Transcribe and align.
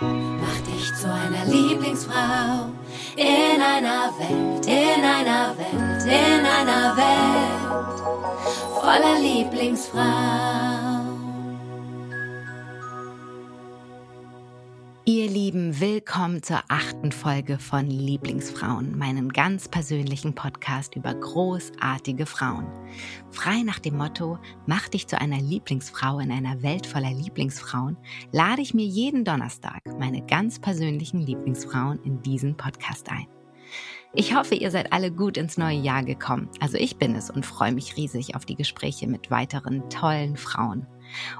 Mach 0.00 0.60
dich 0.60 0.94
zu 0.94 1.10
einer 1.10 1.46
Lieblingsfrau 1.46 2.68
in 3.16 3.62
einer 3.62 4.12
Welt, 4.18 4.66
in 4.66 5.02
einer 5.02 5.56
Welt, 5.56 6.04
in 6.04 6.44
einer 6.44 6.94
Welt 6.96 8.00
voller 8.78 9.18
Lieblingsfrau. 9.18 10.85
Lieben, 15.46 15.78
willkommen 15.78 16.42
zur 16.42 16.58
achten 16.66 17.12
Folge 17.12 17.60
von 17.60 17.86
Lieblingsfrauen, 17.86 18.98
meinem 18.98 19.28
ganz 19.32 19.68
persönlichen 19.68 20.34
Podcast 20.34 20.96
über 20.96 21.14
großartige 21.14 22.26
Frauen. 22.26 22.66
Frei 23.30 23.62
nach 23.62 23.78
dem 23.78 23.96
Motto, 23.96 24.40
mach 24.66 24.88
dich 24.88 25.06
zu 25.06 25.20
einer 25.20 25.40
Lieblingsfrau 25.40 26.18
in 26.18 26.32
einer 26.32 26.64
Welt 26.64 26.84
voller 26.84 27.12
Lieblingsfrauen, 27.12 27.96
lade 28.32 28.60
ich 28.60 28.74
mir 28.74 28.86
jeden 28.86 29.24
Donnerstag 29.24 29.78
meine 30.00 30.26
ganz 30.26 30.58
persönlichen 30.58 31.20
Lieblingsfrauen 31.20 32.02
in 32.02 32.20
diesen 32.22 32.56
Podcast 32.56 33.08
ein. 33.08 33.28
Ich 34.14 34.34
hoffe, 34.34 34.56
ihr 34.56 34.72
seid 34.72 34.92
alle 34.92 35.12
gut 35.12 35.36
ins 35.36 35.58
neue 35.58 35.78
Jahr 35.78 36.02
gekommen. 36.02 36.48
Also 36.58 36.76
ich 36.76 36.96
bin 36.96 37.14
es 37.14 37.30
und 37.30 37.46
freue 37.46 37.72
mich 37.72 37.96
riesig 37.96 38.34
auf 38.34 38.46
die 38.46 38.56
Gespräche 38.56 39.06
mit 39.06 39.30
weiteren 39.30 39.88
tollen 39.90 40.36
Frauen. 40.36 40.88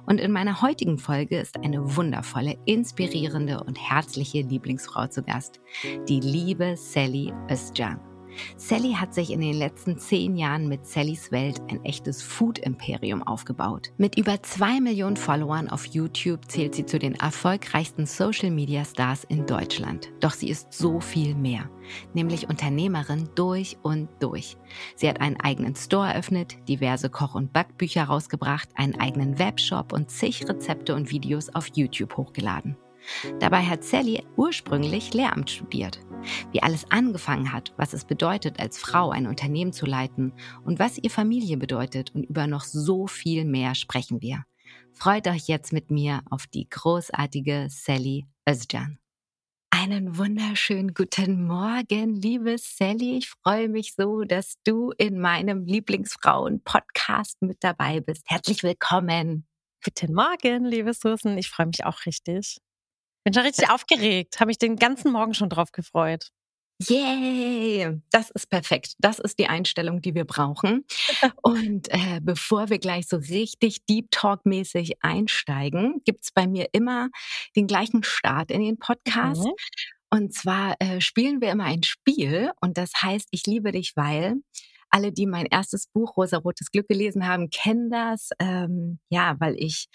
Und 0.06 0.20
in 0.20 0.32
meiner 0.32 0.62
heutigen 0.62 0.98
Folge 0.98 1.38
ist 1.38 1.56
eine 1.56 1.96
wundervolle, 1.96 2.56
inspirierende 2.64 3.62
und 3.62 3.78
herzliche 3.78 4.42
Lieblingsfrau 4.42 5.06
zu 5.06 5.22
Gast, 5.22 5.60
die 6.08 6.20
liebe 6.20 6.76
Sally 6.76 7.32
Özcan. 7.50 8.15
Sally 8.56 8.92
hat 8.94 9.14
sich 9.14 9.30
in 9.30 9.40
den 9.40 9.54
letzten 9.54 9.98
zehn 9.98 10.36
Jahren 10.36 10.68
mit 10.68 10.86
Sallys 10.86 11.32
Welt 11.32 11.60
ein 11.68 11.84
echtes 11.84 12.22
Food-Imperium 12.22 13.22
aufgebaut. 13.22 13.92
Mit 13.98 14.18
über 14.18 14.42
zwei 14.42 14.80
Millionen 14.80 15.16
Followern 15.16 15.68
auf 15.68 15.86
YouTube 15.86 16.50
zählt 16.50 16.74
sie 16.74 16.86
zu 16.86 16.98
den 16.98 17.14
erfolgreichsten 17.14 18.06
Social-Media-Stars 18.06 19.24
in 19.24 19.46
Deutschland. 19.46 20.12
Doch 20.20 20.32
sie 20.32 20.48
ist 20.48 20.72
so 20.72 21.00
viel 21.00 21.34
mehr, 21.34 21.70
nämlich 22.14 22.48
Unternehmerin 22.48 23.28
durch 23.34 23.76
und 23.82 24.08
durch. 24.20 24.56
Sie 24.96 25.08
hat 25.08 25.20
einen 25.20 25.40
eigenen 25.40 25.76
Store 25.76 26.08
eröffnet, 26.08 26.56
diverse 26.68 27.10
Koch- 27.10 27.34
und 27.34 27.52
Backbücher 27.52 28.04
rausgebracht, 28.04 28.68
einen 28.74 28.98
eigenen 29.00 29.38
Webshop 29.38 29.92
und 29.92 30.10
zig 30.10 30.48
Rezepte 30.48 30.94
und 30.94 31.10
Videos 31.10 31.54
auf 31.54 31.68
YouTube 31.74 32.16
hochgeladen. 32.16 32.76
Dabei 33.38 33.62
hat 33.62 33.84
Sally 33.84 34.24
ursprünglich 34.36 35.14
Lehramt 35.14 35.50
studiert. 35.50 36.00
Wie 36.52 36.62
alles 36.62 36.90
angefangen 36.90 37.52
hat, 37.52 37.72
was 37.76 37.92
es 37.92 38.04
bedeutet, 38.04 38.60
als 38.60 38.78
Frau 38.78 39.10
ein 39.10 39.26
Unternehmen 39.26 39.72
zu 39.72 39.86
leiten 39.86 40.32
und 40.64 40.78
was 40.78 40.98
ihr 40.98 41.10
Familie 41.10 41.56
bedeutet 41.56 42.14
und 42.14 42.24
über 42.24 42.46
noch 42.46 42.64
so 42.64 43.06
viel 43.06 43.44
mehr 43.44 43.74
sprechen 43.74 44.20
wir. 44.20 44.44
Freut 44.92 45.28
euch 45.28 45.46
jetzt 45.48 45.72
mit 45.72 45.90
mir 45.90 46.22
auf 46.30 46.46
die 46.46 46.68
großartige 46.68 47.66
Sally 47.70 48.26
Özcan. 48.48 48.98
Einen 49.70 50.16
wunderschönen 50.16 50.94
guten 50.94 51.44
Morgen, 51.46 52.14
liebe 52.14 52.56
Sally. 52.58 53.18
Ich 53.18 53.28
freue 53.28 53.68
mich 53.68 53.94
so, 53.94 54.22
dass 54.22 54.54
du 54.64 54.92
in 54.96 55.20
meinem 55.20 55.66
Lieblingsfrauen-Podcast 55.66 57.42
mit 57.42 57.58
dabei 57.62 58.00
bist. 58.00 58.22
Herzlich 58.26 58.62
willkommen. 58.62 59.46
Guten 59.84 60.14
Morgen, 60.14 60.64
liebe 60.64 60.94
Susan. 60.94 61.36
Ich 61.36 61.50
freue 61.50 61.66
mich 61.66 61.84
auch 61.84 62.06
richtig. 62.06 62.58
Bin 63.26 63.34
schon 63.34 63.42
richtig 63.42 63.68
aufgeregt, 63.70 64.38
habe 64.38 64.50
mich 64.50 64.58
den 64.58 64.76
ganzen 64.76 65.10
Morgen 65.10 65.34
schon 65.34 65.48
drauf 65.48 65.72
gefreut. 65.72 66.28
Yay! 66.80 68.00
Das 68.12 68.30
ist 68.30 68.48
perfekt. 68.48 68.94
Das 69.00 69.18
ist 69.18 69.40
die 69.40 69.48
Einstellung, 69.48 70.00
die 70.00 70.14
wir 70.14 70.24
brauchen. 70.24 70.84
Und 71.42 71.88
äh, 71.92 72.20
bevor 72.22 72.70
wir 72.70 72.78
gleich 72.78 73.08
so 73.08 73.16
richtig 73.16 73.84
Deep 73.86 74.12
Talk-mäßig 74.12 74.98
einsteigen, 75.00 76.02
gibt's 76.04 76.30
bei 76.30 76.46
mir 76.46 76.68
immer 76.70 77.08
den 77.56 77.66
gleichen 77.66 78.04
Start 78.04 78.52
in 78.52 78.62
den 78.62 78.78
Podcast. 78.78 79.42
Mhm. 79.42 79.54
Und 80.10 80.32
zwar 80.32 80.76
äh, 80.78 81.00
spielen 81.00 81.40
wir 81.40 81.50
immer 81.50 81.64
ein 81.64 81.82
Spiel 81.82 82.52
und 82.60 82.78
das 82.78 82.92
heißt, 83.02 83.26
ich 83.32 83.44
liebe 83.44 83.72
dich, 83.72 83.96
weil 83.96 84.36
alle, 84.90 85.12
die 85.12 85.26
mein 85.26 85.46
erstes 85.46 85.86
Buch 85.88 86.16
Rosa-Rotes 86.16 86.70
Glück 86.70 86.88
gelesen 86.88 87.26
haben, 87.26 87.50
kennen 87.50 87.90
das. 87.90 88.30
Ähm, 88.38 88.98
ja, 89.10 89.36
weil 89.38 89.54
ich 89.58 89.88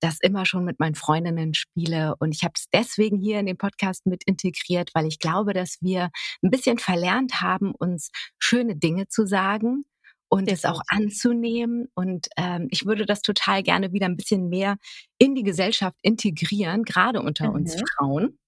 das 0.00 0.20
immer 0.20 0.44
schon 0.44 0.64
mit 0.64 0.80
meinen 0.80 0.94
Freundinnen 0.94 1.54
spiele. 1.54 2.14
Und 2.18 2.34
ich 2.34 2.44
habe 2.44 2.52
es 2.56 2.66
deswegen 2.72 3.18
hier 3.18 3.40
in 3.40 3.46
den 3.46 3.56
Podcast 3.56 4.06
mit 4.06 4.22
integriert, 4.24 4.90
weil 4.94 5.06
ich 5.06 5.18
glaube, 5.18 5.54
dass 5.54 5.78
wir 5.80 6.10
ein 6.42 6.50
bisschen 6.50 6.78
verlernt 6.78 7.40
haben, 7.40 7.74
uns 7.74 8.10
schöne 8.38 8.76
Dinge 8.76 9.08
zu 9.08 9.26
sagen 9.26 9.84
und 10.28 10.50
Definitiv. 10.50 10.64
es 10.64 10.70
auch 10.70 10.82
anzunehmen. 10.88 11.88
Und 11.94 12.28
ähm, 12.36 12.68
ich 12.70 12.86
würde 12.86 13.06
das 13.06 13.22
total 13.22 13.62
gerne 13.62 13.92
wieder 13.92 14.06
ein 14.06 14.16
bisschen 14.16 14.48
mehr 14.48 14.76
in 15.18 15.34
die 15.34 15.42
Gesellschaft 15.42 15.96
integrieren, 16.02 16.82
gerade 16.84 17.22
unter 17.22 17.48
mhm. 17.48 17.54
uns 17.54 17.76
Frauen. 17.96 18.38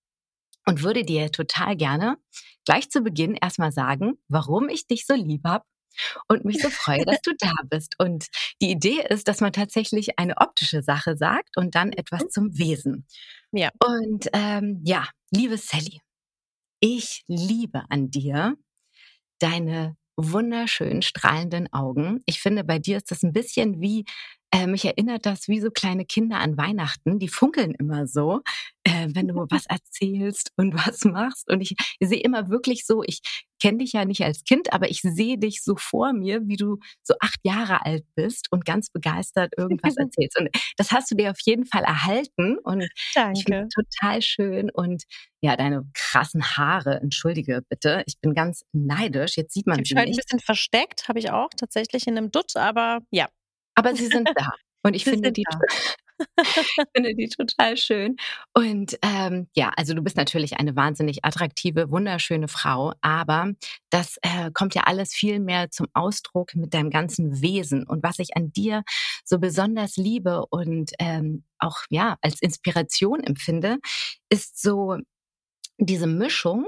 Und 0.68 0.82
würde 0.82 1.04
dir 1.04 1.30
total 1.30 1.76
gerne 1.76 2.18
gleich 2.64 2.90
zu 2.90 3.02
Beginn 3.02 3.34
erstmal 3.34 3.70
sagen, 3.70 4.18
warum 4.28 4.68
ich 4.68 4.88
dich 4.88 5.06
so 5.06 5.14
lieb 5.14 5.42
habe 5.44 5.64
und 6.28 6.44
mich 6.44 6.60
so 6.60 6.70
freue, 6.70 7.04
dass 7.04 7.20
du 7.22 7.32
da 7.38 7.52
bist. 7.68 7.94
Und 7.98 8.26
die 8.60 8.70
Idee 8.70 9.04
ist, 9.08 9.28
dass 9.28 9.40
man 9.40 9.52
tatsächlich 9.52 10.18
eine 10.18 10.36
optische 10.38 10.82
Sache 10.82 11.16
sagt 11.16 11.56
und 11.56 11.74
dann 11.74 11.92
etwas 11.92 12.24
mhm. 12.24 12.30
zum 12.30 12.58
Wesen. 12.58 13.06
Ja. 13.52 13.70
Und 13.84 14.28
ähm, 14.32 14.80
ja, 14.84 15.08
liebe 15.30 15.56
Sally, 15.58 16.00
ich 16.80 17.22
liebe 17.26 17.84
an 17.88 18.10
dir 18.10 18.56
deine 19.38 19.96
wunderschönen 20.16 21.02
strahlenden 21.02 21.72
Augen. 21.72 22.22
Ich 22.26 22.40
finde, 22.40 22.64
bei 22.64 22.78
dir 22.78 22.96
ist 22.96 23.10
das 23.10 23.22
ein 23.22 23.32
bisschen 23.32 23.80
wie 23.80 24.04
äh, 24.56 24.66
mich 24.66 24.86
erinnert 24.86 25.26
das 25.26 25.48
wie 25.48 25.60
so 25.60 25.70
kleine 25.70 26.06
Kinder 26.06 26.38
an 26.38 26.56
Weihnachten. 26.56 27.18
Die 27.18 27.28
funkeln 27.28 27.74
immer 27.74 28.06
so, 28.06 28.40
äh, 28.84 29.08
wenn 29.10 29.28
du 29.28 29.34
was 29.50 29.66
erzählst 29.66 30.50
und 30.56 30.74
was 30.74 31.04
machst. 31.04 31.50
Und 31.50 31.60
ich, 31.60 31.74
ich 31.98 32.08
sehe 32.08 32.20
immer 32.20 32.48
wirklich 32.48 32.86
so, 32.86 33.02
ich 33.04 33.20
kenne 33.60 33.78
dich 33.78 33.92
ja 33.92 34.04
nicht 34.06 34.22
als 34.22 34.44
Kind, 34.44 34.72
aber 34.72 34.90
ich 34.90 35.00
sehe 35.02 35.36
dich 35.38 35.62
so 35.62 35.76
vor 35.76 36.12
mir, 36.14 36.40
wie 36.46 36.56
du 36.56 36.78
so 37.02 37.14
acht 37.20 37.38
Jahre 37.42 37.84
alt 37.84 38.04
bist 38.14 38.46
und 38.50 38.64
ganz 38.64 38.88
begeistert 38.90 39.52
irgendwas 39.58 39.96
erzählst. 39.96 40.38
Und 40.38 40.48
das 40.78 40.90
hast 40.90 41.10
du 41.10 41.16
dir 41.16 41.30
auf 41.30 41.40
jeden 41.44 41.66
Fall 41.66 41.84
erhalten 41.84 42.56
und 42.58 42.88
Danke. 43.14 43.38
ich 43.38 43.44
finde 43.44 43.68
total 43.68 44.22
schön. 44.22 44.70
Und 44.70 45.04
ja, 45.42 45.56
deine 45.56 45.84
krassen 45.92 46.56
Haare, 46.56 47.00
entschuldige 47.00 47.62
bitte, 47.68 48.04
ich 48.06 48.18
bin 48.20 48.32
ganz 48.32 48.62
neidisch. 48.72 49.36
Jetzt 49.36 49.52
sieht 49.52 49.66
man 49.66 49.80
ich 49.80 49.88
sie 49.88 49.96
halt 49.96 50.08
nicht. 50.08 50.18
ein 50.18 50.22
bisschen 50.22 50.40
versteckt, 50.40 51.08
habe 51.08 51.18
ich 51.18 51.30
auch 51.30 51.50
tatsächlich 51.56 52.06
in 52.06 52.16
einem 52.16 52.30
Dutt, 52.30 52.56
aber 52.56 53.00
ja, 53.10 53.28
aber 53.76 53.94
sie 53.94 54.06
sind 54.06 54.28
da. 54.34 54.50
Und 54.82 54.94
ich 54.94 55.04
finde 55.04 55.32
die, 55.32 55.44
finde 56.94 57.14
die 57.14 57.28
total 57.28 57.76
schön. 57.76 58.16
Und 58.54 58.96
ähm, 59.02 59.48
ja, 59.54 59.72
also 59.76 59.94
du 59.94 60.02
bist 60.02 60.16
natürlich 60.16 60.58
eine 60.58 60.76
wahnsinnig 60.76 61.24
attraktive, 61.24 61.90
wunderschöne 61.90 62.48
Frau, 62.48 62.92
aber 63.00 63.52
das 63.90 64.16
äh, 64.22 64.50
kommt 64.52 64.74
ja 64.74 64.82
alles 64.84 65.12
viel 65.12 65.40
mehr 65.40 65.70
zum 65.70 65.88
Ausdruck 65.92 66.54
mit 66.54 66.72
deinem 66.72 66.90
ganzen 66.90 67.42
Wesen. 67.42 67.84
Und 67.86 68.02
was 68.02 68.18
ich 68.18 68.36
an 68.36 68.52
dir 68.52 68.82
so 69.24 69.38
besonders 69.38 69.96
liebe 69.96 70.46
und 70.50 70.92
ähm, 70.98 71.44
auch 71.58 71.78
ja 71.90 72.16
als 72.22 72.40
Inspiration 72.40 73.24
empfinde, 73.24 73.78
ist 74.28 74.60
so 74.60 74.98
diese 75.78 76.06
Mischung 76.06 76.66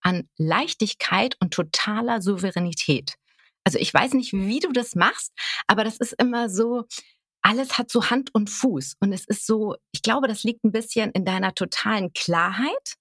an 0.00 0.28
Leichtigkeit 0.38 1.36
und 1.40 1.52
totaler 1.52 2.22
Souveränität. 2.22 3.16
Also 3.64 3.78
ich 3.78 3.92
weiß 3.92 4.14
nicht, 4.14 4.32
wie 4.32 4.60
du 4.60 4.72
das 4.72 4.94
machst, 4.94 5.32
aber 5.66 5.84
das 5.84 5.98
ist 5.98 6.14
immer 6.18 6.48
so, 6.48 6.84
alles 7.42 7.78
hat 7.78 7.90
so 7.90 8.10
Hand 8.10 8.34
und 8.34 8.50
Fuß. 8.50 8.96
Und 9.00 9.12
es 9.12 9.24
ist 9.26 9.46
so, 9.46 9.76
ich 9.92 10.02
glaube, 10.02 10.28
das 10.28 10.42
liegt 10.42 10.64
ein 10.64 10.72
bisschen 10.72 11.10
in 11.12 11.24
deiner 11.24 11.54
totalen 11.54 12.12
Klarheit. 12.12 12.94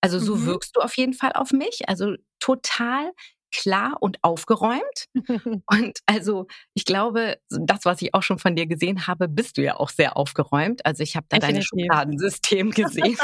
Also 0.00 0.18
so 0.18 0.36
mhm. 0.36 0.46
wirkst 0.46 0.76
du 0.76 0.80
auf 0.80 0.96
jeden 0.96 1.14
Fall 1.14 1.32
auf 1.32 1.52
mich. 1.52 1.88
Also 1.88 2.14
total 2.38 3.12
klar 3.54 3.96
und 4.00 4.18
aufgeräumt. 4.22 5.06
und 5.66 5.98
also 6.06 6.46
ich 6.74 6.84
glaube, 6.84 7.38
das, 7.48 7.84
was 7.84 8.02
ich 8.02 8.12
auch 8.14 8.22
schon 8.22 8.38
von 8.38 8.56
dir 8.56 8.66
gesehen 8.66 9.06
habe, 9.06 9.28
bist 9.28 9.56
du 9.56 9.62
ja 9.62 9.76
auch 9.76 9.90
sehr 9.90 10.16
aufgeräumt. 10.16 10.84
Also 10.84 11.02
ich 11.02 11.16
habe 11.16 11.26
da 11.28 11.38
Definitiv. 11.38 11.68
dein 11.70 11.80
Schubladensystem 11.80 12.70
gesehen. 12.72 13.16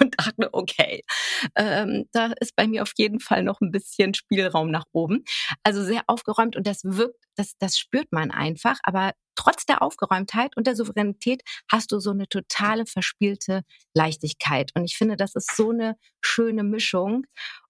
Und 0.00 0.18
dachte, 0.18 0.48
okay, 0.52 1.02
ähm, 1.54 2.06
da 2.12 2.32
ist 2.40 2.56
bei 2.56 2.66
mir 2.66 2.82
auf 2.82 2.92
jeden 2.96 3.20
Fall 3.20 3.42
noch 3.42 3.60
ein 3.60 3.70
bisschen 3.70 4.14
Spielraum 4.14 4.70
nach 4.70 4.84
oben. 4.92 5.24
Also 5.62 5.82
sehr 5.82 6.02
aufgeräumt 6.06 6.56
und 6.56 6.66
das 6.66 6.80
wirkt, 6.84 7.24
das, 7.36 7.56
das 7.58 7.78
spürt 7.78 8.12
man 8.12 8.30
einfach. 8.30 8.78
Aber 8.82 9.12
trotz 9.34 9.66
der 9.66 9.82
Aufgeräumtheit 9.82 10.56
und 10.56 10.66
der 10.66 10.76
Souveränität 10.76 11.42
hast 11.70 11.92
du 11.92 12.00
so 12.00 12.10
eine 12.10 12.28
totale 12.28 12.86
verspielte 12.86 13.62
Leichtigkeit. 13.94 14.72
Und 14.74 14.84
ich 14.84 14.96
finde, 14.96 15.16
das 15.16 15.34
ist 15.34 15.54
so 15.56 15.70
eine 15.70 15.96
schöne 16.20 16.64
Mischung 16.64 17.26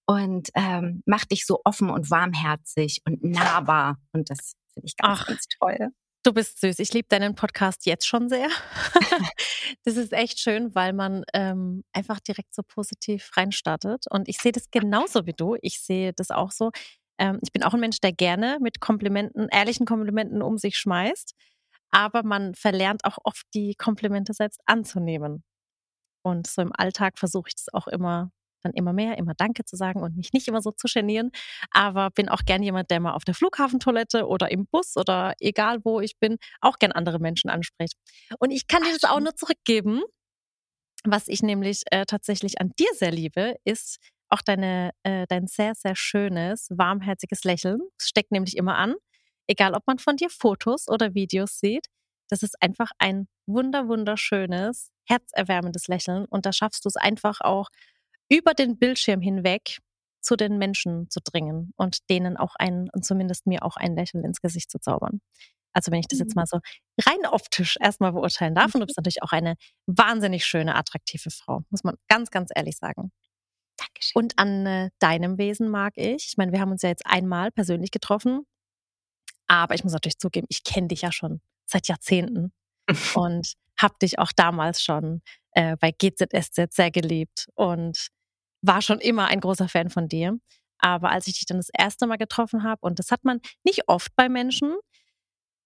und 0.07 0.51
ähm, 0.55 1.03
macht 1.05 1.33
dich 1.33 1.45
so 1.47 1.61
offen 1.65 1.91
und 1.91 2.11
warmherzig 2.11 3.03
und 3.05 3.23
nahbar. 3.25 3.99
Und 4.13 4.31
das 4.31 4.55
finde 4.73 4.87
ich 4.87 4.97
ganz, 4.97 5.21
Ach. 5.21 5.27
ganz 5.27 5.47
toll. 5.59 5.91
Du 6.27 6.33
bist 6.33 6.61
süß. 6.61 6.81
Ich 6.81 6.93
liebe 6.93 7.07
deinen 7.09 7.37
Podcast 7.37 7.87
jetzt 7.87 8.05
schon 8.05 8.29
sehr. 8.29 8.49
das 9.85 9.97
ist 9.97 10.13
echt 10.13 10.41
schön, 10.41 10.75
weil 10.75 10.93
man 10.93 11.23
ähm, 11.33 11.85
einfach 11.93 12.19
direkt 12.19 12.53
so 12.53 12.63
positiv 12.67 13.31
reinstartet. 13.37 14.07
Und 14.11 14.29
ich 14.29 14.39
sehe 14.39 14.51
das 14.51 14.73
genauso 14.73 15.25
wie 15.27 15.35
du. 15.35 15.57
Ich 15.63 15.81
sehe 15.81 16.13
das 16.13 16.33
auch 16.33 16.51
so. 16.51 16.73
Ähm, 17.19 17.39
ich 17.43 17.53
bin 17.53 17.63
auch 17.63 17.75
ein 17.75 17.79
Mensch, 17.79 18.01
der 18.01 18.11
gerne 18.11 18.59
mit 18.61 18.81
Komplimenten, 18.81 19.47
ehrlichen 19.53 19.87
Komplimenten 19.87 20.43
um 20.43 20.59
sich 20.59 20.79
schmeißt. 20.79 21.33
Aber 21.93 22.25
man 22.25 22.57
verlernt 22.57 23.05
auch 23.05 23.19
oft 23.23 23.47
die 23.55 23.77
Komplimente 23.77 24.33
selbst 24.35 24.61
anzunehmen. 24.67 25.45
Und 26.25 26.49
so 26.49 26.61
im 26.61 26.73
Alltag 26.77 27.21
versuche 27.21 27.51
ich 27.51 27.55
das 27.55 27.73
auch 27.73 27.87
immer 27.87 28.33
dann 28.67 28.75
immer 28.75 28.93
mehr, 28.93 29.19
immer 29.19 29.35
Danke 29.35 29.65
zu 29.65 29.77
sagen 29.77 30.03
und 30.03 30.17
mich 30.17 30.33
nicht 30.33 30.49
immer 30.49 30.61
so 30.61 30.71
zu 30.73 30.89
genieren. 30.93 31.31
Aber 31.71 32.11
bin 32.11 32.29
auch 32.29 32.43
gern 32.45 32.63
jemand, 32.63 32.91
der 32.91 33.01
mal 33.01 33.15
auf 33.15 33.25
der 33.25 33.35
Flughafentoilette 33.35 34.27
oder 34.27 34.51
im 34.51 34.67
Bus 34.67 34.97
oder 34.97 35.35
egal 35.41 35.79
wo 35.85 36.01
ich 36.01 36.19
bin, 36.19 36.37
auch 36.61 36.79
gern 36.79 36.93
andere 36.93 37.19
Menschen 37.19 37.51
anspricht. 37.51 37.95
Und 38.39 38.51
ich 38.51 38.67
kann 38.67 38.83
dir 38.83 38.93
das 38.93 39.09
auch 39.11 39.21
nur 39.21 39.35
zurückgeben. 39.35 40.03
Was 41.05 41.29
ich 41.29 41.43
nämlich 41.43 41.83
äh, 41.91 42.05
tatsächlich 42.05 42.61
an 42.61 42.73
dir 42.79 42.89
sehr 42.95 43.13
liebe, 43.13 43.57
ist 43.65 43.99
auch 44.29 44.43
deine, 44.43 44.91
äh, 45.05 45.27
dein 45.29 45.47
sehr, 45.47 45.75
sehr 45.75 45.95
schönes, 45.95 46.69
warmherziges 46.71 47.45
Lächeln. 47.45 47.81
Es 47.99 48.09
steckt 48.09 48.33
nämlich 48.33 48.57
immer 48.57 48.77
an, 48.77 48.95
egal 49.47 49.75
ob 49.75 49.87
man 49.87 49.99
von 49.99 50.17
dir 50.17 50.31
Fotos 50.31 50.89
oder 50.89 51.15
Videos 51.15 51.59
sieht. 51.61 51.87
Das 52.29 52.43
ist 52.43 52.61
einfach 52.61 52.91
ein 52.99 53.29
wunder, 53.47 53.89
wunderschönes, 53.89 54.91
herzerwärmendes 55.09 55.87
Lächeln. 55.87 56.25
Und 56.25 56.45
da 56.45 56.53
schaffst 56.53 56.85
du 56.85 56.89
es 56.89 56.97
einfach 56.97 57.41
auch 57.41 57.69
über 58.29 58.55
den 58.55 58.79
Bildschirm 58.79 59.21
hinweg 59.21 59.79
zu 60.21 60.37
den 60.37 60.59
Menschen 60.59 61.09
zu 61.09 61.21
dringen 61.21 61.73
und 61.77 62.11
denen 62.11 62.37
auch 62.37 62.57
ein, 62.57 62.91
und 62.93 63.05
zumindest 63.05 63.47
mir 63.47 63.63
auch 63.63 63.77
ein 63.77 63.95
Lächeln 63.95 64.25
ins 64.25 64.41
Gesicht 64.41 64.71
zu 64.71 64.81
zaubern. 64.81 65.21
Also 65.73 65.93
wenn 65.93 66.01
ich 66.01 66.09
das 66.09 66.19
jetzt 66.19 66.35
mhm. 66.35 66.41
mal 66.41 66.47
so 66.47 66.59
rein 67.03 67.27
optisch 67.31 67.77
erstmal 67.81 68.13
beurteilen 68.13 68.55
darf. 68.55 68.75
Und 68.75 68.81
du 68.81 68.87
bist 68.87 68.97
natürlich 68.97 69.23
auch 69.23 69.33
eine 69.33 69.57
wahnsinnig 69.87 70.45
schöne, 70.47 70.75
attraktive 70.75 71.31
Frau, 71.31 71.63
muss 71.71 71.85
man 71.85 71.97
ganz, 72.09 72.31
ganz 72.31 72.51
ehrlich 72.55 72.77
sagen. 72.77 73.13
Dankeschön. 73.77 74.13
Und 74.15 74.39
an 74.39 74.67
äh, 74.67 74.91
deinem 74.99 75.37
Wesen 75.37 75.69
mag 75.69 75.93
ich, 75.97 76.29
ich 76.29 76.37
meine, 76.39 76.51
wir 76.53 76.61
haben 76.61 76.73
uns 76.73 76.83
ja 76.83 76.89
jetzt 76.89 77.07
einmal 77.07 77.53
persönlich 77.53 77.91
getroffen, 77.91 78.47
aber 79.49 79.75
ich 79.75 79.85
muss 79.85 79.93
natürlich 79.93 80.19
zugeben, 80.19 80.47
ich 80.49 80.65
kenne 80.65 80.89
dich 80.89 81.03
ja 81.03 81.13
schon 81.13 81.41
seit 81.67 81.89
Jahrzehnten 81.89 82.53
und 83.15 83.53
habe 83.79 83.95
dich 84.01 84.19
auch 84.19 84.33
damals 84.33 84.83
schon 84.83 85.21
äh, 85.53 85.77
bei 85.77 85.93
GZSZ 85.93 86.73
sehr 86.75 86.91
geliebt 86.91 87.49
und 87.55 88.09
war 88.67 88.83
schon 88.83 89.01
immer 89.01 89.27
ein 89.27 89.41
großer 89.41 89.69
Fan 89.69 89.91
von 89.91 90.09
dir. 90.09 90.39
Aber 90.79 91.11
als 91.11 91.27
ich 91.27 91.35
dich 91.35 91.47
dann 91.47 91.57
das 91.59 91.71
erste 91.77 92.07
Mal 92.07 92.17
getroffen 92.17 92.63
habe, 92.63 92.81
und 92.83 92.99
das 92.99 93.11
hat 93.11 93.25
man 93.25 93.41
nicht 93.65 93.89
oft 93.89 94.15
bei 94.17 94.29
Menschen, 94.29 94.77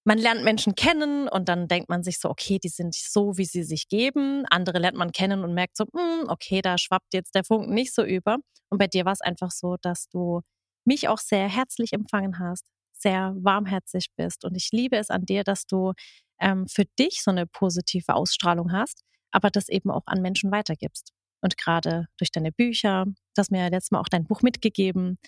man 0.04 0.18
lernt 0.18 0.44
Menschen 0.44 0.74
kennen 0.74 1.28
und 1.28 1.48
dann 1.48 1.68
denkt 1.68 1.88
man 1.90 2.02
sich 2.02 2.18
so, 2.18 2.30
okay, 2.30 2.58
die 2.58 2.68
sind 2.68 2.94
so, 2.94 3.36
wie 3.36 3.44
sie 3.44 3.62
sich 3.62 3.88
geben. 3.88 4.46
Andere 4.50 4.78
lernt 4.78 4.96
man 4.96 5.12
kennen 5.12 5.44
und 5.44 5.52
merkt 5.52 5.76
so, 5.76 5.84
hm, 5.94 6.24
okay, 6.28 6.62
da 6.62 6.78
schwappt 6.78 7.12
jetzt 7.12 7.34
der 7.34 7.44
Funken 7.44 7.74
nicht 7.74 7.94
so 7.94 8.02
über. 8.02 8.38
Und 8.70 8.78
bei 8.78 8.86
dir 8.86 9.04
war 9.04 9.12
es 9.12 9.20
einfach 9.20 9.50
so, 9.50 9.76
dass 9.82 10.08
du 10.08 10.40
mich 10.84 11.08
auch 11.08 11.18
sehr 11.18 11.48
herzlich 11.48 11.92
empfangen 11.92 12.38
hast, 12.38 12.66
sehr 12.92 13.34
warmherzig 13.36 14.06
bist. 14.16 14.44
Und 14.44 14.56
ich 14.56 14.70
liebe 14.72 14.96
es 14.96 15.10
an 15.10 15.26
dir, 15.26 15.44
dass 15.44 15.66
du 15.66 15.92
ähm, 16.40 16.66
für 16.66 16.84
dich 16.98 17.22
so 17.22 17.30
eine 17.30 17.46
positive 17.46 18.14
Ausstrahlung 18.14 18.72
hast, 18.72 19.02
aber 19.32 19.50
das 19.50 19.68
eben 19.68 19.90
auch 19.90 20.06
an 20.06 20.22
Menschen 20.22 20.50
weitergibst. 20.50 21.12
Und 21.42 21.56
gerade 21.56 22.06
durch 22.18 22.30
deine 22.30 22.52
Bücher, 22.52 23.04
du 23.06 23.38
hast 23.38 23.50
mir 23.50 23.60
ja 23.60 23.68
letztes 23.68 23.90
Mal 23.90 24.00
auch 24.00 24.08
dein 24.08 24.24
Buch 24.24 24.42
mitgegeben, 24.42 25.18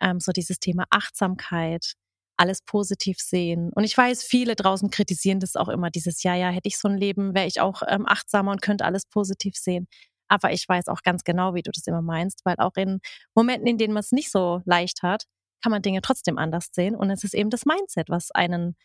ähm, 0.00 0.20
so 0.20 0.32
dieses 0.32 0.58
Thema 0.58 0.84
Achtsamkeit, 0.90 1.94
alles 2.36 2.62
positiv 2.62 3.18
sehen. 3.18 3.70
Und 3.74 3.84
ich 3.84 3.96
weiß, 3.96 4.24
viele 4.24 4.56
draußen 4.56 4.90
kritisieren 4.90 5.40
das 5.40 5.56
auch 5.56 5.68
immer, 5.68 5.90
dieses, 5.90 6.22
ja, 6.22 6.34
ja, 6.34 6.48
hätte 6.48 6.68
ich 6.68 6.78
so 6.78 6.88
ein 6.88 6.96
Leben, 6.96 7.34
wäre 7.34 7.46
ich 7.46 7.60
auch 7.60 7.82
ähm, 7.86 8.06
achtsamer 8.06 8.52
und 8.52 8.62
könnte 8.62 8.86
alles 8.86 9.04
positiv 9.06 9.56
sehen. 9.56 9.86
Aber 10.28 10.52
ich 10.52 10.66
weiß 10.66 10.88
auch 10.88 11.02
ganz 11.02 11.24
genau, 11.24 11.54
wie 11.54 11.62
du 11.62 11.70
das 11.70 11.86
immer 11.86 12.02
meinst, 12.02 12.40
weil 12.44 12.54
auch 12.58 12.76
in 12.76 13.00
Momenten, 13.34 13.66
in 13.66 13.78
denen 13.78 13.92
man 13.92 14.00
es 14.00 14.12
nicht 14.12 14.30
so 14.30 14.62
leicht 14.64 15.02
hat, 15.02 15.24
kann 15.62 15.70
man 15.72 15.82
Dinge 15.82 16.00
trotzdem 16.00 16.38
anders 16.38 16.70
sehen. 16.72 16.94
Und 16.94 17.10
es 17.10 17.24
ist 17.24 17.34
eben 17.34 17.50
das 17.50 17.66
Mindset, 17.66 18.08
was 18.08 18.30
einen, 18.30 18.76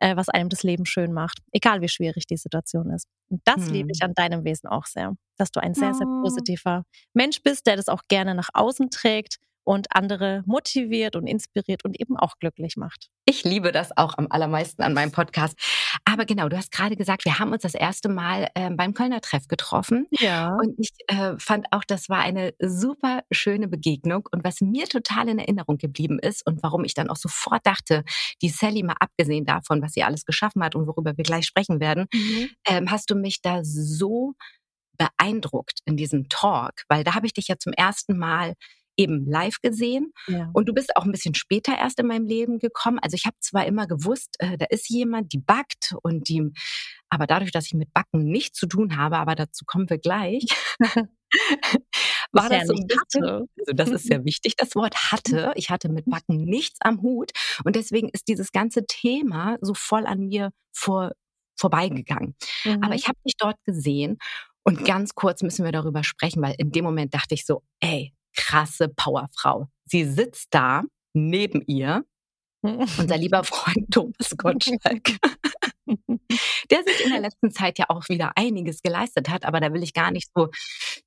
äh, 0.00 0.16
was 0.16 0.28
einem 0.28 0.48
das 0.48 0.62
Leben 0.62 0.86
schön 0.86 1.12
macht, 1.12 1.38
egal 1.52 1.80
wie 1.80 1.88
schwierig 1.88 2.26
die 2.26 2.36
Situation 2.36 2.90
ist. 2.90 3.06
Und 3.28 3.40
das 3.44 3.66
hm. 3.66 3.72
liebe 3.72 3.90
ich 3.92 4.02
an 4.02 4.14
deinem 4.14 4.44
Wesen 4.44 4.68
auch 4.68 4.86
sehr, 4.86 5.14
dass 5.36 5.50
du 5.50 5.60
ein 5.60 5.74
sehr, 5.74 5.94
sehr 5.94 6.06
oh. 6.06 6.22
positiver 6.22 6.84
Mensch 7.14 7.42
bist, 7.42 7.66
der 7.66 7.76
das 7.76 7.88
auch 7.88 8.02
gerne 8.08 8.34
nach 8.34 8.48
außen 8.52 8.90
trägt 8.90 9.36
und 9.70 9.86
andere 9.94 10.42
motiviert 10.46 11.14
und 11.14 11.28
inspiriert 11.28 11.84
und 11.84 12.00
eben 12.00 12.16
auch 12.16 12.38
glücklich 12.40 12.76
macht. 12.76 13.06
Ich 13.24 13.44
liebe 13.44 13.70
das 13.70 13.96
auch 13.96 14.18
am 14.18 14.26
allermeisten 14.28 14.82
an 14.82 14.94
meinem 14.94 15.12
Podcast. 15.12 15.56
Aber 16.04 16.24
genau, 16.24 16.48
du 16.48 16.56
hast 16.56 16.72
gerade 16.72 16.96
gesagt, 16.96 17.24
wir 17.24 17.38
haben 17.38 17.52
uns 17.52 17.62
das 17.62 17.76
erste 17.76 18.08
Mal 18.08 18.48
äh, 18.56 18.68
beim 18.70 18.94
Kölner 18.94 19.20
Treff 19.20 19.46
getroffen. 19.46 20.08
Ja. 20.10 20.56
Und 20.56 20.74
ich 20.76 20.90
äh, 21.06 21.34
fand 21.38 21.66
auch, 21.70 21.84
das 21.86 22.08
war 22.08 22.18
eine 22.18 22.52
super 22.58 23.22
schöne 23.30 23.68
Begegnung. 23.68 24.28
Und 24.32 24.42
was 24.42 24.60
mir 24.60 24.88
total 24.88 25.28
in 25.28 25.38
Erinnerung 25.38 25.78
geblieben 25.78 26.18
ist 26.18 26.44
und 26.44 26.64
warum 26.64 26.82
ich 26.82 26.94
dann 26.94 27.08
auch 27.08 27.14
sofort 27.16 27.64
dachte, 27.64 28.02
die 28.42 28.48
Sally 28.48 28.82
mal 28.82 28.96
abgesehen 28.98 29.44
davon, 29.44 29.82
was 29.82 29.92
sie 29.92 30.02
alles 30.02 30.24
geschaffen 30.24 30.64
hat 30.64 30.74
und 30.74 30.88
worüber 30.88 31.16
wir 31.16 31.22
gleich 31.22 31.46
sprechen 31.46 31.78
werden, 31.78 32.06
mhm. 32.12 32.50
ähm, 32.66 32.90
hast 32.90 33.08
du 33.08 33.14
mich 33.14 33.40
da 33.40 33.60
so 33.62 34.34
beeindruckt 34.98 35.78
in 35.84 35.96
diesem 35.96 36.28
Talk, 36.28 36.82
weil 36.88 37.04
da 37.04 37.14
habe 37.14 37.26
ich 37.26 37.34
dich 37.34 37.46
ja 37.46 37.56
zum 37.56 37.72
ersten 37.72 38.18
Mal 38.18 38.54
eben 39.00 39.26
live 39.26 39.60
gesehen. 39.62 40.12
Ja. 40.26 40.50
Und 40.52 40.68
du 40.68 40.74
bist 40.74 40.96
auch 40.96 41.04
ein 41.04 41.12
bisschen 41.12 41.34
später 41.34 41.76
erst 41.76 41.98
in 41.98 42.06
meinem 42.06 42.26
Leben 42.26 42.58
gekommen. 42.58 42.98
Also 43.00 43.14
ich 43.14 43.24
habe 43.24 43.36
zwar 43.40 43.66
immer 43.66 43.86
gewusst, 43.86 44.36
äh, 44.38 44.58
da 44.58 44.66
ist 44.68 44.90
jemand, 44.90 45.32
die 45.32 45.38
backt 45.38 45.94
und 46.02 46.28
die, 46.28 46.52
aber 47.08 47.26
dadurch, 47.26 47.50
dass 47.50 47.66
ich 47.66 47.74
mit 47.74 47.92
Backen 47.94 48.24
nichts 48.24 48.58
zu 48.58 48.66
tun 48.66 48.96
habe, 48.96 49.18
aber 49.18 49.34
dazu 49.34 49.64
kommen 49.64 49.88
wir 49.88 49.98
gleich. 49.98 50.44
war 52.32 52.48
das 52.48 52.66
so 52.66 52.74
ein 52.74 52.86
bisschen, 52.86 53.24
hatte. 53.24 53.46
also 53.58 53.72
das 53.74 53.90
ist 53.90 54.04
sehr 54.04 54.24
wichtig, 54.24 54.56
das 54.56 54.74
Wort 54.74 55.12
hatte. 55.12 55.52
Ich 55.54 55.70
hatte 55.70 55.88
mit 55.88 56.04
Backen 56.06 56.44
nichts 56.44 56.78
am 56.80 57.02
Hut 57.02 57.30
und 57.64 57.76
deswegen 57.76 58.08
ist 58.10 58.28
dieses 58.28 58.52
ganze 58.52 58.84
Thema 58.86 59.56
so 59.60 59.74
voll 59.74 60.06
an 60.06 60.26
mir 60.26 60.50
vor, 60.72 61.12
vorbeigegangen. 61.58 62.36
Mhm. 62.64 62.82
Aber 62.82 62.94
ich 62.94 63.08
habe 63.08 63.18
dich 63.24 63.34
dort 63.38 63.56
gesehen 63.64 64.18
und 64.64 64.84
ganz 64.84 65.14
kurz 65.14 65.42
müssen 65.42 65.64
wir 65.64 65.72
darüber 65.72 66.04
sprechen, 66.04 66.42
weil 66.42 66.54
in 66.58 66.70
dem 66.70 66.84
Moment 66.84 67.14
dachte 67.14 67.34
ich 67.34 67.46
so, 67.46 67.62
ey, 67.80 68.12
krasse 68.36 68.88
Powerfrau. 68.88 69.68
Sie 69.84 70.04
sitzt 70.04 70.48
da 70.50 70.82
neben 71.12 71.62
ihr, 71.66 72.04
unser 72.62 73.16
lieber 73.16 73.44
Freund 73.44 73.86
Thomas 73.90 74.36
Gottschalk, 74.36 75.18
der 76.70 76.84
sich 76.84 77.04
in 77.04 77.10
der 77.10 77.20
letzten 77.20 77.50
Zeit 77.50 77.78
ja 77.78 77.86
auch 77.88 78.08
wieder 78.08 78.32
einiges 78.36 78.82
geleistet 78.82 79.28
hat, 79.28 79.44
aber 79.44 79.60
da 79.60 79.72
will 79.72 79.82
ich 79.82 79.94
gar 79.94 80.10
nicht 80.10 80.30
so 80.34 80.48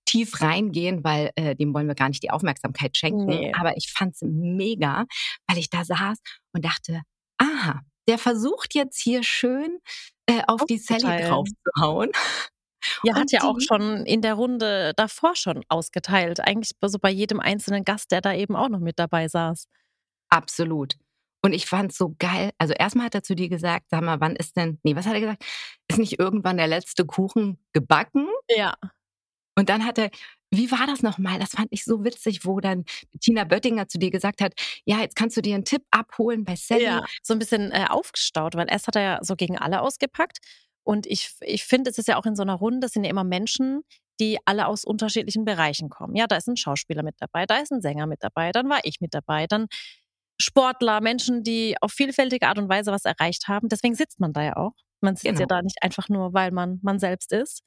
tief 0.06 0.42
reingehen, 0.42 1.04
weil 1.04 1.31
äh, 1.36 1.56
dem 1.56 1.74
wollen 1.74 1.88
wir 1.88 1.96
gar 1.96 2.10
nicht 2.10 2.24
die 2.24 2.31
Aufmerksamkeit 2.31 2.98
schenken. 2.98 3.25
Nee. 3.25 3.54
Aber 3.58 3.78
ich 3.78 3.92
fand's 3.92 4.22
mega, 4.22 5.06
weil 5.48 5.58
ich 5.58 5.70
da 5.70 5.86
saß 5.86 6.18
und 6.54 6.66
dachte, 6.66 7.02
aha, 7.38 7.81
der 8.08 8.18
versucht 8.18 8.75
jetzt 8.75 9.00
hier 9.02 9.24
schön 9.24 9.80
äh, 10.25 10.42
auf 10.48 10.66
die 10.66 10.78
Sally 10.78 11.24
draufzuhauen. 11.24 12.12
Ihr 13.04 13.16
hat 13.16 13.32
ja 13.32 13.44
auch 13.44 13.60
schon 13.60 14.06
in 14.06 14.22
der 14.22 14.36
Runde 14.36 14.94
davor 14.96 15.36
schon 15.36 15.63
ausgeteilt. 15.70 16.40
Eigentlich 16.40 16.72
so 16.82 17.00
bei 17.00 17.12
jedem 17.12 17.40
einzelnen 17.40 17.84
Gast, 17.84 18.12
der 18.12 18.22
da 18.22 18.34
eben 18.34 18.56
auch 18.56 18.70
noch 18.70 18.80
mit 18.80 19.00
dabei 19.00 19.28
saß. 19.28 19.68
Absolut. 20.30 20.96
Und 21.46 21.54
ich 21.54 21.66
fand 21.66 21.92
es 21.92 21.98
so 21.98 22.16
geil. 22.20 22.52
Also 22.58 22.74
erstmal 22.74 23.08
hat 23.08 23.16
er 23.16 23.24
zu 23.24 23.36
dir 23.36 23.50
gesagt, 23.50 23.88
sag 23.90 24.02
mal, 24.02 24.22
wann 24.22 24.36
ist 24.36 24.56
denn, 24.56 24.80
nee, 24.84 24.96
was 24.96 25.06
hat 25.06 25.13
er 25.13 25.20
gesagt? 25.20 25.44
Ist 25.90 26.00
nicht 26.00 26.18
irgendwann 26.18 26.58
der 26.58 26.68
letzte 26.68 27.06
Kuchen 27.06 27.58
gebacken? 27.74 28.28
Ja. 28.48 28.75
Und 29.56 29.70
dann 29.70 29.86
hat 29.86 29.98
er, 29.98 30.10
wie 30.52 30.72
war 30.72 30.88
das 30.88 31.04
nochmal? 31.04 31.40
Das 31.40 31.52
fand 31.52 31.68
ich 31.72 31.84
so 31.84 32.04
witzig, 32.04 32.46
wo 32.46 32.60
dann 32.60 32.86
Tina 33.20 33.44
Böttinger 33.44 33.88
zu 33.88 34.00
dir 34.00 34.10
gesagt 34.10 34.42
hat, 34.42 34.54
ja, 34.86 35.00
jetzt 35.00 35.16
kannst 35.16 35.36
du 35.36 35.42
dir 35.42 35.56
einen 35.56 35.66
Tipp 35.66 35.84
abholen 35.92 36.46
bei 36.46 36.56
Sally. 36.56 36.84
Ja, 36.84 37.06
so 37.22 37.34
ein 37.34 37.40
bisschen 37.40 37.72
äh, 37.72 37.88
aufgestaut, 37.90 38.56
weil 38.56 38.68
erst 38.70 38.88
hat 38.88 38.96
er 38.96 39.02
ja 39.02 39.20
so 39.22 39.36
gegen 39.36 39.58
alle 39.58 39.82
ausgepackt 39.82 40.40
und 40.84 41.06
ich, 41.06 41.36
ich 41.42 41.63
finde, 41.63 41.90
es 41.90 41.98
ist 41.98 42.08
ja 42.08 42.18
auch 42.18 42.25
in 42.25 42.36
so 42.36 42.44
einer 42.44 42.56
Runde, 42.56 42.88
sind 42.88 43.04
ja 43.04 43.10
immer 43.10 43.24
Menschen, 43.24 43.84
die 44.20 44.38
alle 44.46 44.68
aus 44.68 44.86
unterschiedlichen 44.86 45.46
Bereichen 45.46 45.90
kommen. 45.90 46.16
Ja, 46.16 46.28
da 46.28 46.36
ist 46.36 46.48
ein 46.48 46.58
Schauspieler 46.58 47.04
mit 47.04 47.16
dabei, 47.20 47.46
da 47.46 47.58
ist 47.58 47.72
ein 47.72 47.82
Sänger 47.82 48.08
mit 48.08 48.24
dabei, 48.24 48.52
dann 48.52 48.70
war 48.70 48.80
ich 48.84 49.02
mit 49.02 49.13
dabei, 49.13 49.48
dann 49.48 49.68
Sportler, 50.40 51.02
Menschen, 51.02 51.44
die 51.44 51.75
auf 51.82 51.92
vielfältige 51.92 52.48
Art 52.48 52.58
und 52.58 52.70
Weise 52.70 52.92
was 52.92 53.06
erreicht 53.06 53.48
haben. 53.48 53.70
Deswegen 53.70 53.96
sitzt 53.96 54.20
man 54.20 54.34
da 54.34 54.44
ja 54.44 54.58
auch. 54.58 54.74
Man 55.00 55.16
sitzt 55.16 55.25
genau. 55.25 55.40
ja 55.42 55.46
da 55.46 55.62
nicht 55.62 55.82
einfach 55.82 56.10
nur, 56.10 56.34
weil 56.34 56.52
man 56.52 56.80
man 56.82 57.00
selbst 57.00 57.32
ist 57.32 57.63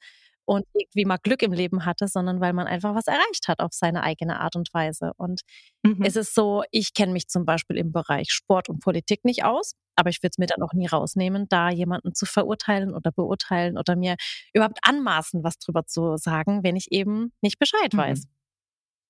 und 0.47 0.65
irgendwie 0.73 1.03
mal 1.03 1.17
Glück 1.17 1.41
im 1.43 1.51
Leben 1.51 1.85
hatte, 1.85 2.07
sondern 2.07 2.39
weil 2.39 2.53
man 2.53 2.67
einfach 2.67 2.95
was 2.95 3.07
erreicht 3.07 3.49
hat 3.49 3.59
auf 3.59 3.73
seine 3.73 4.01
eigene 4.01 4.39
Art 4.39 4.55
und 4.55 4.73
Weise. 4.73 5.11
Und 5.17 5.41
mhm. 5.83 6.01
es 6.03 6.15
ist 6.15 6.33
so, 6.33 6.63
ich 6.71 6.93
kenne 6.93 7.11
mich 7.11 7.27
zum 7.27 7.43
Beispiel 7.43 7.75
im 7.75 7.91
Bereich 7.91 8.31
Sport 8.31 8.69
und 8.69 8.79
Politik 8.79 9.25
nicht 9.25 9.43
aus, 9.43 9.73
aber 9.97 10.09
ich 10.09 10.23
würde 10.23 10.31
es 10.31 10.37
mir 10.37 10.45
dann 10.45 10.63
auch 10.63 10.71
nie 10.71 10.87
rausnehmen, 10.87 11.47
da 11.49 11.69
jemanden 11.69 12.15
zu 12.15 12.25
verurteilen 12.25 12.95
oder 12.95 13.11
beurteilen 13.11 13.77
oder 13.77 13.97
mir 13.97 14.15
überhaupt 14.53 14.79
anmaßen, 14.83 15.43
was 15.43 15.59
drüber 15.59 15.85
zu 15.85 16.15
sagen, 16.15 16.63
wenn 16.63 16.77
ich 16.77 16.93
eben 16.93 17.33
nicht 17.41 17.59
Bescheid 17.59 17.93
mhm. 17.93 17.97
weiß. 17.97 18.23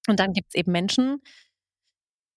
Und 0.10 0.20
dann 0.20 0.34
gibt 0.34 0.48
es 0.50 0.56
eben 0.56 0.72
Menschen, 0.72 1.22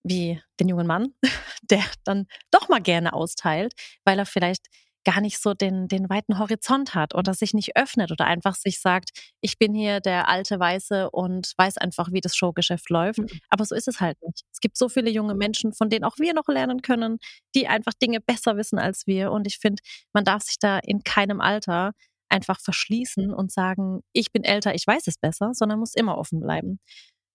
wie 0.05 0.43
den 0.61 0.69
jungen 0.69 0.87
Mann, 0.87 1.15
der 1.63 1.85
dann 2.05 2.27
doch 2.51 2.69
mal 2.69 2.83
gerne 2.83 3.15
austeilt, 3.15 3.73
weil 4.05 4.19
er 4.19 4.27
vielleicht 4.27 4.67
gar 5.05 5.21
nicht 5.21 5.39
so 5.39 5.55
den, 5.55 5.89
den 5.89 6.09
weiten 6.11 6.39
Horizont 6.39 6.95
hat 6.95 7.15
oder 7.15 7.35
sich 7.35 7.55
nicht 7.55 7.77
öffnet 7.77 8.11
oder 8.11 8.27
einfach 8.27 8.55
sich 8.55 8.81
sagt, 8.81 9.11
ich 9.41 9.59
bin 9.59 9.75
hier 9.75 10.01
der 10.01 10.29
alte 10.29 10.61
Weiße 10.61 11.11
und 11.11 11.53
weiß 11.57 11.79
einfach, 11.79 12.13
wie 12.13 12.21
das 12.21 12.37
Showgeschäft 12.37 12.91
läuft. 12.91 13.21
Mhm. 13.21 13.29
Aber 13.49 13.65
so 13.65 13.75
ist 13.75 13.89
es 13.89 14.01
halt 14.01 14.19
nicht. 14.23 14.45
Es 14.53 14.61
gibt 14.61 14.77
so 14.77 14.89
viele 14.89 15.11
junge 15.11 15.35
Menschen, 15.35 15.73
von 15.73 15.89
denen 15.89 16.05
auch 16.05 16.19
wir 16.19 16.35
noch 16.35 16.49
lernen 16.49 16.83
können, 16.83 17.19
die 17.55 17.67
einfach 17.67 17.95
Dinge 17.95 18.21
besser 18.21 18.57
wissen 18.57 18.79
als 18.79 19.07
wir. 19.07 19.33
Und 19.33 19.47
ich 19.47 19.59
finde, 19.59 19.83
man 20.13 20.25
darf 20.25 20.43
sich 20.43 20.59
da 20.59 20.79
in 20.79 21.03
keinem 21.03 21.41
Alter 21.41 21.93
einfach 22.29 22.61
verschließen 22.61 23.33
und 23.33 23.51
sagen, 23.51 24.03
ich 24.13 24.33
bin 24.33 24.45
älter, 24.45 24.75
ich 24.75 24.87
weiß 24.87 25.07
es 25.07 25.19
besser, 25.19 25.53
sondern 25.55 25.81
muss 25.81 25.95
immer 25.95 26.17
offen 26.17 26.41
bleiben. 26.41 26.79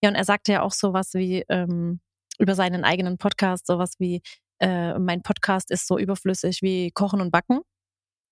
Ja, 0.03 0.09
und 0.09 0.15
er 0.15 0.23
sagte 0.23 0.53
ja 0.53 0.61
auch 0.61 0.71
sowas 0.71 1.13
wie 1.13 1.43
ähm, 1.49 1.99
über 2.39 2.55
seinen 2.55 2.83
eigenen 2.83 3.17
Podcast, 3.17 3.67
sowas 3.67 3.93
wie, 3.99 4.21
äh, 4.59 4.97
mein 4.99 5.21
Podcast 5.21 5.71
ist 5.71 5.87
so 5.87 5.97
überflüssig 5.97 6.61
wie 6.61 6.91
Kochen 6.91 7.21
und 7.21 7.31
Backen. 7.31 7.59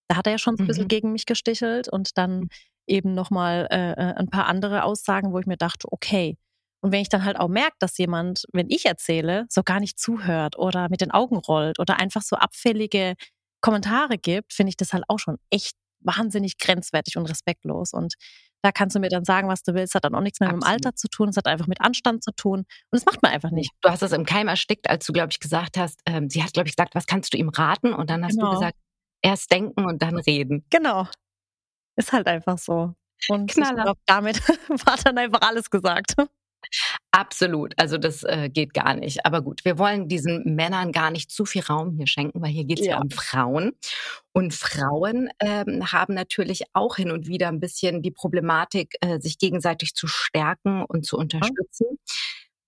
Da 0.07 0.17
hat 0.17 0.27
er 0.27 0.33
ja 0.33 0.37
schon 0.37 0.57
so 0.57 0.63
ein 0.63 0.67
bisschen 0.67 0.85
mhm. 0.85 0.89
gegen 0.89 1.11
mich 1.11 1.25
gestichelt 1.25 1.89
und 1.89 2.17
dann 2.17 2.41
mhm. 2.41 2.49
eben 2.87 3.13
nochmal 3.13 3.67
äh, 3.71 3.91
äh, 3.91 4.13
ein 4.15 4.29
paar 4.29 4.47
andere 4.47 4.83
Aussagen, 4.83 5.33
wo 5.33 5.39
ich 5.39 5.45
mir 5.45 5.57
dachte, 5.57 5.87
okay. 5.91 6.37
Und 6.81 6.91
wenn 6.91 7.01
ich 7.01 7.09
dann 7.09 7.23
halt 7.23 7.39
auch 7.39 7.47
merke, 7.47 7.77
dass 7.79 7.97
jemand, 7.97 8.43
wenn 8.51 8.69
ich 8.69 8.85
erzähle, 8.85 9.45
so 9.49 9.63
gar 9.63 9.79
nicht 9.79 9.97
zuhört 9.97 10.57
oder 10.57 10.89
mit 10.89 10.99
den 10.99 11.11
Augen 11.11 11.37
rollt 11.37 11.79
oder 11.79 11.99
einfach 11.99 12.21
so 12.21 12.35
abfällige 12.35 13.15
Kommentare 13.61 14.17
gibt, 14.17 14.51
finde 14.51 14.71
ich 14.71 14.77
das 14.77 14.91
halt 14.91 15.05
auch 15.07 15.19
schon 15.19 15.37
echt 15.49 15.75
wahnsinnig 16.01 16.57
grenzwertig 16.57 17.15
und 17.15 17.25
respektlos. 17.25 17.93
Und 17.93 18.15
da 18.63 18.71
kannst 18.71 18.95
du 18.95 18.99
mir 18.99 19.09
dann 19.09 19.25
sagen, 19.25 19.49
was 19.49 19.61
du 19.61 19.73
willst. 19.73 19.93
Hat 19.93 20.05
dann 20.05 20.15
auch 20.15 20.21
nichts 20.21 20.39
mehr 20.39 20.49
Absolut. 20.49 20.63
mit 20.63 20.69
dem 20.69 20.73
Alter 20.73 20.95
zu 20.95 21.09
tun. 21.09 21.29
Es 21.29 21.37
hat 21.37 21.47
einfach 21.47 21.67
mit 21.67 21.81
Anstand 21.81 22.23
zu 22.23 22.31
tun. 22.31 22.59
Und 22.59 22.67
das 22.91 23.05
macht 23.05 23.21
man 23.21 23.33
einfach 23.33 23.51
nicht. 23.51 23.71
Du 23.81 23.89
hast 23.89 24.01
es 24.01 24.13
im 24.13 24.25
Keim 24.25 24.47
erstickt, 24.47 24.89
als 24.89 25.05
du, 25.05 25.11
glaube 25.11 25.29
ich, 25.31 25.39
gesagt 25.39 25.77
hast, 25.77 25.99
ähm, 26.05 26.29
sie 26.29 26.41
hat, 26.41 26.53
glaube 26.53 26.69
ich, 26.69 26.75
gesagt, 26.75 26.95
was 26.95 27.05
kannst 27.05 27.33
du 27.33 27.37
ihm 27.37 27.49
raten? 27.49 27.93
Und 27.93 28.09
dann 28.09 28.23
hast 28.23 28.35
genau. 28.35 28.51
du 28.51 28.59
gesagt, 28.59 28.77
erst 29.21 29.51
denken 29.51 29.85
und 29.85 30.01
dann 30.01 30.17
reden. 30.17 30.65
Genau. 30.69 31.07
Ist 31.97 32.13
halt 32.13 32.27
einfach 32.27 32.57
so. 32.57 32.93
Und 33.27 33.51
Knaller. 33.51 33.77
ich 33.77 33.83
glaube, 33.83 33.99
damit 34.05 34.41
war 34.85 34.95
dann 35.03 35.17
einfach 35.17 35.41
alles 35.41 35.69
gesagt. 35.69 36.15
Absolut. 37.11 37.73
Also 37.77 37.97
das 37.97 38.23
äh, 38.23 38.49
geht 38.49 38.73
gar 38.73 38.95
nicht. 38.95 39.25
Aber 39.25 39.41
gut, 39.41 39.65
wir 39.65 39.77
wollen 39.77 40.07
diesen 40.07 40.55
Männern 40.55 40.91
gar 40.91 41.11
nicht 41.11 41.31
zu 41.31 41.45
viel 41.45 41.63
Raum 41.63 41.95
hier 41.95 42.07
schenken, 42.07 42.41
weil 42.41 42.49
hier 42.49 42.65
geht 42.65 42.79
es 42.79 42.87
ja. 42.87 42.95
ja. 42.95 43.01
um 43.01 43.09
Frauen. 43.11 43.73
Und 44.31 44.53
Frauen 44.53 45.29
ähm, 45.39 45.91
haben 45.91 46.13
natürlich 46.13 46.63
auch 46.73 46.95
hin 46.95 47.11
und 47.11 47.27
wieder 47.27 47.49
ein 47.49 47.59
bisschen 47.59 48.01
die 48.01 48.11
Problematik, 48.11 48.95
äh, 49.01 49.19
sich 49.19 49.37
gegenseitig 49.37 49.93
zu 49.93 50.07
stärken 50.07 50.83
und 50.83 51.05
zu 51.05 51.17
unterstützen. 51.17 51.87
Mhm. 51.91 51.97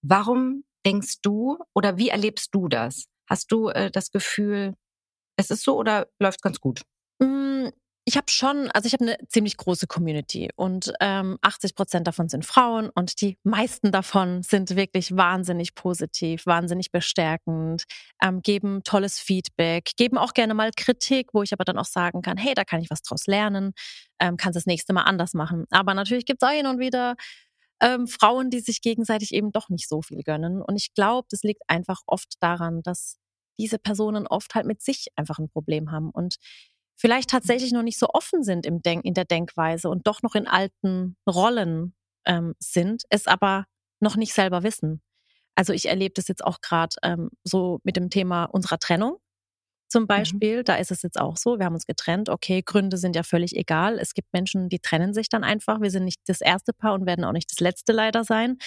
Warum 0.02 0.64
denkst 0.86 1.22
du 1.22 1.58
oder 1.74 1.98
wie 1.98 2.10
erlebst 2.10 2.54
du 2.54 2.68
das? 2.68 3.06
Hast 3.28 3.52
du 3.52 3.70
äh, 3.70 3.90
das 3.90 4.12
Gefühl, 4.12 4.76
es 5.38 5.50
ist 5.50 5.64
so 5.64 5.76
oder 5.78 6.08
läuft 6.20 6.42
ganz 6.42 6.60
gut? 6.60 6.84
Ich 8.08 8.18
habe 8.18 8.30
schon, 8.30 8.70
also 8.70 8.86
ich 8.86 8.94
habe 8.94 9.04
eine 9.04 9.18
ziemlich 9.30 9.58
große 9.58 9.88
Community 9.88 10.50
und 10.56 10.94
ähm, 11.02 11.40
80 11.42 11.74
Prozent 11.74 12.06
davon 12.06 12.30
sind 12.30 12.46
Frauen 12.46 12.92
und 12.92 13.20
die 13.20 13.40
meisten 13.42 13.92
davon 13.92 14.44
sind 14.44 14.76
wirklich 14.76 15.18
wahnsinnig 15.18 15.74
positiv, 15.74 16.46
wahnsinnig 16.46 16.92
bestärkend, 16.92 17.86
ähm, 18.22 18.44
geben 18.44 18.84
tolles 18.84 19.18
Feedback, 19.18 19.90
geben 19.98 20.20
auch 20.20 20.34
gerne 20.34 20.54
mal 20.54 20.70
Kritik, 20.78 21.34
wo 21.34 21.42
ich 21.42 21.52
aber 21.52 21.66
dann 21.66 21.80
auch 21.80 21.86
sagen 21.86 22.22
kann, 22.22 22.38
hey, 22.38 22.54
da 22.54 22.64
kann 22.64 22.80
ich 22.80 22.92
was 22.92 23.02
draus 23.02 23.26
lernen, 23.26 23.74
ähm, 24.20 24.38
kannst 24.38 24.56
das 24.56 24.68
nächste 24.68 24.94
Mal 24.94 25.04
anders 25.04 25.34
machen. 25.34 25.66
Aber 25.72 25.96
natürlich 25.96 26.26
gibt 26.26 26.44
es 26.44 26.48
auch 26.48 26.54
hin 26.54 26.68
und 26.68 26.78
wieder 26.78 27.16
ähm, 27.82 28.06
Frauen, 28.08 28.52
die 28.52 28.60
sich 28.60 28.82
gegenseitig 28.82 29.34
eben 29.34 29.52
doch 29.52 29.70
nicht 29.70 29.90
so 29.90 30.04
viel 30.04 30.22
gönnen. 30.22 30.62
Und 30.62 30.76
ich 30.76 30.94
glaube, 30.94 31.28
das 31.32 31.42
liegt 31.42 31.64
einfach 31.68 32.02
oft 32.06 32.36
daran, 32.40 32.84
dass 32.84 33.18
diese 33.58 33.80
Personen 33.80 34.28
oft 34.28 34.54
halt 34.54 34.68
mit 34.68 34.82
sich 34.84 35.08
einfach 35.16 35.40
ein 35.40 35.50
Problem 35.50 35.92
haben 35.92 36.12
und 36.12 36.36
vielleicht 36.96 37.30
tatsächlich 37.30 37.72
noch 37.72 37.84
nicht 37.84 38.00
so 38.00 38.08
offen 38.10 38.44
sind 38.44 38.66
im 38.66 38.82
Denk 38.82 39.06
in 39.06 39.14
der 39.14 39.26
Denkweise 39.26 39.90
und 39.90 40.08
doch 40.08 40.22
noch 40.22 40.36
in 40.36 40.48
alten 40.48 41.18
Rollen 41.30 41.94
ähm, 42.26 42.56
sind, 42.60 43.04
es 43.10 43.28
aber 43.28 43.66
noch 44.00 44.16
nicht 44.16 44.34
selber 44.34 44.64
wissen. 44.64 45.02
Also 45.56 45.74
ich 45.74 45.88
erlebe 45.88 46.14
das 46.14 46.28
jetzt 46.28 46.44
auch 46.44 46.60
gerade 46.62 46.96
ähm, 47.04 47.30
so 47.44 47.80
mit 47.84 47.96
dem 47.96 48.10
Thema 48.10 48.46
unserer 48.46 48.78
Trennung. 48.78 49.18
Zum 49.88 50.04
mhm. 50.04 50.08
Beispiel, 50.08 50.60
mhm. 50.60 50.64
da 50.66 50.76
ist 50.76 50.92
es 50.92 51.02
jetzt 51.02 51.20
auch 51.20 51.38
so, 51.38 51.60
wir 51.60 51.66
haben 51.66 51.76
uns 51.76 51.86
getrennt, 51.86 52.30
okay, 52.30 52.62
Gründe 52.64 52.98
sind 52.98 53.16
ja 53.16 53.24
völlig 53.24 53.56
egal. 53.56 54.00
Es 54.00 54.14
gibt 54.14 54.34
Menschen, 54.34 54.70
die 54.70 54.80
trennen 54.80 55.14
sich 55.14 55.30
dann 55.30 55.44
einfach. 55.44 55.82
Wir 55.82 55.92
sind 55.92 56.04
nicht 56.04 56.20
das 56.28 56.42
erste 56.42 56.74
Paar 56.74 56.94
und 56.94 57.06
werden 57.06 57.24
auch 57.24 57.32
nicht 57.32 57.52
das 57.52 57.60
letzte 57.60 57.94
leider 57.94 58.24
sein. 58.24 58.58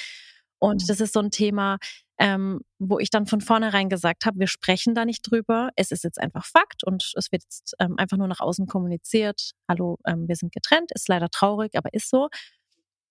Und 0.59 0.83
mhm. 0.83 0.87
das 0.87 1.01
ist 1.01 1.13
so 1.13 1.21
ein 1.21 1.31
Thema, 1.31 1.79
ähm, 2.19 2.61
wo 2.79 2.99
ich 2.99 3.11
dann 3.11 3.27
von 3.27 3.41
vornherein 3.41 3.89
gesagt 3.89 4.27
habe, 4.27 4.41
wir 4.41 4.49
sprechen 4.49 4.95
da 4.95 5.05
nicht 5.05 5.23
drüber. 5.23 5.71
Es 5.77 5.93
ist 5.93 6.05
jetzt 6.05 6.21
einfach 6.21 6.45
Fakt 6.45 6.85
und 6.85 7.13
es 7.17 7.31
wird 7.31 7.45
jetzt 7.45 7.75
ähm, 7.79 7.95
einfach 7.97 8.17
nur 8.17 8.29
nach 8.29 8.41
außen 8.41 8.67
kommuniziert. 8.67 9.53
Hallo, 9.69 9.99
ähm, 10.07 10.27
wir 10.27 10.37
sind 10.37 10.53
getrennt, 10.53 10.91
ist 10.95 11.09
leider 11.09 11.29
traurig, 11.31 11.77
aber 11.77 11.95
ist 11.95 12.11
so. 12.11 12.29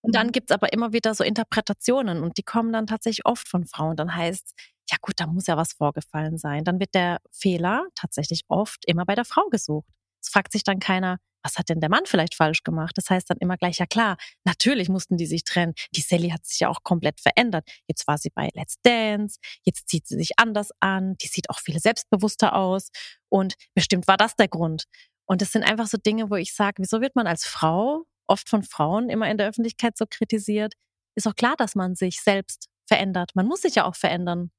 Und 0.00 0.14
dann 0.14 0.28
mhm. 0.28 0.32
gibt's 0.32 0.52
aber 0.52 0.72
immer 0.72 0.92
wieder 0.92 1.14
so 1.14 1.24
Interpretationen 1.24 2.22
und 2.22 2.38
die 2.38 2.42
kommen 2.42 2.72
dann 2.72 2.86
tatsächlich 2.86 3.26
oft 3.26 3.48
von 3.48 3.66
Frauen. 3.66 3.96
Dann 3.96 4.14
heißt, 4.14 4.54
ja 4.90 4.96
gut, 5.00 5.14
da 5.16 5.26
muss 5.26 5.46
ja 5.46 5.56
was 5.56 5.72
vorgefallen 5.72 6.38
sein. 6.38 6.64
Dann 6.64 6.78
wird 6.78 6.94
der 6.94 7.18
Fehler 7.32 7.86
tatsächlich 7.94 8.42
oft 8.48 8.84
immer 8.86 9.04
bei 9.04 9.14
der 9.14 9.24
Frau 9.24 9.48
gesucht. 9.50 9.88
Es 10.22 10.28
fragt 10.28 10.52
sich 10.52 10.64
dann 10.64 10.78
keiner, 10.78 11.18
was 11.42 11.56
hat 11.56 11.68
denn 11.68 11.80
der 11.80 11.88
Mann 11.88 12.04
vielleicht 12.04 12.34
falsch 12.34 12.62
gemacht? 12.62 12.96
Das 12.96 13.10
heißt 13.10 13.30
dann 13.30 13.38
immer 13.38 13.56
gleich, 13.56 13.78
ja 13.78 13.86
klar, 13.86 14.16
natürlich 14.44 14.88
mussten 14.88 15.16
die 15.16 15.26
sich 15.26 15.44
trennen. 15.44 15.74
Die 15.92 16.00
Sally 16.00 16.30
hat 16.30 16.44
sich 16.44 16.60
ja 16.60 16.68
auch 16.68 16.82
komplett 16.82 17.20
verändert. 17.20 17.68
Jetzt 17.86 18.06
war 18.06 18.18
sie 18.18 18.30
bei 18.34 18.50
Let's 18.54 18.76
Dance, 18.82 19.38
jetzt 19.64 19.88
zieht 19.88 20.06
sie 20.06 20.16
sich 20.16 20.32
anders 20.38 20.70
an, 20.80 21.14
die 21.22 21.28
sieht 21.28 21.48
auch 21.50 21.60
viel 21.60 21.78
selbstbewusster 21.78 22.54
aus 22.54 22.88
und 23.28 23.54
bestimmt 23.74 24.08
war 24.08 24.16
das 24.16 24.36
der 24.36 24.48
Grund. 24.48 24.84
Und 25.26 25.42
das 25.42 25.52
sind 25.52 25.62
einfach 25.62 25.86
so 25.86 25.98
Dinge, 25.98 26.30
wo 26.30 26.36
ich 26.36 26.54
sage, 26.54 26.82
wieso 26.82 27.00
wird 27.00 27.14
man 27.14 27.26
als 27.26 27.46
Frau, 27.46 28.04
oft 28.26 28.48
von 28.48 28.62
Frauen 28.62 29.10
immer 29.10 29.30
in 29.30 29.38
der 29.38 29.48
Öffentlichkeit 29.48 29.96
so 29.96 30.06
kritisiert? 30.08 30.74
Ist 31.14 31.26
auch 31.26 31.34
klar, 31.34 31.54
dass 31.56 31.74
man 31.74 31.94
sich 31.94 32.20
selbst 32.20 32.68
verändert. 32.86 33.32
Man 33.34 33.46
muss 33.46 33.62
sich 33.62 33.74
ja 33.74 33.84
auch 33.84 33.96
verändern. 33.96 34.50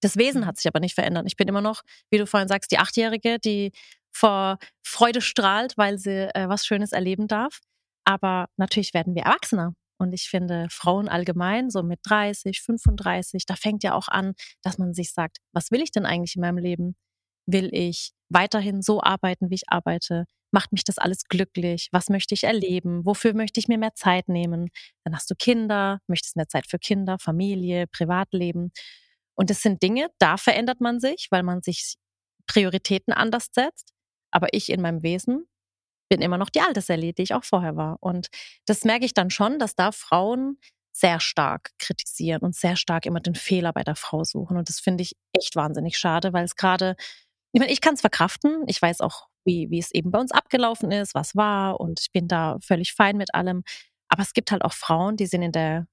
Das 0.00 0.16
Wesen 0.16 0.46
hat 0.46 0.56
sich 0.56 0.66
aber 0.66 0.80
nicht 0.80 0.94
verändert. 0.94 1.24
Ich 1.26 1.36
bin 1.36 1.48
immer 1.48 1.60
noch, 1.60 1.82
wie 2.10 2.18
du 2.18 2.26
vorhin 2.26 2.48
sagst, 2.48 2.70
die 2.70 2.78
Achtjährige, 2.78 3.38
die 3.38 3.72
vor 4.18 4.58
Freude 4.82 5.20
strahlt, 5.20 5.76
weil 5.76 5.98
sie 5.98 6.34
äh, 6.34 6.48
was 6.48 6.66
Schönes 6.66 6.92
erleben 6.92 7.28
darf. 7.28 7.60
Aber 8.04 8.48
natürlich 8.56 8.94
werden 8.94 9.14
wir 9.14 9.22
Erwachsener. 9.22 9.74
Und 10.00 10.12
ich 10.12 10.28
finde, 10.28 10.68
Frauen 10.70 11.08
allgemein, 11.08 11.70
so 11.70 11.82
mit 11.82 12.00
30, 12.04 12.62
35, 12.62 13.46
da 13.46 13.56
fängt 13.56 13.82
ja 13.82 13.94
auch 13.94 14.08
an, 14.08 14.34
dass 14.62 14.78
man 14.78 14.94
sich 14.94 15.12
sagt, 15.12 15.38
was 15.52 15.70
will 15.70 15.82
ich 15.82 15.90
denn 15.90 16.06
eigentlich 16.06 16.36
in 16.36 16.42
meinem 16.42 16.58
Leben? 16.58 16.96
Will 17.46 17.70
ich 17.72 18.12
weiterhin 18.28 18.82
so 18.82 19.02
arbeiten, 19.02 19.50
wie 19.50 19.56
ich 19.56 19.68
arbeite? 19.68 20.24
Macht 20.52 20.72
mich 20.72 20.84
das 20.84 20.98
alles 20.98 21.24
glücklich? 21.24 21.88
Was 21.92 22.08
möchte 22.08 22.34
ich 22.34 22.44
erleben? 22.44 23.04
Wofür 23.04 23.34
möchte 23.34 23.60
ich 23.60 23.68
mir 23.68 23.78
mehr 23.78 23.94
Zeit 23.94 24.28
nehmen? 24.28 24.70
Dann 25.04 25.14
hast 25.14 25.30
du 25.30 25.34
Kinder, 25.34 25.98
möchtest 26.06 26.36
mehr 26.36 26.48
Zeit 26.48 26.66
für 26.68 26.78
Kinder, 26.78 27.18
Familie, 27.20 27.86
Privatleben. 27.88 28.70
Und 29.34 29.50
das 29.50 29.62
sind 29.62 29.82
Dinge, 29.82 30.08
da 30.18 30.36
verändert 30.36 30.80
man 30.80 31.00
sich, 31.00 31.28
weil 31.30 31.42
man 31.42 31.62
sich 31.62 31.96
Prioritäten 32.46 33.12
anders 33.12 33.48
setzt. 33.52 33.92
Aber 34.30 34.48
ich 34.52 34.70
in 34.70 34.82
meinem 34.82 35.02
Wesen 35.02 35.46
bin 36.08 36.22
immer 36.22 36.38
noch 36.38 36.50
die 36.50 36.60
alte 36.60 36.80
Sally, 36.80 37.12
die 37.12 37.22
ich 37.22 37.34
auch 37.34 37.44
vorher 37.44 37.76
war. 37.76 37.98
Und 38.00 38.28
das 38.66 38.84
merke 38.84 39.04
ich 39.04 39.14
dann 39.14 39.30
schon, 39.30 39.58
dass 39.58 39.74
da 39.74 39.92
Frauen 39.92 40.58
sehr 40.92 41.20
stark 41.20 41.70
kritisieren 41.78 42.42
und 42.42 42.56
sehr 42.56 42.76
stark 42.76 43.06
immer 43.06 43.20
den 43.20 43.34
Fehler 43.34 43.72
bei 43.72 43.84
der 43.84 43.94
Frau 43.94 44.24
suchen. 44.24 44.56
Und 44.56 44.68
das 44.68 44.80
finde 44.80 45.02
ich 45.02 45.14
echt 45.32 45.54
wahnsinnig 45.54 45.96
schade, 45.98 46.32
weil 46.32 46.44
es 46.44 46.56
gerade, 46.56 46.96
ich 47.52 47.60
meine, 47.60 47.72
ich 47.72 47.80
kann 47.80 47.94
es 47.94 48.00
verkraften. 48.00 48.64
Ich 48.66 48.80
weiß 48.80 49.00
auch, 49.00 49.28
wie, 49.44 49.70
wie 49.70 49.78
es 49.78 49.92
eben 49.92 50.10
bei 50.10 50.18
uns 50.18 50.32
abgelaufen 50.32 50.90
ist, 50.90 51.14
was 51.14 51.36
war. 51.36 51.78
Und 51.78 52.00
ich 52.00 52.10
bin 52.10 52.26
da 52.26 52.56
völlig 52.60 52.94
fein 52.94 53.16
mit 53.16 53.34
allem. 53.34 53.62
Aber 54.08 54.22
es 54.22 54.32
gibt 54.32 54.50
halt 54.50 54.62
auch 54.62 54.72
Frauen, 54.72 55.16
die 55.16 55.26
sind 55.26 55.42
in 55.42 55.52
der 55.52 55.86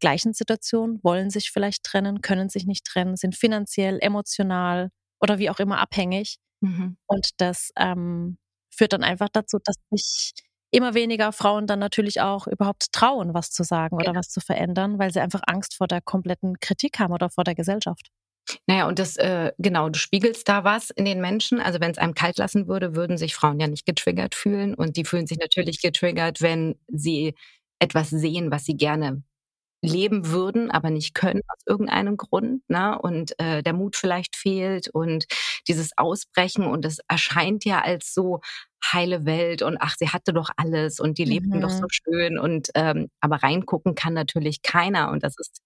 gleichen 0.00 0.32
Situation, 0.32 0.98
wollen 1.02 1.30
sich 1.30 1.50
vielleicht 1.50 1.84
trennen, 1.84 2.20
können 2.20 2.48
sich 2.48 2.66
nicht 2.66 2.84
trennen, 2.84 3.16
sind 3.16 3.36
finanziell, 3.36 3.98
emotional 4.00 4.90
oder 5.20 5.38
wie 5.38 5.50
auch 5.50 5.60
immer 5.60 5.78
abhängig 5.78 6.38
Mhm. 6.64 6.96
Und 7.06 7.28
das 7.38 7.70
ähm, 7.76 8.38
führt 8.74 8.92
dann 8.92 9.04
einfach 9.04 9.28
dazu, 9.30 9.58
dass 9.62 9.76
sich 9.90 10.32
immer 10.70 10.94
weniger 10.94 11.32
Frauen 11.32 11.66
dann 11.66 11.78
natürlich 11.78 12.20
auch 12.20 12.46
überhaupt 12.46 12.90
trauen, 12.92 13.34
was 13.34 13.50
zu 13.50 13.62
sagen 13.62 13.96
oder 13.96 14.06
genau. 14.06 14.18
was 14.18 14.28
zu 14.28 14.40
verändern, 14.40 14.98
weil 14.98 15.12
sie 15.12 15.20
einfach 15.20 15.42
Angst 15.46 15.76
vor 15.76 15.86
der 15.86 16.00
kompletten 16.00 16.58
Kritik 16.58 16.98
haben 16.98 17.12
oder 17.12 17.30
vor 17.30 17.44
der 17.44 17.54
Gesellschaft. 17.54 18.10
Naja, 18.66 18.88
und 18.88 18.98
das, 18.98 19.16
äh, 19.16 19.52
genau, 19.58 19.88
du 19.88 19.98
spiegelst 19.98 20.48
da 20.48 20.64
was 20.64 20.90
in 20.90 21.04
den 21.04 21.20
Menschen. 21.20 21.60
Also 21.60 21.80
wenn 21.80 21.92
es 21.92 21.98
einem 21.98 22.14
kalt 22.14 22.38
lassen 22.38 22.66
würde, 22.66 22.96
würden 22.96 23.16
sich 23.16 23.34
Frauen 23.34 23.60
ja 23.60 23.68
nicht 23.68 23.86
getriggert 23.86 24.34
fühlen. 24.34 24.74
Und 24.74 24.96
die 24.96 25.04
fühlen 25.04 25.26
sich 25.26 25.38
natürlich 25.38 25.80
getriggert, 25.80 26.42
wenn 26.42 26.76
sie 26.88 27.34
etwas 27.78 28.10
sehen, 28.10 28.50
was 28.50 28.64
sie 28.64 28.76
gerne 28.76 29.22
leben 29.84 30.28
würden, 30.28 30.70
aber 30.70 30.90
nicht 30.90 31.14
können 31.14 31.42
aus 31.48 31.62
irgendeinem 31.66 32.16
Grund, 32.16 32.62
ne? 32.68 32.98
Und 33.00 33.38
äh, 33.38 33.62
der 33.62 33.72
Mut 33.72 33.96
vielleicht 33.96 34.36
fehlt 34.36 34.88
und 34.88 35.26
dieses 35.68 35.96
Ausbrechen 35.96 36.66
und 36.66 36.84
es 36.84 36.98
erscheint 37.08 37.64
ja 37.64 37.80
als 37.80 38.14
so 38.14 38.40
heile 38.92 39.24
Welt 39.24 39.62
und 39.62 39.78
ach, 39.80 39.94
sie 39.98 40.08
hatte 40.08 40.32
doch 40.32 40.50
alles 40.56 41.00
und 41.00 41.18
die 41.18 41.24
lebten 41.24 41.56
mhm. 41.56 41.60
doch 41.60 41.70
so 41.70 41.82
mhm. 41.82 41.90
schön 41.90 42.38
und 42.38 42.68
ähm, 42.74 43.08
aber 43.20 43.36
reingucken 43.42 43.94
kann 43.94 44.14
natürlich 44.14 44.62
keiner 44.62 45.10
und 45.10 45.22
das 45.22 45.34
ist 45.38 45.62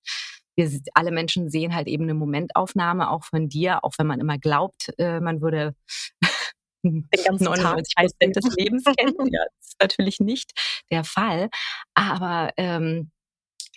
wir 0.58 0.68
alle 0.94 1.12
Menschen 1.12 1.50
sehen 1.50 1.72
halt 1.72 1.86
eben 1.86 2.02
eine 2.02 2.14
Momentaufnahme 2.14 3.10
auch 3.10 3.22
von 3.22 3.48
dir, 3.48 3.84
auch 3.84 3.92
wenn 3.96 4.08
man 4.08 4.18
immer 4.18 4.38
glaubt, 4.38 4.92
äh, 4.98 5.20
man 5.20 5.40
würde 5.40 5.76
den 6.82 7.08
ganzen 7.24 7.44
99 7.44 7.94
Prozent 7.94 8.36
des 8.36 8.56
Lebens 8.56 8.84
kennen. 8.84 9.14
Ja, 9.30 9.44
das 9.44 9.68
ist 9.68 9.80
natürlich 9.80 10.18
nicht 10.18 10.52
der 10.90 11.04
Fall. 11.04 11.48
Aber 11.94 12.50
ähm, 12.56 13.12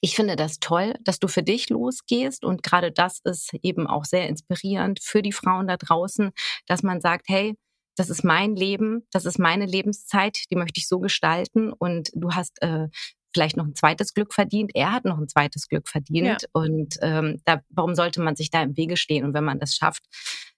ich 0.01 0.15
finde 0.15 0.35
das 0.35 0.59
toll, 0.59 0.95
dass 1.01 1.19
du 1.19 1.27
für 1.27 1.43
dich 1.43 1.69
losgehst 1.69 2.43
und 2.43 2.63
gerade 2.63 2.91
das 2.91 3.19
ist 3.23 3.53
eben 3.61 3.87
auch 3.87 4.03
sehr 4.05 4.27
inspirierend 4.27 4.99
für 5.01 5.21
die 5.21 5.31
Frauen 5.31 5.67
da 5.67 5.77
draußen, 5.77 6.31
dass 6.65 6.81
man 6.81 7.01
sagt, 7.01 7.29
hey, 7.29 7.55
das 7.95 8.09
ist 8.09 8.23
mein 8.23 8.55
Leben, 8.55 9.05
das 9.11 9.25
ist 9.25 9.37
meine 9.37 9.65
Lebenszeit, 9.65 10.45
die 10.49 10.55
möchte 10.55 10.79
ich 10.79 10.87
so 10.87 10.99
gestalten 10.99 11.71
und 11.71 12.09
du 12.15 12.31
hast 12.31 12.61
äh, 12.63 12.87
vielleicht 13.33 13.57
noch 13.57 13.65
ein 13.65 13.75
zweites 13.75 14.13
Glück 14.13 14.33
verdient, 14.33 14.71
er 14.73 14.91
hat 14.91 15.05
noch 15.05 15.19
ein 15.19 15.27
zweites 15.27 15.67
Glück 15.67 15.87
verdient 15.87 16.41
ja. 16.41 16.47
und 16.53 16.97
ähm, 17.01 17.39
da, 17.45 17.61
warum 17.69 17.93
sollte 17.93 18.21
man 18.21 18.35
sich 18.35 18.49
da 18.49 18.63
im 18.63 18.75
Wege 18.75 18.97
stehen? 18.97 19.23
Und 19.23 19.33
wenn 19.35 19.43
man 19.43 19.59
das 19.59 19.75
schafft, 19.75 20.03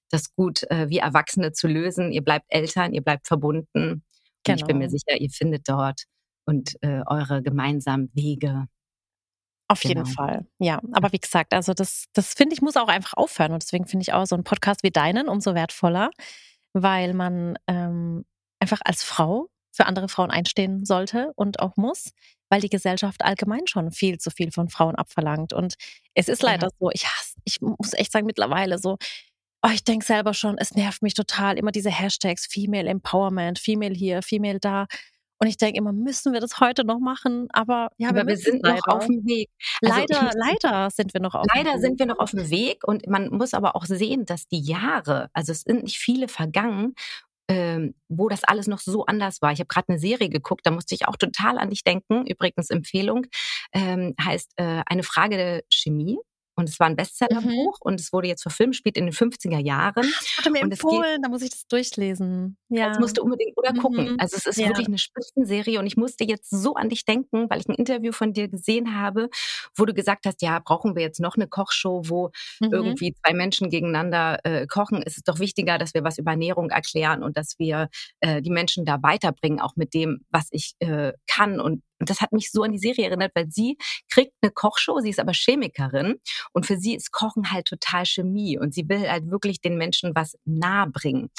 das 0.10 0.34
gut 0.36 0.64
äh, 0.72 0.90
wie 0.90 1.00
Erwachsene 1.00 1.52
zu 1.52 1.68
lösen, 1.68 2.12
ihr 2.12 2.24
bleibt 2.24 2.46
Eltern, 2.48 2.94
ihr 2.94 3.02
bleibt 3.02 3.28
verbunden. 3.28 4.04
Genau. 4.44 4.54
Und 4.54 4.62
ich 4.62 4.66
bin 4.66 4.78
mir 4.78 4.88
genau. 4.88 4.98
sicher, 4.98 5.20
ihr 5.20 5.30
findet 5.30 5.68
dort 5.68 6.04
und 6.46 6.76
äh, 6.82 7.02
eure 7.08 7.42
gemeinsamen 7.42 8.10
Wege. 8.14 8.68
Auf 9.74 9.82
genau. 9.82 10.02
jeden 10.02 10.06
Fall, 10.06 10.46
ja. 10.60 10.80
Aber 10.92 11.12
wie 11.12 11.18
gesagt, 11.18 11.52
also 11.52 11.74
das, 11.74 12.06
das 12.14 12.36
finde 12.36 12.54
ich, 12.54 12.62
muss 12.62 12.78
auch 12.78 12.90
einfach 12.90 13.14
aufhören. 13.16 13.54
Und 13.54 13.64
deswegen 13.64 13.88
finde 13.88 14.04
ich 14.04 14.14
auch 14.14 14.26
so 14.26 14.36
einen 14.36 14.44
Podcast 14.44 14.84
wie 14.84 14.92
deinen 14.92 15.28
umso 15.28 15.56
wertvoller, 15.56 16.12
weil 16.74 17.16
man 17.16 17.58
ähm, 17.68 18.24
einfach 18.60 18.82
als 18.86 19.02
Frau 19.02 19.50
für 19.72 19.88
andere 19.88 20.10
Frauen 20.10 20.30
einstehen 20.30 20.86
sollte 20.86 21.32
und 21.36 21.60
auch 21.60 21.76
muss, 21.76 22.12
weil 22.50 22.62
die 22.62 22.70
Gesellschaft 22.70 23.24
allgemein 23.24 23.66
schon 23.66 23.92
viel 23.92 24.20
zu 24.20 24.30
viel 24.30 24.52
von 24.52 24.70
Frauen 24.70 24.94
abverlangt. 24.94 25.54
Und 25.54 25.74
es 26.14 26.28
ist 26.28 26.44
leider 26.44 26.68
ja. 26.68 26.74
so, 26.80 26.92
ich 26.94 27.08
hasse, 27.08 27.40
ich 27.46 27.62
muss 27.62 27.94
echt 27.94 28.12
sagen, 28.12 28.28
mittlerweile 28.28 28.78
so, 28.78 28.98
oh, 29.64 29.72
ich 29.74 29.84
denke 29.84 30.06
selber 30.06 30.36
schon, 30.36 30.60
es 30.60 30.76
nervt 30.76 31.02
mich 31.02 31.16
total, 31.16 31.58
immer 31.58 31.72
diese 31.72 31.90
Hashtags, 31.90 32.46
Female 32.46 32.88
Empowerment, 32.88 33.58
Female 33.58 33.96
hier, 33.96 34.22
Female 34.22 34.60
da. 34.60 34.86
Und 35.44 35.50
ich 35.50 35.58
denke 35.58 35.78
immer, 35.78 35.92
müssen 35.92 36.32
wir 36.32 36.40
das 36.40 36.62
heute 36.62 36.86
noch 36.86 37.00
machen? 37.00 37.50
Aber 37.52 37.90
ja, 37.98 38.08
Aber 38.08 38.22
wir, 38.22 38.28
wir 38.28 38.38
sind 38.38 38.64
noch 38.64 38.88
auf 38.88 39.08
dem 39.08 39.26
Weg. 39.26 39.50
Also, 39.82 40.00
leider, 40.00 40.32
leider 40.36 40.90
sind 40.90 41.14
wir 41.14 41.20
noch 41.20 41.36
auf 41.36 41.46
Leider 41.54 41.80
sind 41.80 42.00
wir 42.00 42.06
noch 42.06 42.20
auf 42.20 42.32
dem 42.32 42.50
Weg 42.50 42.88
und 42.88 43.08
man 43.08 43.28
muss 43.28 43.54
aber 43.54 43.76
auch 43.76 43.84
sehen, 43.84 44.26
dass 44.26 44.48
die 44.48 44.62
Jahre, 44.62 45.30
also 45.34 45.52
es 45.52 45.64
sind 45.64 45.84
nicht 45.84 46.00
viele 46.00 46.30
vergangen, 46.30 46.96
ähm, 47.50 47.94
wo 48.08 48.30
das 48.30 48.46
alles 48.46 48.68
noch 48.68 48.80
so 48.80 49.06
anders 49.06 49.42
war. 49.42 49.52
Ich 49.52 49.60
habe 49.60 49.68
gerade 49.68 49.90
eine 49.90 50.00
Serie 50.00 50.30
geguckt, 50.30 50.66
da 50.66 50.72
musste 50.72 50.96
ich 50.96 51.10
auch 51.10 51.18
total 51.18 51.58
an 51.58 51.72
dich 51.72 51.84
denken. 51.84 52.26
Übrigens 52.26 52.70
Empfehlung 52.70 53.26
ähm, 53.74 54.16
heißt 54.24 54.54
äh, 54.56 54.84
eine 54.86 55.04
Frage 55.04 55.36
der 55.36 55.64
Chemie. 55.70 56.20
Und 56.56 56.70
es 56.70 56.80
war 56.80 56.88
ein 56.88 56.96
Bestsellerbuch 56.96 57.50
mhm. 57.50 57.82
und 57.82 58.00
es 58.00 58.14
wurde 58.14 58.28
jetzt 58.28 58.44
verfilmt, 58.44 58.76
spielt 58.76 58.98
in 58.98 59.06
den 59.06 59.14
50er 59.14 59.60
Jahren. 59.60 60.04
Das 60.04 60.38
wurde 60.38 60.52
mir 60.52 60.62
und 60.62 60.72
empfohlen, 60.72 61.22
da 61.22 61.30
muss 61.30 61.42
ich 61.42 61.50
das 61.50 61.66
durchlesen. 61.68 62.58
Ja. 62.70 62.90
Das 62.90 63.00
musst 63.00 63.18
du 63.18 63.24
unbedingt 63.24 63.58
oder 63.58 63.74
gucken. 63.74 64.14
Mhm. 64.14 64.20
Also 64.20 64.38
es 64.38 64.46
ist 64.46 64.58
ja. 64.58 64.68
wirklich 64.68 64.88
eine 64.88 65.00
Spitzenserie 65.00 65.80
und 65.80 65.88
ich 65.88 65.98
musste 65.98 66.24
jetzt 66.24 66.50
so 66.50 66.76
an 66.76 66.90
dich 66.90 67.06
denken, 67.06 67.50
weil 67.50 67.60
ich 67.60 67.68
ein 67.68 67.76
Interview 67.76 68.12
von 68.12 68.34
dir 68.34 68.48
gesehen 68.48 69.00
habe, 69.00 69.30
wo 69.76 69.86
du 69.86 69.94
gesagt 69.94 70.26
hast, 70.26 70.42
ja, 70.42 70.60
brauchen 70.60 70.96
wir 70.96 71.02
jetzt 71.02 71.20
noch 71.20 71.36
eine 71.36 71.48
Kochshow, 71.48 72.04
wo 72.06 72.32
mhm. 72.60 72.72
irgendwie 72.72 73.14
zwei 73.14 73.34
Menschen 73.34 73.70
gegeneinander 73.70 74.40
äh, 74.44 74.68
kochen. 74.68 75.02
Es 75.04 75.18
ist 75.18 75.28
doch 75.28 75.40
wichtiger, 75.40 75.78
dass 75.78 75.94
wir 75.94 76.04
was 76.04 76.18
über 76.20 76.32
Ernährung 76.32 76.70
erklären 76.70 77.24
und 77.24 77.36
dass 77.36 77.58
wir 77.58 77.90
äh, 78.20 78.42
die 78.42 78.52
Menschen 78.52 78.86
da 78.86 79.02
weiterbringen, 79.02 79.60
auch 79.60 79.76
mit 79.76 79.94
dem, 79.94 80.22
was 80.30 80.48
ich 80.52 80.74
äh, 80.80 81.14
kann 81.28 81.60
und 81.60 81.82
und 82.00 82.10
das 82.10 82.22
hat 82.22 82.32
mich 82.32 82.52
so 82.52 82.64
an 82.64 82.72
die 82.72 82.80
Serie 82.80 83.06
erinnert, 83.06 83.32
weil 83.36 83.48
sie 83.50 83.78
kriegt 84.10 84.34
eine 84.42 84.52
Kochshow, 84.52 85.00
sie 85.00 85.10
ist 85.10 85.20
aber 85.20 85.34
Chemikerin 85.34 86.20
und 86.52 86.66
für 86.66 86.78
sie 86.78 86.96
ist 86.96 87.12
Kochen 87.12 87.52
halt 87.52 87.66
total 87.66 88.06
Chemie 88.06 88.58
und 88.58 88.74
sie 88.74 88.88
will 88.90 89.10
halt 89.10 89.30
wirklich 89.30 89.62
den 89.62 89.78
Menschen 89.78 90.14
was 90.16 90.36
nahe 90.46 90.90
bringen. 90.90 91.30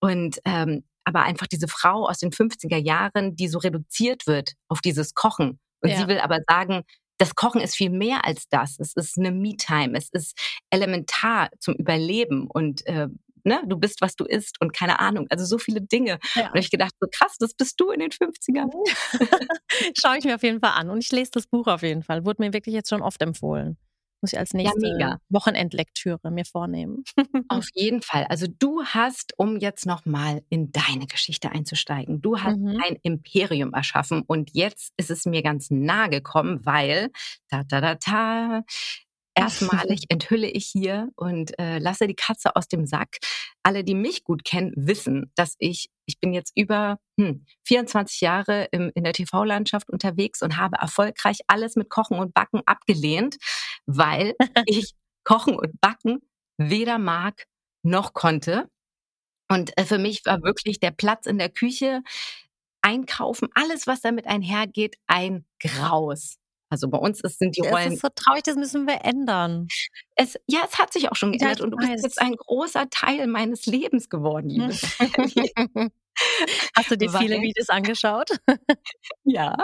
Und 0.00 0.40
ähm, 0.44 0.84
aber 1.04 1.22
einfach 1.22 1.46
diese 1.46 1.68
Frau 1.68 2.08
aus 2.08 2.18
den 2.18 2.30
50er 2.30 2.78
Jahren, 2.78 3.36
die 3.36 3.48
so 3.48 3.58
reduziert 3.58 4.26
wird 4.26 4.54
auf 4.68 4.80
dieses 4.80 5.14
Kochen. 5.14 5.60
Und 5.82 5.90
ja. 5.90 5.98
sie 5.98 6.08
will 6.08 6.18
aber 6.18 6.40
sagen, 6.48 6.84
das 7.18 7.34
Kochen 7.34 7.60
ist 7.60 7.76
viel 7.76 7.90
mehr 7.90 8.24
als 8.24 8.48
das. 8.48 8.78
Es 8.80 8.94
ist 8.94 9.18
eine 9.18 9.30
Me-Time. 9.30 9.96
Es 9.96 10.08
ist 10.10 10.36
elementar 10.70 11.50
zum 11.60 11.74
Überleben. 11.74 12.48
Und 12.48 12.86
äh, 12.86 13.08
ne, 13.44 13.62
du 13.66 13.76
bist, 13.76 14.00
was 14.00 14.16
du 14.16 14.24
isst 14.24 14.60
und 14.60 14.72
keine 14.72 14.98
Ahnung. 14.98 15.26
Also 15.30 15.44
so 15.44 15.58
viele 15.58 15.80
Dinge. 15.80 16.18
Ja. 16.34 16.50
Und 16.50 16.58
ich 16.58 16.70
gedacht, 16.70 16.94
so 17.00 17.06
krass, 17.10 17.36
das 17.38 17.54
bist 17.54 17.80
du 17.80 17.90
in 17.90 18.00
den 18.00 18.10
50ern. 18.10 18.70
Schaue 20.00 20.18
ich 20.18 20.24
mir 20.24 20.34
auf 20.34 20.42
jeden 20.42 20.60
Fall 20.60 20.72
an. 20.74 20.90
Und 20.90 21.02
ich 21.02 21.12
lese 21.12 21.32
das 21.32 21.46
Buch 21.46 21.66
auf 21.66 21.82
jeden 21.82 22.02
Fall. 22.02 22.24
Wurde 22.24 22.42
mir 22.42 22.52
wirklich 22.52 22.74
jetzt 22.74 22.88
schon 22.88 23.02
oft 23.02 23.20
empfohlen. 23.22 23.76
Muss 24.24 24.32
ich 24.32 24.38
als 24.38 24.54
nächste 24.54 24.96
ja, 24.98 25.18
Wochenendlektüre 25.28 26.30
mir 26.30 26.46
vornehmen. 26.46 27.04
Auf 27.48 27.66
jeden 27.74 28.00
Fall. 28.00 28.24
Also 28.30 28.46
du 28.46 28.82
hast, 28.82 29.34
um 29.36 29.58
jetzt 29.58 29.84
nochmal 29.84 30.42
in 30.48 30.72
deine 30.72 31.06
Geschichte 31.06 31.52
einzusteigen, 31.52 32.22
du 32.22 32.40
hast 32.40 32.56
mhm. 32.56 32.80
ein 32.82 32.96
Imperium 33.02 33.74
erschaffen 33.74 34.22
und 34.26 34.48
jetzt 34.54 34.94
ist 34.96 35.10
es 35.10 35.26
mir 35.26 35.42
ganz 35.42 35.70
nahe 35.70 36.08
gekommen, 36.08 36.64
weil, 36.64 37.10
ta 37.50 37.64
ta 37.64 37.82
ta 37.82 37.94
ta, 37.96 38.62
Erstmalig 39.36 40.04
enthülle 40.08 40.48
ich 40.48 40.66
hier 40.66 41.10
und 41.16 41.58
äh, 41.58 41.78
lasse 41.78 42.06
die 42.06 42.14
Katze 42.14 42.54
aus 42.54 42.68
dem 42.68 42.86
Sack. 42.86 43.18
Alle, 43.62 43.82
die 43.82 43.94
mich 43.94 44.22
gut 44.22 44.44
kennen, 44.44 44.72
wissen, 44.76 45.32
dass 45.34 45.56
ich, 45.58 45.90
ich 46.06 46.20
bin 46.20 46.32
jetzt 46.32 46.52
über 46.56 46.98
hm, 47.18 47.44
24 47.64 48.20
Jahre 48.20 48.68
im, 48.70 48.92
in 48.94 49.02
der 49.02 49.12
TV-Landschaft 49.12 49.90
unterwegs 49.90 50.42
und 50.42 50.56
habe 50.56 50.76
erfolgreich 50.76 51.38
alles 51.48 51.74
mit 51.74 51.90
Kochen 51.90 52.18
und 52.18 52.32
Backen 52.32 52.62
abgelehnt, 52.66 53.36
weil 53.86 54.34
ich 54.66 54.94
Kochen 55.24 55.56
und 55.56 55.80
Backen 55.80 56.20
weder 56.56 56.98
mag 56.98 57.46
noch 57.82 58.12
konnte. 58.12 58.68
Und 59.48 59.76
äh, 59.76 59.84
für 59.84 59.98
mich 59.98 60.24
war 60.24 60.42
wirklich 60.42 60.80
der 60.80 60.92
Platz 60.92 61.26
in 61.26 61.38
der 61.38 61.50
Küche, 61.50 62.02
Einkaufen, 62.82 63.48
alles, 63.54 63.86
was 63.86 64.02
damit 64.02 64.26
einhergeht, 64.26 64.96
ein 65.06 65.46
Graus. 65.58 66.36
Also 66.74 66.88
bei 66.88 66.98
uns 66.98 67.20
ist, 67.20 67.38
sind 67.38 67.56
die 67.56 67.60
Rollen. 67.60 67.84
Das 67.84 67.94
ist 67.94 68.00
so 68.00 68.08
traurig, 68.12 68.42
das 68.42 68.56
müssen 68.56 68.84
wir 68.88 69.04
ändern. 69.04 69.68
Es, 70.16 70.36
ja, 70.48 70.58
es 70.68 70.76
hat 70.76 70.92
sich 70.92 71.08
auch 71.08 71.14
schon 71.14 71.30
geändert 71.30 71.60
ja, 71.60 71.64
und 71.64 71.70
du 71.70 71.76
bist 71.76 72.02
jetzt 72.02 72.20
ein 72.20 72.34
großer 72.34 72.90
Teil 72.90 73.28
meines 73.28 73.66
Lebens 73.66 74.08
geworden, 74.08 74.48
liebe 74.48 74.74
Hast 76.76 76.90
du 76.90 76.96
dir 76.96 77.10
viele 77.10 77.40
Videos 77.40 77.68
angeschaut? 77.68 78.30
ja. 79.24 79.56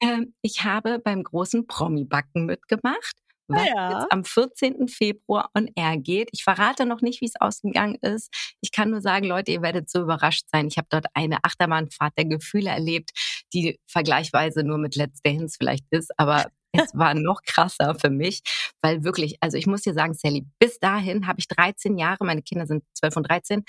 Ähm, 0.00 0.34
ich 0.42 0.62
habe 0.62 0.98
beim 0.98 1.22
großen 1.22 1.66
Promi-Backen 1.66 2.44
mitgemacht 2.44 3.16
was 3.48 3.66
ja. 3.66 4.00
jetzt 4.00 4.12
am 4.12 4.24
14. 4.24 4.88
Februar 4.88 5.50
on 5.56 5.68
air 5.74 5.96
geht. 5.96 6.28
Ich 6.32 6.44
verrate 6.44 6.86
noch 6.86 7.00
nicht, 7.00 7.20
wie 7.20 7.26
es 7.26 7.40
ausgegangen 7.40 7.96
ist. 8.02 8.32
Ich 8.60 8.72
kann 8.72 8.90
nur 8.90 9.00
sagen, 9.00 9.26
Leute, 9.26 9.52
ihr 9.52 9.62
werdet 9.62 9.88
so 9.90 10.02
überrascht 10.02 10.46
sein. 10.52 10.66
Ich 10.68 10.78
habe 10.78 10.88
dort 10.90 11.06
eine 11.14 11.44
Achterbahnfahrt 11.44 12.14
der 12.16 12.24
Gefühle 12.24 12.70
erlebt, 12.70 13.10
die 13.52 13.78
vergleichsweise 13.86 14.62
nur 14.62 14.78
mit 14.78 14.96
Let's 14.96 15.20
Dance 15.22 15.56
vielleicht 15.58 15.84
ist, 15.90 16.10
aber 16.18 16.46
es 16.72 16.90
war 16.94 17.14
noch 17.14 17.42
krasser 17.42 17.94
für 17.94 18.10
mich, 18.10 18.42
weil 18.82 19.04
wirklich, 19.04 19.36
also 19.40 19.56
ich 19.56 19.66
muss 19.66 19.82
dir 19.82 19.94
sagen, 19.94 20.14
Sally, 20.14 20.44
bis 20.58 20.78
dahin 20.78 21.26
habe 21.26 21.38
ich 21.38 21.48
13 21.48 21.98
Jahre, 21.98 22.24
meine 22.24 22.42
Kinder 22.42 22.66
sind 22.66 22.84
12 22.94 23.16
und 23.16 23.28
13, 23.28 23.64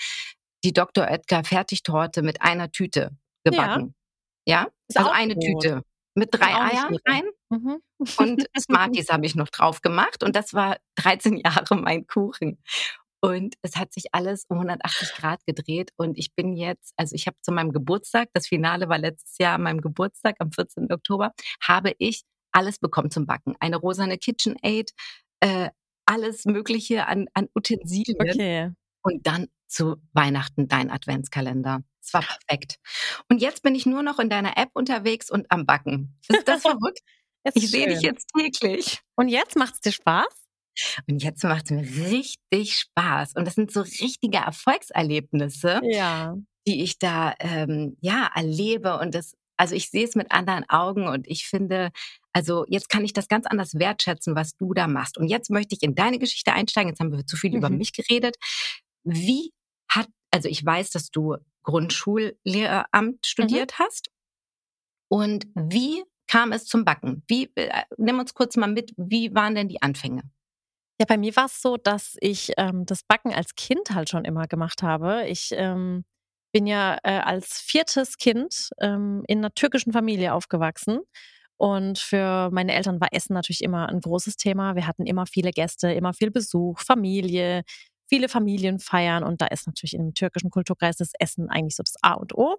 die 0.64 0.74
Dr. 0.74 1.06
Oetker 1.06 1.44
Fertigtorte 1.44 2.22
mit 2.22 2.42
einer 2.42 2.72
Tüte 2.72 3.12
gebacken. 3.44 3.96
Ja, 4.46 4.64
ja? 4.64 4.68
also 4.96 5.12
eine 5.12 5.36
gut. 5.36 5.62
Tüte 5.62 5.84
mit 6.18 6.30
drei 6.32 6.54
Eiern 6.54 6.98
rein. 7.08 7.24
Mhm. 7.50 7.82
Und 8.18 8.48
Smarties 8.60 9.10
habe 9.10 9.26
ich 9.26 9.36
noch 9.36 9.50
drauf 9.50 9.82
gemacht. 9.82 10.24
Und 10.24 10.36
das 10.36 10.54
war 10.54 10.78
13 10.96 11.38
Jahre 11.38 11.76
mein 11.76 12.08
Kuchen. 12.08 12.58
Und 13.20 13.56
es 13.62 13.76
hat 13.76 13.94
sich 13.94 14.06
alles 14.14 14.46
um 14.50 14.58
180 14.58 15.14
Grad 15.14 15.46
gedreht. 15.46 15.92
Und 15.96 16.18
ich 16.18 16.36
bin 16.36 16.54
jetzt, 16.54 16.94
also 16.98 17.16
ich 17.16 17.28
habe 17.28 17.38
zu 17.42 17.52
meinem 17.52 17.72
Geburtstag, 17.72 18.30
das 18.34 18.48
Finale 18.48 18.90
war 18.90 18.98
letztes 18.98 19.38
Jahr 19.38 19.56
an 19.56 19.64
meinem 19.64 19.82
Geburtstag 19.82 20.36
am 20.40 20.52
14. 20.52 20.92
Oktober, 20.92 21.34
habe 21.62 21.94
ich 21.98 22.24
alles 22.52 22.80
bekommen 22.80 23.12
zum 23.12 23.26
Backen. 23.26 23.56
Eine 23.60 23.78
rosane 23.78 24.18
KitchenAid, 24.18 24.92
äh, 25.40 25.70
alles 26.06 26.46
Mögliche 26.46 27.08
an, 27.08 27.28
an 27.34 27.48
Utensilien. 27.56 28.18
Okay. 28.20 28.72
Und 29.02 29.26
dann 29.28 29.48
zu 29.68 29.98
Weihnachten 30.14 30.68
dein 30.68 30.90
Adventskalender. 30.90 31.84
Es 32.08 32.14
war 32.14 32.22
perfekt. 32.22 32.80
Und 33.30 33.42
jetzt 33.42 33.64
bin 33.64 33.76
ich 33.76 33.86
nur 33.86 34.02
noch 34.02 34.18
in 34.18 34.30
deiner 34.30 34.58
App 34.58 34.70
unterwegs 34.74 35.30
und 35.30 35.52
am 35.52 35.66
Backen. 35.66 36.18
Ist 36.30 36.48
das 36.48 36.62
verrückt? 36.62 37.00
ich 37.54 37.70
sehe 37.70 37.88
dich 37.88 38.02
jetzt 38.02 38.28
täglich. 38.38 39.02
Und 39.16 39.28
jetzt 39.28 39.56
macht 39.56 39.74
es 39.76 39.82
dir 39.82 39.92
Spaß? 39.92 40.48
Und 41.10 41.22
jetzt 41.22 41.44
macht 41.44 41.66
es 41.66 41.72
mir 41.72 42.10
richtig 42.10 42.78
Spaß. 42.78 43.34
Und 43.36 43.46
das 43.46 43.56
sind 43.56 43.72
so 43.72 43.82
richtige 43.82 44.38
Erfolgserlebnisse, 44.38 45.82
ja. 45.84 46.36
die 46.66 46.84
ich 46.84 46.98
da 46.98 47.34
ähm, 47.40 47.98
ja 48.00 48.30
erlebe. 48.34 49.00
Und 49.00 49.14
das, 49.14 49.36
also 49.58 49.76
ich 49.76 49.90
sehe 49.90 50.06
es 50.06 50.16
mit 50.16 50.32
anderen 50.32 50.70
Augen 50.70 51.08
und 51.08 51.28
ich 51.28 51.48
finde, 51.48 51.92
also 52.32 52.66
jetzt 52.70 52.90
kann 52.90 53.04
ich 53.04 53.14
das 53.14 53.28
ganz 53.28 53.46
anders 53.46 53.74
wertschätzen, 53.76 54.36
was 54.36 54.56
du 54.56 54.74
da 54.74 54.88
machst. 54.88 55.18
Und 55.18 55.28
jetzt 55.28 55.50
möchte 55.50 55.76
ich 55.76 55.84
in 55.84 55.96
deine 55.96 56.20
Geschichte 56.20 56.54
einsteigen. 56.54 56.90
Jetzt 56.90 57.00
haben 57.00 57.12
wir 57.12 57.26
zu 57.26 57.36
viel 57.36 57.52
mhm. 57.52 57.58
über 57.58 57.70
mich 57.70 57.92
geredet. 57.92 58.38
Wie 59.04 59.52
hat, 59.90 60.08
also 60.32 60.48
ich 60.48 60.64
weiß, 60.64 60.92
dass 60.92 61.10
du 61.10 61.38
Grundschullehramt 61.68 62.94
mhm. 62.94 63.20
studiert 63.24 63.74
mhm. 63.74 63.84
hast. 63.84 64.10
Und 65.10 65.48
wie 65.54 66.04
kam 66.28 66.52
es 66.52 66.66
zum 66.66 66.86
Backen? 66.86 67.24
Wie, 67.28 67.52
äh, 67.56 67.84
nimm 67.98 68.20
uns 68.20 68.34
kurz 68.34 68.58
mal 68.58 68.68
mit, 68.68 68.94
wie 68.98 69.34
waren 69.36 69.56
denn 69.56 69.68
die 69.68 69.82
Anfänge? 69.82 70.24
Ja, 71.00 71.06
bei 71.08 71.18
mir 71.18 71.36
war 71.36 71.46
es 71.46 71.62
so, 71.62 71.78
dass 71.78 72.18
ich 72.22 72.54
ähm, 72.58 72.86
das 72.86 73.04
Backen 73.04 73.34
als 73.34 73.54
Kind 73.56 73.92
halt 73.92 74.10
schon 74.10 74.26
immer 74.26 74.48
gemacht 74.48 74.82
habe. 74.82 75.28
Ich 75.28 75.50
ähm, 75.52 76.06
bin 76.54 76.66
ja 76.68 76.98
äh, 77.04 77.20
als 77.20 77.60
viertes 77.60 78.18
Kind 78.18 78.70
ähm, 78.80 79.24
in 79.28 79.40
einer 79.40 79.54
türkischen 79.54 79.94
Familie 79.94 80.34
aufgewachsen. 80.34 81.00
Und 81.58 82.00
für 82.00 82.50
meine 82.52 82.74
Eltern 82.74 83.02
war 83.02 83.10
Essen 83.12 83.34
natürlich 83.34 83.64
immer 83.64 83.90
ein 83.90 84.00
großes 84.00 84.38
Thema. 84.38 84.76
Wir 84.76 84.88
hatten 84.88 85.06
immer 85.06 85.26
viele 85.26 85.52
Gäste, 85.52 85.92
immer 85.92 86.14
viel 86.14 86.32
Besuch, 86.32 86.80
Familie, 86.80 87.64
viele 88.08 88.30
Familien 88.30 88.80
feiern 88.80 89.24
und 89.24 89.42
da 89.42 89.48
ist 89.48 89.68
natürlich 89.68 89.94
im 89.94 90.14
türkischen 90.14 90.50
Kulturkreis 90.50 90.98
das 90.98 91.12
Essen 91.20 91.50
eigentlich 91.50 91.76
so 91.76 91.84
das 91.84 91.96
A 92.02 92.14
und 92.14 92.36
O. 92.36 92.58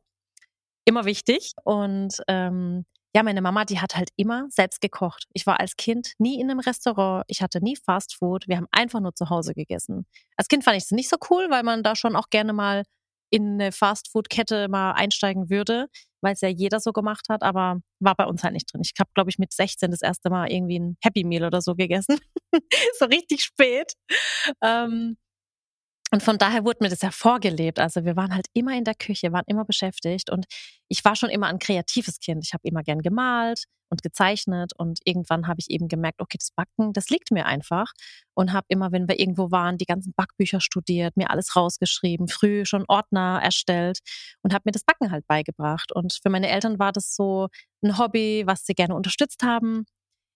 Immer 0.85 1.05
wichtig. 1.05 1.53
Und 1.65 2.17
ähm, 2.29 2.85
ja, 3.15 3.23
meine 3.23 3.43
Mama, 3.43 3.65
die 3.65 3.81
hat 3.81 3.97
halt 3.97 4.11
immer 4.17 4.47
selbst 4.51 4.81
gekocht. 4.81 5.27
Ich 5.33 5.47
war 5.47 5.61
als 5.61 5.77
Kind 5.77 6.13
nie 6.19 6.41
in 6.41 6.51
einem 6.51 6.61
Restaurant, 6.61 7.25
ich 7.29 7.43
hatte 7.43 7.63
nie 7.63 7.77
Fast 7.77 8.15
Food, 8.17 8.49
wir 8.49 8.57
haben 8.57 8.69
einfach 8.71 9.01
nur 9.01 9.15
zu 9.15 9.31
Hause 9.31 9.55
gegessen. 9.55 10.07
Als 10.37 10.49
Kind 10.49 10.65
fand 10.65 10.77
ich 10.77 10.85
es 10.85 10.91
nicht 10.91 11.09
so 11.09 11.17
cool, 11.31 11.49
weil 11.51 11.63
man 11.63 11.83
da 11.83 11.97
schon 11.97 12.17
auch 12.17 12.31
gerne 12.31 12.53
mal 12.53 12.85
in 13.31 13.55
eine 13.61 13.73
Fast-Food-Kette 13.73 14.69
mal 14.69 14.93
einsteigen 14.93 15.51
würde, 15.51 15.89
weil 16.23 16.35
es 16.35 16.41
ja 16.41 16.49
jeder 16.49 16.81
so 16.81 16.93
gemacht 16.93 17.27
hat, 17.29 17.43
aber 17.43 17.81
war 18.01 18.15
bei 18.15 18.25
uns 18.25 18.43
halt 18.43 18.55
nicht 18.55 18.73
drin. 18.73 18.81
Ich 18.83 18.93
habe, 18.99 19.11
glaube 19.15 19.31
ich, 19.31 19.39
mit 19.39 19.53
16 19.53 19.91
das 19.91 20.03
erste 20.03 20.31
Mal 20.31 20.51
irgendwie 20.51 20.79
ein 20.79 20.97
Happy 21.03 21.25
Meal 21.25 21.45
oder 21.45 21.61
so 21.61 21.75
gegessen. 21.75 22.19
so 22.99 23.05
richtig 23.07 23.43
spät. 23.43 23.93
Ähm, 24.63 25.17
und 26.11 26.23
von 26.23 26.39
daher 26.39 26.65
wurde 26.65 26.79
mir 26.81 26.89
das 26.89 27.03
ja 27.03 27.11
vorgelebt. 27.11 27.79
Also 27.79 28.05
wir 28.05 28.17
waren 28.17 28.35
halt 28.35 28.47
immer 28.55 28.77
in 28.77 28.85
der 28.85 28.95
Küche, 28.95 29.33
waren 29.33 29.45
immer 29.47 29.65
beschäftigt 29.65 30.31
und 30.31 30.47
ich 30.89 31.05
war 31.05 31.17
schon 31.17 31.31
immer 31.31 31.49
ein 31.49 31.59
kreatives 31.59 32.19
Kind. 32.21 32.45
Ich 32.45 32.55
habe 32.55 32.67
immer 32.67 32.83
gern 32.83 33.03
gemalt 33.03 33.65
und 33.91 34.03
gezeichnet 34.03 34.73
und 34.77 35.01
irgendwann 35.05 35.47
habe 35.47 35.61
ich 35.61 35.71
eben 35.71 35.89
gemerkt, 35.89 36.21
okay, 36.21 36.39
das 36.39 36.51
Backen, 36.51 36.93
das 36.93 37.09
liegt 37.11 37.31
mir 37.31 37.47
einfach 37.47 37.93
und 38.35 38.53
habe 38.53 38.67
immer, 38.69 38.93
wenn 38.93 39.09
wir 39.09 39.19
irgendwo 39.19 39.51
waren, 39.51 39.79
die 39.79 39.87
ganzen 39.87 40.13
Backbücher 40.15 40.61
studiert, 40.61 41.17
mir 41.17 41.31
alles 41.31 41.57
rausgeschrieben, 41.57 42.29
früh 42.29 42.65
schon 42.65 42.85
Ordner 42.89 43.41
erstellt 43.43 44.01
und 44.43 44.53
habe 44.55 44.63
mir 44.67 44.73
das 44.73 44.85
Backen 44.85 45.11
halt 45.11 45.27
beigebracht. 45.27 45.93
Und 45.93 46.19
für 46.23 46.31
meine 46.31 46.49
Eltern 46.49 46.79
war 46.79 46.93
das 46.93 47.15
so 47.15 47.49
ein 47.83 47.99
Hobby, 47.99 48.45
was 48.47 48.65
sie 48.67 48.75
gerne 48.75 48.95
unterstützt 48.95 49.43
haben 49.43 49.85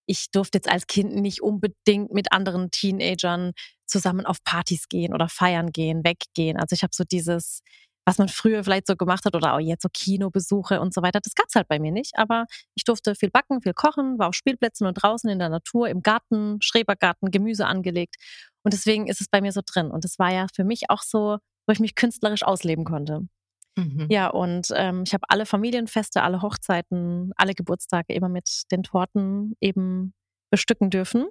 ich 0.07 0.31
durfte 0.31 0.59
jetzt 0.59 0.69
als 0.71 0.87
Kind 0.87 1.15
nicht 1.15 1.43
unbedingt 1.43 2.13
mit 2.13 2.33
anderen 2.33 2.71
Teenagern 2.71 3.53
zusammen 3.87 4.27
auf 4.27 4.43
Partys 4.45 4.89
gehen 4.89 5.15
oder 5.15 5.29
feiern 5.29 5.71
gehen, 5.71 6.05
weggehen. 6.05 6.57
Also 6.59 6.75
ich 6.75 6.83
habe 6.83 6.95
so 6.95 7.05
dieses, 7.05 7.61
was 8.05 8.19
man 8.19 8.29
früher 8.29 8.65
vielleicht 8.65 8.87
so 8.87 8.97
gemacht 8.97 9.25
hat 9.25 9.35
oder 9.37 9.55
auch 9.55 9.61
jetzt 9.61 9.83
so 9.83 9.89
Kinobesuche 9.93 10.81
und 10.81 10.93
so 10.95 11.03
weiter, 11.03 11.21
das 11.23 11.35
gab's 11.35 11.55
halt 11.55 11.69
bei 11.69 11.79
mir 11.79 11.93
nicht. 11.93 12.13
Aber 12.17 12.47
ich 12.75 12.85
durfte 12.85 13.15
viel 13.15 13.31
backen, 13.31 13.63
viel 13.63 13.75
kochen, 13.75 14.19
war 14.19 14.29
auf 14.29 14.35
Spielplätzen 14.35 14.87
und 14.87 14.95
draußen 14.95 15.31
in 15.31 15.39
der 15.39 15.51
Natur, 15.51 15.89
im 15.89 16.03
Garten, 16.03 16.59
Schrebergarten, 16.61 17.31
Gemüse 17.31 17.67
angelegt. 17.67 18.17
Und 18.65 18.73
deswegen 18.73 19.07
ist 19.09 19.21
es 19.21 19.29
bei 19.29 19.41
mir 19.41 19.53
so 19.53 19.61
drin. 19.65 19.91
Und 19.91 20.05
es 20.05 20.19
war 20.19 20.33
ja 20.33 20.47
für 20.55 20.65
mich 20.65 20.91
auch 20.91 21.03
so, 21.03 21.39
wo 21.67 21.73
ich 21.73 21.81
mich 21.81 21.95
künstlerisch 21.95 22.43
ausleben 22.43 22.85
konnte. 22.85 23.29
Mhm. 23.77 24.07
Ja, 24.11 24.29
und 24.29 24.69
ähm, 24.75 25.05
ich 25.07 25.15
habe 25.15 25.25
alle 25.29 25.47
Familienfeste, 25.47 26.23
alle 26.23 26.43
Hochzeiten, 26.43 27.33
alle 27.37 27.55
Geburtstage 27.55 28.13
immer 28.15 28.29
mit 28.29 28.65
den 28.71 28.83
Torten 28.83 29.57
eben 29.61 30.15
bestücken 30.51 30.91
dürfen. 30.91 31.27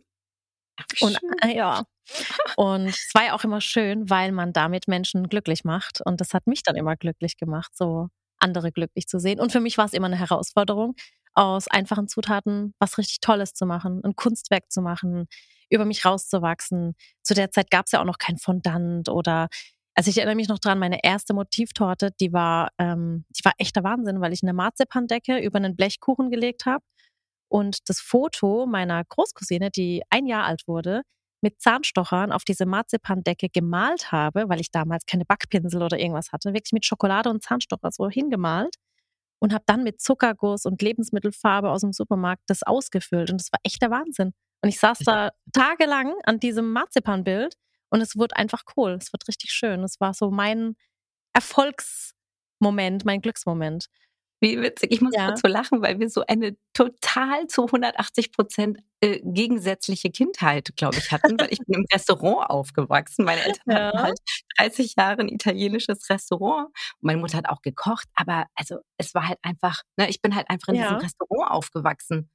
Ach, 0.78 0.86
und 1.02 1.20
äh, 1.44 1.56
ja, 1.56 1.84
und 2.58 2.88
es 2.88 3.12
war 3.14 3.26
ja 3.26 3.34
auch 3.34 3.44
immer 3.44 3.62
schön, 3.62 4.10
weil 4.10 4.32
man 4.32 4.54
damit 4.54 4.88
Menschen 4.88 5.30
glücklich 5.30 5.64
macht. 5.64 6.02
Und 6.06 6.22
das 6.22 6.34
hat 6.34 6.48
mich 6.48 6.64
dann 6.64 6.76
immer 6.76 6.96
glücklich 6.96 7.38
gemacht, 7.38 7.72
so 7.76 8.08
andere 8.40 8.72
glücklich 8.72 9.08
zu 9.08 9.20
sehen. 9.20 9.40
Und 9.40 9.52
für 9.52 9.60
mich 9.60 9.78
war 9.78 9.86
es 9.86 9.94
immer 9.94 10.08
eine 10.08 10.18
Herausforderung, 10.20 10.96
aus 11.34 11.68
einfachen 11.68 12.08
Zutaten 12.08 12.74
was 12.80 12.98
richtig 12.98 13.20
Tolles 13.22 13.54
zu 13.54 13.66
machen, 13.66 14.02
ein 14.04 14.16
Kunstwerk 14.16 14.72
zu 14.72 14.82
machen, 14.82 15.28
über 15.70 15.86
mich 15.86 16.06
rauszuwachsen. 16.06 16.96
Zu 17.24 17.34
der 17.36 17.52
Zeit 17.52 17.72
gab 17.72 17.86
es 17.86 17.94
ja 17.94 18.02
auch 18.02 18.06
noch 18.06 18.18
kein 18.18 18.38
Fondant 18.38 19.10
oder 19.10 19.48
also 19.96 20.10
ich 20.10 20.18
erinnere 20.18 20.36
mich 20.36 20.48
noch 20.48 20.60
dran, 20.60 20.80
meine 20.80 21.04
erste 21.04 21.34
Motivtorte, 21.34 22.12
die 22.20 22.32
war, 22.34 22.70
ähm, 22.78 23.26
die 23.30 23.44
war 23.44 23.54
echter 23.58 23.84
Wahnsinn, 23.84 24.22
weil 24.22 24.34
ich 24.34 24.44
eine 24.44 24.54
Marzipandecke 24.54 25.40
über 25.40 25.58
einen 25.58 25.76
Blechkuchen 25.76 26.30
gelegt 26.30 26.66
habe 26.66 26.84
und 27.50 27.90
das 27.90 28.00
Foto 28.00 28.66
meiner 28.66 29.04
Großcousine, 29.04 29.70
die 29.72 30.04
ein 30.10 30.26
Jahr 30.28 30.46
alt 30.46 30.68
wurde, 30.68 31.02
mit 31.42 31.62
Zahnstochern 31.62 32.32
auf 32.32 32.44
diese 32.44 32.66
Marzipandecke 32.66 33.50
gemalt 33.50 34.12
habe, 34.12 34.48
weil 34.48 34.62
ich 34.62 34.72
damals 34.72 35.06
keine 35.06 35.26
Backpinsel 35.26 35.82
oder 35.82 36.00
irgendwas 36.00 36.32
hatte, 36.32 36.54
wirklich 36.54 36.72
mit 36.72 36.86
Schokolade 36.86 37.30
und 37.30 37.44
Zahnstocher 37.44 37.92
so 37.92 38.10
hingemalt 38.10 38.76
und 39.40 39.54
habe 39.54 39.64
dann 39.66 39.84
mit 39.84 40.02
Zuckerguss 40.02 40.66
und 40.66 40.82
Lebensmittelfarbe 40.82 41.70
aus 41.70 41.82
dem 41.82 41.94
Supermarkt 41.94 42.44
das 42.48 42.64
ausgefüllt 42.64 43.32
und 43.32 43.42
das 43.42 43.52
war 43.52 43.60
echter 43.64 43.90
Wahnsinn. 43.90 44.34
Und 44.62 44.70
ich 44.70 44.80
saß 44.80 45.00
da 45.00 45.32
tagelang 45.52 46.14
an 46.24 46.40
diesem 46.40 46.72
Marzipanbild 46.72 47.56
und 47.92 48.02
es 48.02 48.18
wurde 48.18 48.36
einfach 48.38 48.64
cool. 48.76 48.94
Es 48.94 49.14
wird 49.14 49.28
richtig 49.28 49.52
schön. 49.52 49.84
Es 49.84 50.00
war 50.00 50.14
so 50.14 50.32
mein 50.32 50.76
Erfolgsmoment, 51.34 53.06
mein 53.06 53.22
Glücksmoment. 53.22 53.88
Wie 54.44 54.60
witzig. 54.60 54.92
Ich 54.92 55.02
muss 55.02 55.14
ja. 55.16 55.36
so 55.38 55.48
lachen, 55.48 55.84
weil 55.84 56.00
wir 56.00 56.10
so 56.10 56.26
eine 56.26 56.58
total 56.74 57.46
zu 57.46 57.68
180 57.68 58.32
Prozent 58.32 58.80
äh, 59.00 59.20
gegensätzliche 59.24 60.10
Kindheit, 60.10 60.72
glaube 60.76 60.98
ich, 60.98 61.12
hatten. 61.12 61.40
weil 61.40 61.54
ich 61.54 61.60
bin 61.60 61.82
im 61.82 61.86
Restaurant 61.94 62.50
aufgewachsen. 62.50 63.26
Meine 63.26 63.42
Eltern 63.42 63.64
ja. 63.68 63.78
hatten 63.88 64.02
halt 64.02 64.20
30 64.58 64.96
Jahre 64.98 65.22
ein 65.22 65.30
italienisches 65.30 66.10
Restaurant. 66.10 66.70
Und 66.70 67.04
meine 67.04 67.20
Mutter 67.20 67.38
hat 67.38 67.50
auch 67.50 67.62
gekocht. 67.62 68.08
Aber 68.16 68.48
also 68.56 68.80
es 68.98 69.14
war 69.14 69.28
halt 69.28 69.38
einfach, 69.44 69.84
ne, 69.96 70.10
ich 70.10 70.22
bin 70.22 70.36
halt 70.36 70.50
einfach 70.50 70.70
in 70.70 70.76
ja. 70.76 70.84
diesem 70.86 70.98
Restaurant 70.98 71.52
aufgewachsen. 71.52 72.32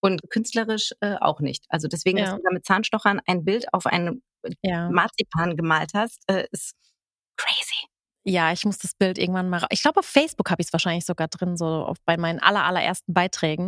Und 0.00 0.20
künstlerisch 0.28 0.92
äh, 1.00 1.16
auch 1.18 1.40
nicht. 1.40 1.64
Also 1.70 1.88
deswegen, 1.88 2.18
du 2.18 2.24
da 2.24 2.50
mit 2.52 2.66
Zahnstochern 2.66 3.20
ein 3.26 3.44
Bild 3.44 3.72
auf 3.72 3.86
einen 3.86 4.22
ja. 4.62 4.88
Marzipan 4.90 5.56
gemalt 5.56 5.90
hast, 5.94 6.22
äh, 6.28 6.46
ist 6.52 6.74
crazy. 7.36 7.86
Ja, 8.24 8.52
ich 8.52 8.64
muss 8.64 8.78
das 8.78 8.94
Bild 8.94 9.18
irgendwann 9.18 9.48
mal. 9.48 9.64
Ich 9.70 9.82
glaube, 9.82 10.00
auf 10.00 10.06
Facebook 10.06 10.50
habe 10.50 10.60
ich 10.60 10.68
es 10.68 10.72
wahrscheinlich 10.72 11.06
sogar 11.06 11.28
drin, 11.28 11.56
so 11.56 11.66
auf, 11.66 11.96
bei 12.04 12.16
meinen 12.16 12.40
aller, 12.40 12.64
allerersten 12.64 13.14
Beiträgen. 13.14 13.66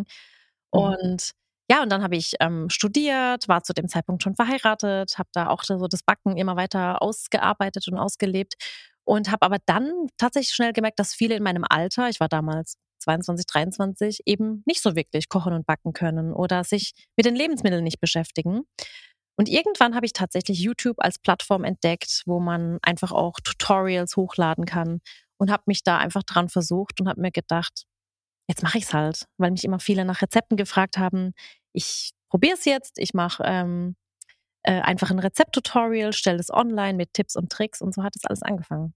Mhm. 0.73 0.81
Und 0.81 1.31
ja, 1.71 1.83
und 1.83 1.91
dann 1.91 2.03
habe 2.03 2.17
ich 2.17 2.35
ähm, 2.41 2.69
studiert, 2.69 3.47
war 3.49 3.63
zu 3.63 3.73
dem 3.73 3.89
Zeitpunkt 3.89 4.23
schon 4.25 4.35
verheiratet, 4.35 5.19
habe 5.19 5.29
da 5.33 5.49
auch 5.49 5.63
so 5.63 5.87
das 5.87 6.03
Backen 6.03 6.37
immer 6.37 6.57
weiter 6.57 7.01
ausgearbeitet 7.01 7.87
und 7.89 7.97
ausgelebt 7.97 8.55
und 9.05 9.31
habe 9.31 9.47
aber 9.47 9.59
dann 9.67 10.09
tatsächlich 10.19 10.55
schnell 10.55 10.73
gemerkt, 10.73 10.99
dass 10.99 11.15
viele 11.15 11.37
in 11.37 11.43
meinem 11.45 11.65
Alter, 11.69 12.09
ich 12.09 12.21
war 12.21 12.29
damals 12.29 12.77
22, 13.01 13.47
23, 13.47 14.21
eben 14.27 14.63
nicht 14.67 14.83
so 14.83 14.97
wirklich 14.97 15.29
kochen 15.29 15.53
und 15.53 15.67
backen 15.67 15.93
können 15.93 16.33
oder 16.33 16.65
sich 16.65 16.93
mit 17.17 17.25
den 17.25 17.37
Lebensmitteln 17.37 17.85
nicht 17.85 18.01
beschäftigen. 18.01 18.63
Und 19.41 19.49
irgendwann 19.49 19.95
habe 19.95 20.05
ich 20.05 20.13
tatsächlich 20.13 20.61
YouTube 20.61 20.97
als 20.99 21.19
Plattform 21.19 21.65
entdeckt, 21.65 22.25
wo 22.27 22.41
man 22.41 22.79
einfach 22.83 23.11
auch 23.11 23.41
Tutorials 23.43 24.17
hochladen 24.17 24.67
kann 24.67 25.01
und 25.39 25.51
habe 25.51 25.63
mich 25.65 25.83
da 25.83 25.97
einfach 25.97 26.23
dran 26.25 26.51
versucht 26.51 27.01
und 27.01 27.09
habe 27.09 27.23
mir 27.23 27.31
gedacht, 27.31 27.85
jetzt 28.49 28.63
mache 28.63 28.77
ich 28.77 28.85
es 28.85 28.93
halt, 28.93 29.25
weil 29.39 29.51
mich 29.51 29.65
immer 29.65 29.81
viele 29.81 30.05
nach 30.05 30.21
Rezepten 30.21 30.59
gefragt 30.59 30.99
haben. 30.99 31.33
Ich 31.73 32.11
probiere 32.29 32.53
es 32.53 32.67
jetzt, 32.67 32.99
ich 32.99 33.15
mache 33.15 33.43
ähm, 33.47 33.97
äh, 34.63 34.83
einfach 34.83 35.11
ein 35.11 35.19
Rezept-Tutorial, 35.19 36.13
stelle 36.13 36.39
es 36.39 36.53
online 36.53 36.99
mit 36.99 37.15
Tipps 37.15 37.35
und 37.35 37.51
Tricks 37.51 37.81
und 37.81 37.95
so 37.95 38.03
hat 38.03 38.17
es 38.17 38.27
alles 38.27 38.43
angefangen. 38.43 38.93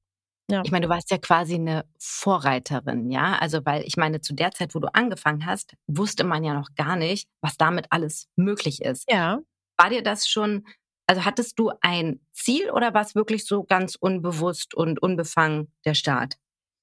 Ja. 0.51 0.61
Ich 0.63 0.71
meine, 0.71 0.89
du 0.89 0.91
warst 0.91 1.11
ja 1.11 1.17
quasi 1.17 1.55
eine 1.55 1.87
Vorreiterin, 1.99 3.11
ja? 3.11 3.39
Also, 3.39 3.65
weil 3.65 3.83
ich 3.87 3.97
meine, 3.97 4.21
zu 4.21 4.35
der 4.35 4.51
Zeit, 4.51 4.75
wo 4.75 4.79
du 4.79 4.93
angefangen 4.93 5.47
hast, 5.47 5.75
wusste 5.87 6.23
man 6.23 6.45
ja 6.45 6.53
noch 6.53 6.75
gar 6.75 6.97
nicht, 6.97 7.31
was 7.41 7.57
damit 7.57 7.87
alles 7.89 8.29
möglich 8.37 8.83
ist. 8.83 9.11
Ja. 9.11 9.41
War 9.77 9.91
dir 9.91 10.03
das 10.03 10.29
schon, 10.29 10.67
also 11.07 11.25
hattest 11.25 11.59
du 11.59 11.73
ein 11.81 12.21
Ziel 12.33 12.71
oder 12.71 12.95
war 12.95 13.03
es 13.03 13.15
wirklich 13.15 13.47
so 13.47 13.65
ganz 13.65 13.97
unbewusst 13.97 14.75
und 14.75 15.01
unbefangen 15.03 15.73
der 15.85 15.95
Start? 15.95 16.37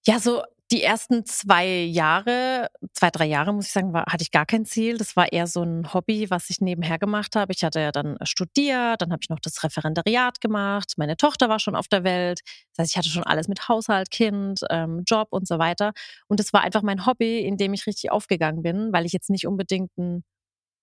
Ja, 0.05 0.19
so 0.19 0.43
die 0.71 0.83
ersten 0.83 1.25
zwei 1.25 1.67
Jahre, 1.67 2.69
zwei, 2.93 3.09
drei 3.09 3.25
Jahre, 3.25 3.53
muss 3.53 3.65
ich 3.67 3.71
sagen, 3.73 3.91
war, 3.93 4.05
hatte 4.07 4.21
ich 4.23 4.31
gar 4.31 4.45
kein 4.45 4.65
Ziel. 4.65 4.97
Das 4.97 5.15
war 5.17 5.31
eher 5.31 5.45
so 5.45 5.63
ein 5.63 5.93
Hobby, 5.93 6.29
was 6.29 6.49
ich 6.49 6.61
nebenher 6.61 6.97
gemacht 6.97 7.35
habe. 7.35 7.51
Ich 7.51 7.63
hatte 7.63 7.81
ja 7.81 7.91
dann 7.91 8.17
studiert, 8.23 9.01
dann 9.01 9.11
habe 9.11 9.19
ich 9.21 9.29
noch 9.29 9.39
das 9.41 9.63
Referendariat 9.63 10.39
gemacht. 10.39 10.93
Meine 10.97 11.17
Tochter 11.17 11.49
war 11.49 11.59
schon 11.59 11.75
auf 11.75 11.87
der 11.89 12.03
Welt. 12.05 12.39
Das 12.73 12.83
heißt, 12.83 12.91
ich 12.91 12.97
hatte 12.97 13.09
schon 13.09 13.23
alles 13.23 13.49
mit 13.49 13.67
Haushalt, 13.67 14.11
Kind, 14.11 14.61
ähm, 14.69 15.03
Job 15.05 15.27
und 15.31 15.47
so 15.47 15.59
weiter. 15.59 15.91
Und 16.27 16.39
es 16.39 16.53
war 16.53 16.61
einfach 16.61 16.83
mein 16.83 17.05
Hobby, 17.05 17.39
in 17.39 17.57
dem 17.57 17.73
ich 17.73 17.85
richtig 17.85 18.11
aufgegangen 18.11 18.61
bin, 18.63 18.93
weil 18.93 19.05
ich 19.05 19.11
jetzt 19.11 19.29
nicht 19.29 19.47
unbedingt 19.47 19.91
ein 19.97 20.23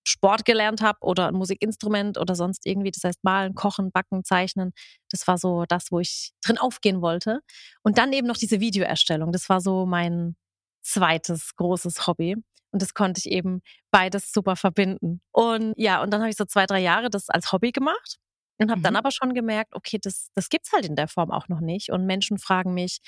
Sport 0.09 0.45
gelernt 0.45 0.81
habe 0.81 0.99
oder 1.01 1.27
ein 1.27 1.35
Musikinstrument 1.35 2.17
oder 2.17 2.35
sonst 2.35 2.65
irgendwie. 2.65 2.91
Das 2.91 3.03
heißt, 3.03 3.23
malen, 3.23 3.55
kochen, 3.55 3.91
backen, 3.91 4.23
zeichnen. 4.23 4.71
Das 5.09 5.27
war 5.27 5.37
so 5.37 5.65
das, 5.67 5.91
wo 5.91 5.99
ich 5.99 6.31
drin 6.43 6.57
aufgehen 6.57 7.01
wollte. 7.01 7.41
Und 7.83 7.97
dann 7.97 8.11
eben 8.13 8.27
noch 8.27 8.37
diese 8.37 8.59
Videoerstellung. 8.59 9.31
Das 9.31 9.49
war 9.49 9.61
so 9.61 9.85
mein 9.85 10.35
zweites 10.81 11.55
großes 11.55 12.07
Hobby. 12.07 12.35
Und 12.71 12.81
das 12.81 12.93
konnte 12.93 13.19
ich 13.19 13.31
eben 13.31 13.61
beides 13.91 14.31
super 14.31 14.55
verbinden. 14.55 15.21
Und 15.31 15.73
ja, 15.77 16.01
und 16.01 16.11
dann 16.11 16.21
habe 16.21 16.29
ich 16.29 16.37
so 16.37 16.45
zwei, 16.45 16.65
drei 16.65 16.79
Jahre 16.79 17.09
das 17.09 17.29
als 17.29 17.51
Hobby 17.51 17.71
gemacht 17.71 18.17
und 18.59 18.69
habe 18.69 18.79
mhm. 18.79 18.83
dann 18.83 18.95
aber 18.95 19.11
schon 19.11 19.33
gemerkt, 19.33 19.73
okay, 19.75 19.99
das, 20.01 20.29
das 20.35 20.49
gibt's 20.49 20.71
halt 20.73 20.85
in 20.85 20.95
der 20.95 21.07
Form 21.07 21.31
auch 21.31 21.47
noch 21.47 21.61
nicht. 21.61 21.91
Und 21.91 22.05
Menschen 22.05 22.37
fragen 22.37 22.73
mich, 22.73 22.99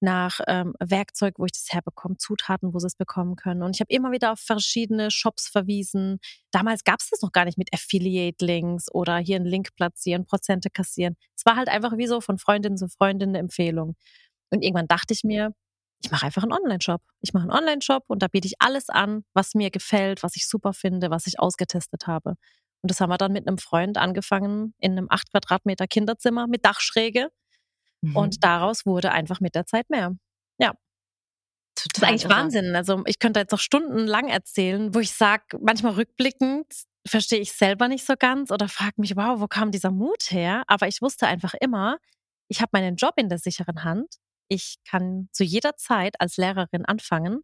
nach 0.00 0.40
ähm, 0.46 0.74
Werkzeug, 0.80 1.34
wo 1.38 1.44
ich 1.44 1.52
das 1.52 1.72
herbekomme, 1.72 2.16
Zutaten, 2.16 2.72
wo 2.72 2.78
sie 2.78 2.86
es 2.86 2.96
bekommen 2.96 3.36
können. 3.36 3.62
Und 3.62 3.76
ich 3.76 3.80
habe 3.80 3.92
immer 3.92 4.12
wieder 4.12 4.32
auf 4.32 4.40
verschiedene 4.40 5.10
Shops 5.10 5.48
verwiesen. 5.48 6.18
Damals 6.50 6.84
gab 6.84 7.00
es 7.00 7.10
das 7.10 7.22
noch 7.22 7.32
gar 7.32 7.44
nicht 7.44 7.58
mit 7.58 7.72
Affiliate-Links 7.72 8.92
oder 8.92 9.18
hier 9.18 9.36
einen 9.36 9.46
Link 9.46 9.74
platzieren, 9.74 10.24
Prozente 10.24 10.70
kassieren. 10.70 11.16
Es 11.36 11.44
war 11.46 11.56
halt 11.56 11.68
einfach 11.68 11.96
wie 11.96 12.06
so 12.06 12.20
von 12.20 12.38
Freundin 12.38 12.76
zu 12.76 12.88
Freundin 12.88 13.30
eine 13.30 13.38
Empfehlung. 13.38 13.96
Und 14.50 14.62
irgendwann 14.62 14.88
dachte 14.88 15.14
ich 15.14 15.24
mir, 15.24 15.52
ich 16.02 16.10
mache 16.10 16.26
einfach 16.26 16.42
einen 16.42 16.52
Online-Shop. 16.52 17.02
Ich 17.20 17.32
mache 17.32 17.44
einen 17.44 17.52
Online-Shop 17.52 18.04
und 18.06 18.22
da 18.22 18.28
biete 18.28 18.46
ich 18.46 18.54
alles 18.60 18.88
an, 18.88 19.24
was 19.34 19.54
mir 19.54 19.70
gefällt, 19.70 20.22
was 20.22 20.36
ich 20.36 20.46
super 20.46 20.72
finde, 20.72 21.10
was 21.10 21.26
ich 21.26 21.40
ausgetestet 21.40 22.06
habe. 22.06 22.34
Und 22.82 22.90
das 22.90 23.00
haben 23.00 23.10
wir 23.10 23.18
dann 23.18 23.32
mit 23.32 23.48
einem 23.48 23.58
Freund 23.58 23.98
angefangen 23.98 24.74
in 24.78 24.92
einem 24.92 25.08
acht 25.10 25.30
Quadratmeter 25.32 25.88
Kinderzimmer 25.88 26.46
mit 26.46 26.64
Dachschräge. 26.64 27.30
Mhm. 28.02 28.16
Und 28.16 28.44
daraus 28.44 28.86
wurde 28.86 29.12
einfach 29.12 29.40
mit 29.40 29.54
der 29.54 29.66
Zeit 29.66 29.90
mehr. 29.90 30.16
Ja. 30.58 30.74
Total 31.74 31.88
das 31.92 31.96
ist 31.96 32.02
eigentlich 32.04 32.24
irre. 32.24 32.34
Wahnsinn. 32.34 32.76
Also 32.76 33.02
ich 33.06 33.18
könnte 33.18 33.40
jetzt 33.40 33.52
noch 33.52 33.60
stundenlang 33.60 34.28
erzählen, 34.28 34.94
wo 34.94 35.00
ich 35.00 35.12
sage, 35.12 35.58
manchmal 35.60 35.92
rückblickend 35.92 36.66
verstehe 37.06 37.40
ich 37.40 37.52
selber 37.52 37.88
nicht 37.88 38.04
so 38.04 38.14
ganz 38.18 38.50
oder 38.50 38.68
frage 38.68 38.94
mich, 38.96 39.16
wow, 39.16 39.40
wo 39.40 39.46
kam 39.46 39.70
dieser 39.70 39.90
Mut 39.90 40.30
her? 40.30 40.64
Aber 40.66 40.88
ich 40.88 41.00
wusste 41.00 41.26
einfach 41.26 41.54
immer, 41.54 41.98
ich 42.48 42.60
habe 42.60 42.70
meinen 42.72 42.96
Job 42.96 43.14
in 43.16 43.28
der 43.28 43.38
sicheren 43.38 43.84
Hand. 43.84 44.16
Ich 44.48 44.76
kann 44.88 45.28
zu 45.32 45.44
jeder 45.44 45.76
Zeit 45.76 46.20
als 46.20 46.36
Lehrerin 46.36 46.84
anfangen, 46.84 47.42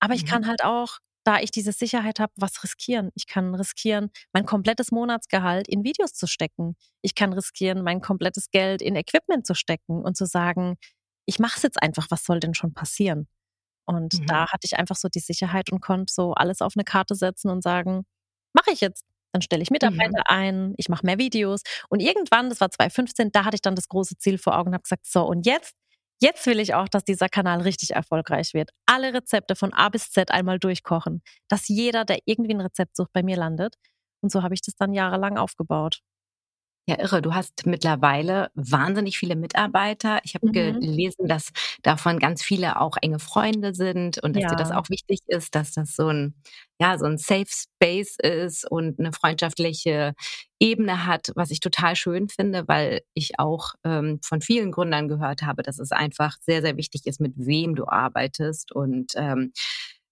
aber 0.00 0.14
ich 0.14 0.24
mhm. 0.24 0.28
kann 0.28 0.46
halt 0.46 0.64
auch, 0.64 0.98
da 1.28 1.40
ich 1.40 1.50
diese 1.50 1.72
Sicherheit 1.72 2.20
habe, 2.20 2.32
was 2.36 2.64
riskieren. 2.64 3.10
Ich 3.14 3.26
kann 3.26 3.54
riskieren, 3.54 4.10
mein 4.32 4.46
komplettes 4.46 4.90
Monatsgehalt 4.90 5.68
in 5.68 5.84
Videos 5.84 6.14
zu 6.14 6.26
stecken. 6.26 6.74
Ich 7.02 7.14
kann 7.14 7.34
riskieren, 7.34 7.84
mein 7.84 8.00
komplettes 8.00 8.50
Geld 8.50 8.80
in 8.80 8.96
Equipment 8.96 9.46
zu 9.46 9.54
stecken 9.54 10.02
und 10.02 10.16
zu 10.16 10.24
sagen, 10.24 10.76
ich 11.26 11.38
mache 11.38 11.58
es 11.58 11.62
jetzt 11.62 11.82
einfach, 11.82 12.06
was 12.08 12.24
soll 12.24 12.40
denn 12.40 12.54
schon 12.54 12.72
passieren? 12.72 13.28
Und 13.84 14.14
mhm. 14.14 14.26
da 14.26 14.46
hatte 14.50 14.64
ich 14.64 14.78
einfach 14.78 14.96
so 14.96 15.08
die 15.08 15.20
Sicherheit 15.20 15.70
und 15.70 15.82
konnte 15.82 16.10
so 16.10 16.32
alles 16.32 16.62
auf 16.62 16.72
eine 16.76 16.84
Karte 16.84 17.14
setzen 17.14 17.50
und 17.50 17.62
sagen, 17.62 18.06
mache 18.54 18.70
ich 18.72 18.80
jetzt. 18.80 19.04
Dann 19.32 19.42
stelle 19.42 19.62
ich 19.62 19.70
Mitarbeiter 19.70 20.20
mhm. 20.30 20.34
ein, 20.34 20.74
ich 20.78 20.88
mache 20.88 21.04
mehr 21.04 21.18
Videos. 21.18 21.60
Und 21.90 22.00
irgendwann, 22.00 22.48
das 22.48 22.62
war 22.62 22.70
2015, 22.70 23.32
da 23.32 23.44
hatte 23.44 23.56
ich 23.56 23.60
dann 23.60 23.74
das 23.74 23.88
große 23.88 24.16
Ziel 24.16 24.38
vor 24.38 24.56
Augen 24.56 24.68
und 24.68 24.74
habe 24.74 24.82
gesagt, 24.84 25.06
so, 25.06 25.26
und 25.26 25.44
jetzt, 25.44 25.74
jetzt 26.20 26.46
will 26.46 26.60
ich 26.60 26.74
auch, 26.74 26.88
dass 26.88 27.04
dieser 27.04 27.28
Kanal 27.28 27.62
richtig 27.62 27.92
erfolgreich 27.94 28.54
wird. 28.54 28.70
Alle 28.86 29.14
Rezepte 29.14 29.56
von 29.56 29.72
A 29.72 29.88
bis 29.88 30.10
Z 30.10 30.30
einmal 30.30 30.58
durchkochen, 30.58 31.22
dass 31.48 31.68
jeder, 31.68 32.04
der 32.04 32.18
irgendwie 32.24 32.54
ein 32.54 32.60
Rezept 32.60 32.96
sucht, 32.96 33.12
bei 33.12 33.22
mir 33.22 33.36
landet. 33.36 33.74
Und 34.20 34.32
so 34.32 34.42
habe 34.42 34.54
ich 34.54 34.62
das 34.62 34.74
dann 34.76 34.92
jahrelang 34.92 35.38
aufgebaut. 35.38 36.00
Ja, 36.88 36.98
irre. 36.98 37.20
Du 37.20 37.34
hast 37.34 37.66
mittlerweile 37.66 38.50
wahnsinnig 38.54 39.18
viele 39.18 39.36
Mitarbeiter. 39.36 40.20
Ich 40.24 40.34
habe 40.34 40.46
mhm. 40.46 40.52
gelesen, 40.52 41.28
dass 41.28 41.50
davon 41.82 42.18
ganz 42.18 42.42
viele 42.42 42.80
auch 42.80 42.96
enge 43.02 43.18
Freunde 43.18 43.74
sind 43.74 44.16
und 44.22 44.34
dass 44.34 44.44
ja. 44.44 44.48
dir 44.48 44.56
das 44.56 44.70
auch 44.70 44.88
wichtig 44.88 45.20
ist, 45.26 45.54
dass 45.54 45.72
das 45.72 45.94
so 45.94 46.08
ein, 46.08 46.34
ja, 46.80 46.96
so 46.96 47.04
ein 47.04 47.18
Safe 47.18 47.44
Space 47.46 48.16
ist 48.16 48.64
und 48.70 48.98
eine 48.98 49.12
freundschaftliche 49.12 50.14
Ebene 50.58 51.04
hat, 51.04 51.30
was 51.34 51.50
ich 51.50 51.60
total 51.60 51.94
schön 51.94 52.30
finde, 52.30 52.66
weil 52.68 53.02
ich 53.12 53.38
auch 53.38 53.74
ähm, 53.84 54.20
von 54.24 54.40
vielen 54.40 54.72
Gründern 54.72 55.08
gehört 55.08 55.42
habe, 55.42 55.62
dass 55.62 55.78
es 55.78 55.92
einfach 55.92 56.36
sehr, 56.40 56.62
sehr 56.62 56.78
wichtig 56.78 57.02
ist, 57.04 57.20
mit 57.20 57.34
wem 57.36 57.74
du 57.74 57.86
arbeitest 57.86 58.72
und 58.72 59.12
ähm, 59.14 59.52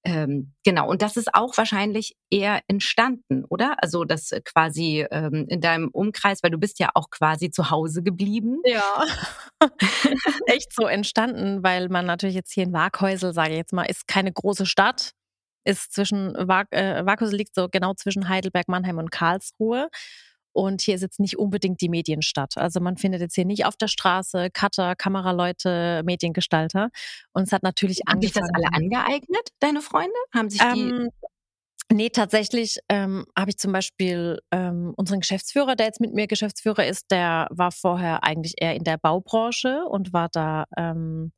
ähm, 0.06 0.52
genau, 0.64 0.88
und 0.88 1.02
das 1.02 1.16
ist 1.16 1.34
auch 1.34 1.56
wahrscheinlich 1.56 2.14
eher 2.30 2.60
entstanden, 2.68 3.44
oder? 3.48 3.82
Also 3.82 4.04
das 4.04 4.30
quasi 4.44 5.04
ähm, 5.10 5.46
in 5.48 5.60
deinem 5.60 5.88
Umkreis, 5.88 6.44
weil 6.44 6.52
du 6.52 6.58
bist 6.58 6.78
ja 6.78 6.90
auch 6.94 7.10
quasi 7.10 7.50
zu 7.50 7.70
Hause 7.70 8.04
geblieben. 8.04 8.60
Ja, 8.64 9.04
echt 10.46 10.72
so 10.72 10.86
entstanden, 10.86 11.64
weil 11.64 11.88
man 11.88 12.06
natürlich 12.06 12.36
jetzt 12.36 12.52
hier 12.52 12.62
in 12.62 12.72
Waghäusel, 12.72 13.32
sage 13.32 13.50
ich 13.50 13.56
jetzt 13.56 13.72
mal, 13.72 13.82
ist 13.82 14.06
keine 14.06 14.32
große 14.32 14.64
Stadt, 14.64 15.10
ist 15.64 15.92
zwischen, 15.92 16.34
Wag, 16.34 16.68
äh, 16.70 17.02
liegt 17.32 17.56
so 17.56 17.68
genau 17.68 17.94
zwischen 17.94 18.28
Heidelberg, 18.28 18.68
Mannheim 18.68 18.98
und 18.98 19.10
Karlsruhe. 19.10 19.88
Und 20.56 20.80
hier 20.80 20.94
ist 20.94 21.02
jetzt 21.02 21.20
nicht 21.20 21.38
unbedingt 21.38 21.82
die 21.82 21.90
Medienstadt. 21.90 22.56
Also 22.56 22.80
man 22.80 22.96
findet 22.96 23.20
jetzt 23.20 23.34
hier 23.34 23.44
nicht 23.44 23.66
auf 23.66 23.76
der 23.76 23.88
Straße 23.88 24.48
Cutter, 24.54 24.96
Kameraleute, 24.96 26.02
Mediengestalter. 26.04 26.88
Und 27.34 27.42
es 27.42 27.52
hat 27.52 27.62
natürlich 27.62 28.00
Haben 28.08 28.22
sich 28.22 28.32
das 28.32 28.48
alle 28.54 28.68
angeeignet, 28.72 29.50
deine 29.60 29.82
Freunde? 29.82 30.16
Haben 30.34 30.48
sich 30.48 30.60
die 30.60 30.80
ähm, 30.80 31.10
Nee, 31.92 32.08
tatsächlich 32.08 32.78
ähm, 32.88 33.26
habe 33.38 33.50
ich 33.50 33.58
zum 33.58 33.70
Beispiel 33.70 34.40
ähm, 34.50 34.92
unseren 34.96 35.20
Geschäftsführer, 35.20 35.76
der 35.76 35.86
jetzt 35.86 36.00
mit 36.00 36.14
mir 36.14 36.26
Geschäftsführer 36.26 36.84
ist, 36.86 37.10
der 37.10 37.46
war 37.50 37.70
vorher 37.70 38.24
eigentlich 38.24 38.54
eher 38.56 38.74
in 38.74 38.82
der 38.82 38.96
Baubranche 38.96 39.84
und 39.84 40.12
war 40.12 40.28
da 40.32 40.64
ähm, 40.76 41.32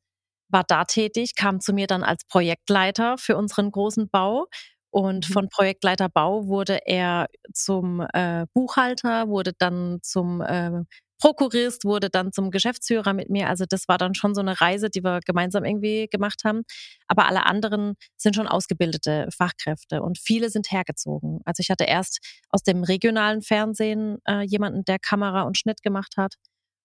war 0.48 0.64
da 0.64 0.84
tätig, 0.84 1.34
kam 1.34 1.60
zu 1.60 1.74
mir 1.74 1.86
dann 1.86 2.02
als 2.02 2.24
Projektleiter 2.24 3.18
für 3.18 3.36
unseren 3.36 3.70
großen 3.70 4.08
Bau 4.08 4.46
und 4.90 5.28
mhm. 5.28 5.32
von 5.32 5.48
Projektleiter 5.48 6.08
Bau 6.08 6.46
wurde 6.46 6.80
er 6.86 7.28
zum 7.52 8.06
äh, 8.12 8.46
Buchhalter, 8.54 9.28
wurde 9.28 9.52
dann 9.58 9.98
zum 10.02 10.40
äh, 10.40 10.82
Prokurist, 11.20 11.84
wurde 11.84 12.10
dann 12.10 12.32
zum 12.32 12.50
Geschäftsführer 12.50 13.12
mit 13.12 13.28
mir. 13.28 13.48
Also 13.48 13.64
das 13.68 13.88
war 13.88 13.98
dann 13.98 14.14
schon 14.14 14.34
so 14.34 14.40
eine 14.40 14.60
Reise, 14.60 14.88
die 14.88 15.02
wir 15.02 15.18
gemeinsam 15.26 15.64
irgendwie 15.64 16.06
gemacht 16.08 16.42
haben. 16.44 16.62
Aber 17.08 17.26
alle 17.26 17.44
anderen 17.44 17.94
sind 18.16 18.36
schon 18.36 18.46
ausgebildete 18.46 19.28
Fachkräfte 19.36 20.02
und 20.02 20.18
viele 20.18 20.48
sind 20.48 20.70
hergezogen. 20.70 21.40
Also 21.44 21.60
ich 21.60 21.70
hatte 21.70 21.84
erst 21.84 22.20
aus 22.50 22.62
dem 22.62 22.84
regionalen 22.84 23.42
Fernsehen 23.42 24.18
äh, 24.28 24.42
jemanden, 24.42 24.84
der 24.84 24.98
Kamera 25.00 25.42
und 25.42 25.58
Schnitt 25.58 25.82
gemacht 25.82 26.14
hat. 26.16 26.34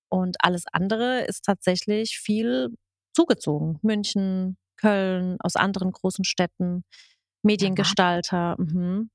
Und 0.09 0.37
alles 0.39 0.63
andere 0.71 1.21
ist 1.21 1.45
tatsächlich 1.45 2.17
viel 2.17 2.69
zugezogen. 3.13 3.79
München, 3.83 4.57
Köln, 4.77 5.37
aus 5.41 5.55
anderen 5.55 5.91
großen 5.91 6.25
Städten. 6.25 6.83
Mediengestalter. 7.43 8.55
Mhm. 8.57 9.09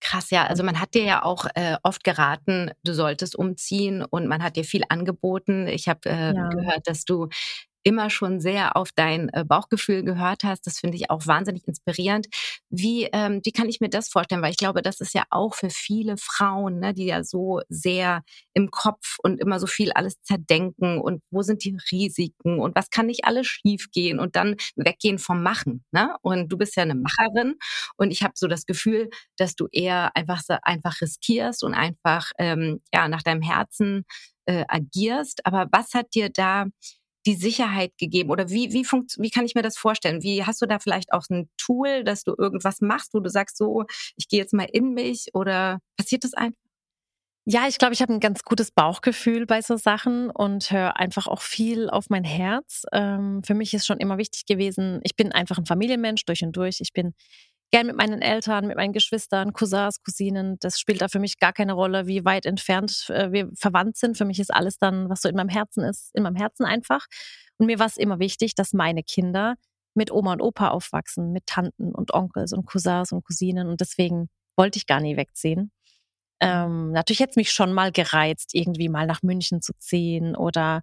Krass, 0.00 0.30
ja. 0.30 0.46
Also 0.46 0.62
man 0.62 0.80
hat 0.80 0.94
dir 0.94 1.04
ja 1.04 1.22
auch 1.24 1.46
äh, 1.54 1.76
oft 1.82 2.04
geraten, 2.04 2.70
du 2.84 2.92
solltest 2.92 3.36
umziehen 3.36 4.04
und 4.04 4.26
man 4.28 4.42
hat 4.42 4.56
dir 4.56 4.64
viel 4.64 4.82
angeboten. 4.88 5.66
Ich 5.66 5.88
habe 5.88 6.08
äh, 6.10 6.34
ja. 6.34 6.48
gehört, 6.50 6.86
dass 6.86 7.04
du 7.04 7.28
immer 7.84 8.10
schon 8.10 8.40
sehr 8.40 8.76
auf 8.76 8.90
dein 8.94 9.28
äh, 9.28 9.44
Bauchgefühl 9.44 10.02
gehört 10.02 10.42
hast. 10.42 10.66
Das 10.66 10.80
finde 10.80 10.96
ich 10.96 11.10
auch 11.10 11.26
wahnsinnig 11.26 11.68
inspirierend. 11.68 12.26
Wie, 12.70 13.04
ähm, 13.12 13.40
wie 13.44 13.52
kann 13.52 13.68
ich 13.68 13.80
mir 13.80 13.90
das 13.90 14.08
vorstellen? 14.08 14.42
Weil 14.42 14.50
ich 14.50 14.56
glaube, 14.56 14.82
das 14.82 15.00
ist 15.00 15.14
ja 15.14 15.24
auch 15.30 15.54
für 15.54 15.70
viele 15.70 16.16
Frauen, 16.16 16.80
ne, 16.80 16.94
die 16.94 17.06
ja 17.06 17.22
so 17.22 17.60
sehr 17.68 18.22
im 18.54 18.70
Kopf 18.70 19.18
und 19.22 19.40
immer 19.40 19.60
so 19.60 19.66
viel 19.66 19.92
alles 19.92 20.20
zerdenken 20.22 20.98
und 20.98 21.22
wo 21.30 21.42
sind 21.42 21.64
die 21.64 21.76
Risiken 21.92 22.58
und 22.58 22.74
was 22.74 22.90
kann 22.90 23.06
nicht 23.06 23.24
alles 23.24 23.46
schiefgehen 23.46 24.18
und 24.18 24.34
dann 24.34 24.56
weggehen 24.76 25.18
vom 25.18 25.42
Machen. 25.42 25.84
Ne? 25.92 26.16
Und 26.22 26.50
du 26.50 26.56
bist 26.56 26.76
ja 26.76 26.82
eine 26.82 26.94
Macherin 26.94 27.56
und 27.96 28.10
ich 28.10 28.22
habe 28.22 28.32
so 28.36 28.48
das 28.48 28.66
Gefühl, 28.66 29.10
dass 29.36 29.54
du 29.56 29.68
eher 29.70 30.16
einfach 30.16 30.42
einfach 30.62 31.00
riskierst 31.00 31.62
und 31.64 31.74
einfach 31.74 32.30
ähm, 32.38 32.80
ja 32.92 33.08
nach 33.08 33.22
deinem 33.22 33.42
Herzen 33.42 34.04
äh, 34.46 34.64
agierst. 34.68 35.46
Aber 35.46 35.68
was 35.72 35.94
hat 35.94 36.14
dir 36.14 36.30
da 36.30 36.66
die 37.26 37.34
Sicherheit 37.34 37.92
gegeben? 37.98 38.30
Oder 38.30 38.48
wie, 38.50 38.72
wie, 38.72 38.84
funkt, 38.84 39.16
wie 39.18 39.30
kann 39.30 39.46
ich 39.46 39.54
mir 39.54 39.62
das 39.62 39.76
vorstellen? 39.78 40.22
Wie 40.22 40.44
hast 40.44 40.62
du 40.62 40.66
da 40.66 40.78
vielleicht 40.78 41.12
auch 41.12 41.24
ein 41.30 41.48
Tool, 41.56 42.04
dass 42.04 42.24
du 42.24 42.34
irgendwas 42.36 42.80
machst, 42.80 43.14
wo 43.14 43.20
du 43.20 43.30
sagst, 43.30 43.56
so, 43.56 43.84
ich 44.16 44.28
gehe 44.28 44.40
jetzt 44.40 44.52
mal 44.52 44.68
in 44.72 44.94
mich 44.94 45.28
oder 45.34 45.80
passiert 45.96 46.24
das 46.24 46.34
einfach? 46.34 46.58
Ja, 47.46 47.68
ich 47.68 47.76
glaube, 47.76 47.92
ich 47.92 48.00
habe 48.00 48.10
ein 48.10 48.20
ganz 48.20 48.42
gutes 48.42 48.70
Bauchgefühl 48.70 49.44
bei 49.44 49.60
so 49.60 49.76
Sachen 49.76 50.30
und 50.30 50.70
höre 50.70 50.96
einfach 50.96 51.26
auch 51.26 51.42
viel 51.42 51.90
auf 51.90 52.08
mein 52.08 52.24
Herz. 52.24 52.84
Ähm, 52.90 53.42
für 53.44 53.52
mich 53.52 53.74
ist 53.74 53.84
schon 53.84 53.98
immer 53.98 54.16
wichtig 54.16 54.46
gewesen, 54.46 55.00
ich 55.02 55.14
bin 55.14 55.30
einfach 55.30 55.58
ein 55.58 55.66
Familienmensch 55.66 56.24
durch 56.24 56.42
und 56.42 56.56
durch. 56.56 56.80
Ich 56.80 56.94
bin 56.94 57.12
gern 57.74 57.88
mit 57.88 57.96
meinen 57.96 58.22
Eltern, 58.22 58.68
mit 58.68 58.76
meinen 58.76 58.92
Geschwistern, 58.92 59.52
Cousins, 59.52 60.00
Cousinen. 60.00 60.58
Das 60.60 60.78
spielt 60.78 61.02
da 61.02 61.08
für 61.08 61.18
mich 61.18 61.40
gar 61.40 61.52
keine 61.52 61.72
Rolle, 61.72 62.06
wie 62.06 62.24
weit 62.24 62.46
entfernt 62.46 63.10
äh, 63.10 63.32
wir 63.32 63.50
verwandt 63.56 63.96
sind. 63.96 64.16
Für 64.16 64.24
mich 64.24 64.38
ist 64.38 64.54
alles 64.54 64.78
dann, 64.78 65.08
was 65.08 65.22
so 65.22 65.28
in 65.28 65.34
meinem 65.34 65.48
Herzen 65.48 65.82
ist, 65.82 66.14
in 66.14 66.22
meinem 66.22 66.36
Herzen 66.36 66.64
einfach. 66.64 67.04
Und 67.58 67.66
mir 67.66 67.80
war 67.80 67.86
es 67.86 67.96
immer 67.96 68.20
wichtig, 68.20 68.54
dass 68.54 68.74
meine 68.74 69.02
Kinder 69.02 69.56
mit 69.94 70.12
Oma 70.12 70.34
und 70.34 70.40
Opa 70.40 70.68
aufwachsen, 70.68 71.32
mit 71.32 71.46
Tanten 71.46 71.92
und 71.92 72.14
Onkels 72.14 72.52
und 72.52 72.64
Cousins 72.64 73.10
und 73.10 73.24
Cousinen. 73.24 73.66
Und 73.66 73.80
deswegen 73.80 74.28
wollte 74.56 74.76
ich 74.76 74.86
gar 74.86 75.00
nie 75.00 75.16
wegziehen. 75.16 75.72
Ähm, 76.38 76.92
natürlich 76.92 77.18
hätte 77.18 77.30
es 77.30 77.36
mich 77.36 77.50
schon 77.50 77.72
mal 77.72 77.90
gereizt, 77.90 78.50
irgendwie 78.52 78.88
mal 78.88 79.08
nach 79.08 79.24
München 79.24 79.62
zu 79.62 79.72
ziehen 79.80 80.36
oder 80.36 80.82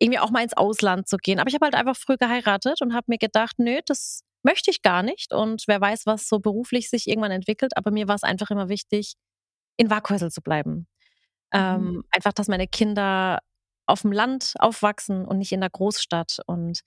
irgendwie 0.00 0.18
auch 0.18 0.30
mal 0.30 0.42
ins 0.42 0.56
Ausland 0.56 1.06
zu 1.06 1.18
gehen. 1.18 1.38
Aber 1.38 1.48
ich 1.48 1.54
habe 1.54 1.66
halt 1.66 1.76
einfach 1.76 1.96
früh 1.96 2.16
geheiratet 2.16 2.82
und 2.82 2.94
habe 2.94 3.04
mir 3.06 3.18
gedacht, 3.18 3.60
nö, 3.60 3.78
das 3.86 4.25
möchte 4.46 4.70
ich 4.70 4.80
gar 4.80 5.02
nicht. 5.02 5.34
Und 5.34 5.64
wer 5.66 5.80
weiß, 5.80 6.06
was 6.06 6.28
so 6.28 6.38
beruflich 6.38 6.88
sich 6.88 7.08
irgendwann 7.08 7.32
entwickelt. 7.32 7.76
Aber 7.76 7.90
mir 7.90 8.08
war 8.08 8.14
es 8.14 8.22
einfach 8.22 8.50
immer 8.50 8.68
wichtig, 8.68 9.14
in 9.76 9.90
Waghäusel 9.90 10.30
zu 10.30 10.40
bleiben. 10.40 10.86
Ähm, 11.52 11.82
mhm. 11.82 12.04
Einfach, 12.10 12.32
dass 12.32 12.48
meine 12.48 12.68
Kinder 12.68 13.40
auf 13.86 14.02
dem 14.02 14.12
Land 14.12 14.54
aufwachsen 14.58 15.24
und 15.26 15.38
nicht 15.38 15.52
in 15.52 15.60
der 15.60 15.70
Großstadt. 15.70 16.38
Und 16.46 16.80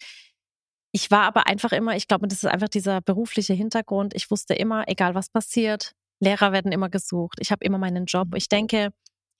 ich 0.91 1.11
war 1.11 1.23
aber 1.23 1.47
einfach 1.47 1.71
immer, 1.73 1.95
ich 1.95 2.07
glaube, 2.07 2.27
das 2.27 2.43
ist 2.43 2.49
einfach 2.49 2.69
dieser 2.69 3.01
berufliche 3.01 3.53
Hintergrund. 3.53 4.13
Ich 4.15 4.31
wusste 4.31 4.53
immer, 4.53 4.85
egal 4.87 5.13
was 5.13 5.29
passiert, 5.29 5.91
Lehrer 6.21 6.51
werden 6.51 6.71
immer 6.71 6.89
gesucht. 6.89 7.37
Ich 7.41 7.51
habe 7.51 7.63
immer 7.63 7.77
meinen 7.77 8.05
Job. 8.05 8.29
Mhm. 8.29 8.37
Ich 8.37 8.47
denke, 8.47 8.89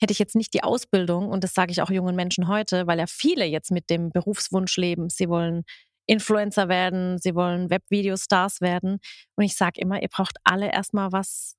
hätte 0.02 0.12
ich 0.12 0.20
jetzt 0.20 0.36
nicht 0.36 0.54
die 0.54 0.64
Ausbildung, 0.64 1.30
und 1.30 1.44
das 1.44 1.54
sage 1.54 1.72
ich 1.72 1.82
auch 1.82 1.90
jungen 1.90 2.16
Menschen 2.16 2.48
heute, 2.48 2.86
weil 2.88 3.00
ja 3.00 3.08
viele 3.08 3.46
jetzt 3.46 3.72
mit 3.72 3.90
dem 3.90 4.12
Berufswunsch 4.12 4.78
leben, 4.78 5.10
sie 5.10 5.28
wollen 5.30 5.64
Influencer 6.10 6.70
werden, 6.70 7.20
sie 7.20 7.36
wollen 7.36 7.70
Webvideo-Stars 7.70 8.62
werden. 8.62 9.00
Und 9.36 9.44
ich 9.44 9.56
sage 9.56 9.80
immer, 9.80 10.02
ihr 10.02 10.10
braucht 10.10 10.38
alle 10.44 10.72
erstmal 10.72 11.12
was 11.12 11.56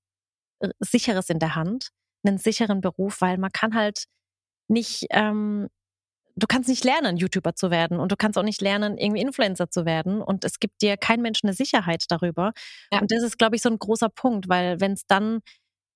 äh, 0.58 0.70
Sicheres 0.80 1.30
in 1.30 1.38
der 1.38 1.54
Hand, 1.54 1.90
einen 2.24 2.38
sicheren 2.38 2.80
Beruf, 2.80 3.20
weil 3.20 3.38
man 3.38 3.52
kann 3.52 3.74
halt 3.74 4.04
nicht, 4.68 5.06
ähm, 5.10 5.68
du 6.34 6.46
kannst 6.48 6.68
nicht 6.68 6.84
lernen, 6.84 7.16
YouTuber 7.16 7.54
zu 7.54 7.70
werden 7.70 8.00
und 8.00 8.10
du 8.10 8.16
kannst 8.16 8.36
auch 8.38 8.42
nicht 8.42 8.60
lernen, 8.60 8.98
irgendwie 8.98 9.20
Influencer 9.20 9.70
zu 9.70 9.84
werden. 9.84 10.20
Und 10.20 10.44
es 10.44 10.58
gibt 10.58 10.82
dir 10.82 10.96
kein 10.96 11.22
Mensch 11.22 11.40
eine 11.44 11.52
Sicherheit 11.52 12.04
darüber. 12.08 12.52
Ja. 12.92 13.00
Und 13.00 13.12
das 13.12 13.22
ist, 13.22 13.38
glaube 13.38 13.54
ich, 13.54 13.62
so 13.62 13.68
ein 13.68 13.78
großer 13.78 14.08
Punkt, 14.08 14.48
weil 14.48 14.80
wenn 14.80 14.92
es 14.92 15.06
dann 15.06 15.42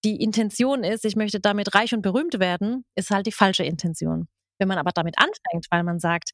die 0.04 0.22
Intention 0.22 0.84
ist, 0.84 1.04
ich 1.04 1.16
möchte 1.16 1.40
damit 1.40 1.74
reich 1.74 1.92
und 1.92 2.02
berühmt 2.02 2.38
werden, 2.38 2.84
ist 2.94 3.10
halt 3.10 3.26
die 3.26 3.32
falsche 3.32 3.64
Intention. 3.64 4.28
Wenn 4.60 4.68
man 4.68 4.78
aber 4.78 4.92
damit 4.92 5.18
anfängt, 5.18 5.66
weil 5.70 5.82
man 5.82 5.98
sagt, 5.98 6.30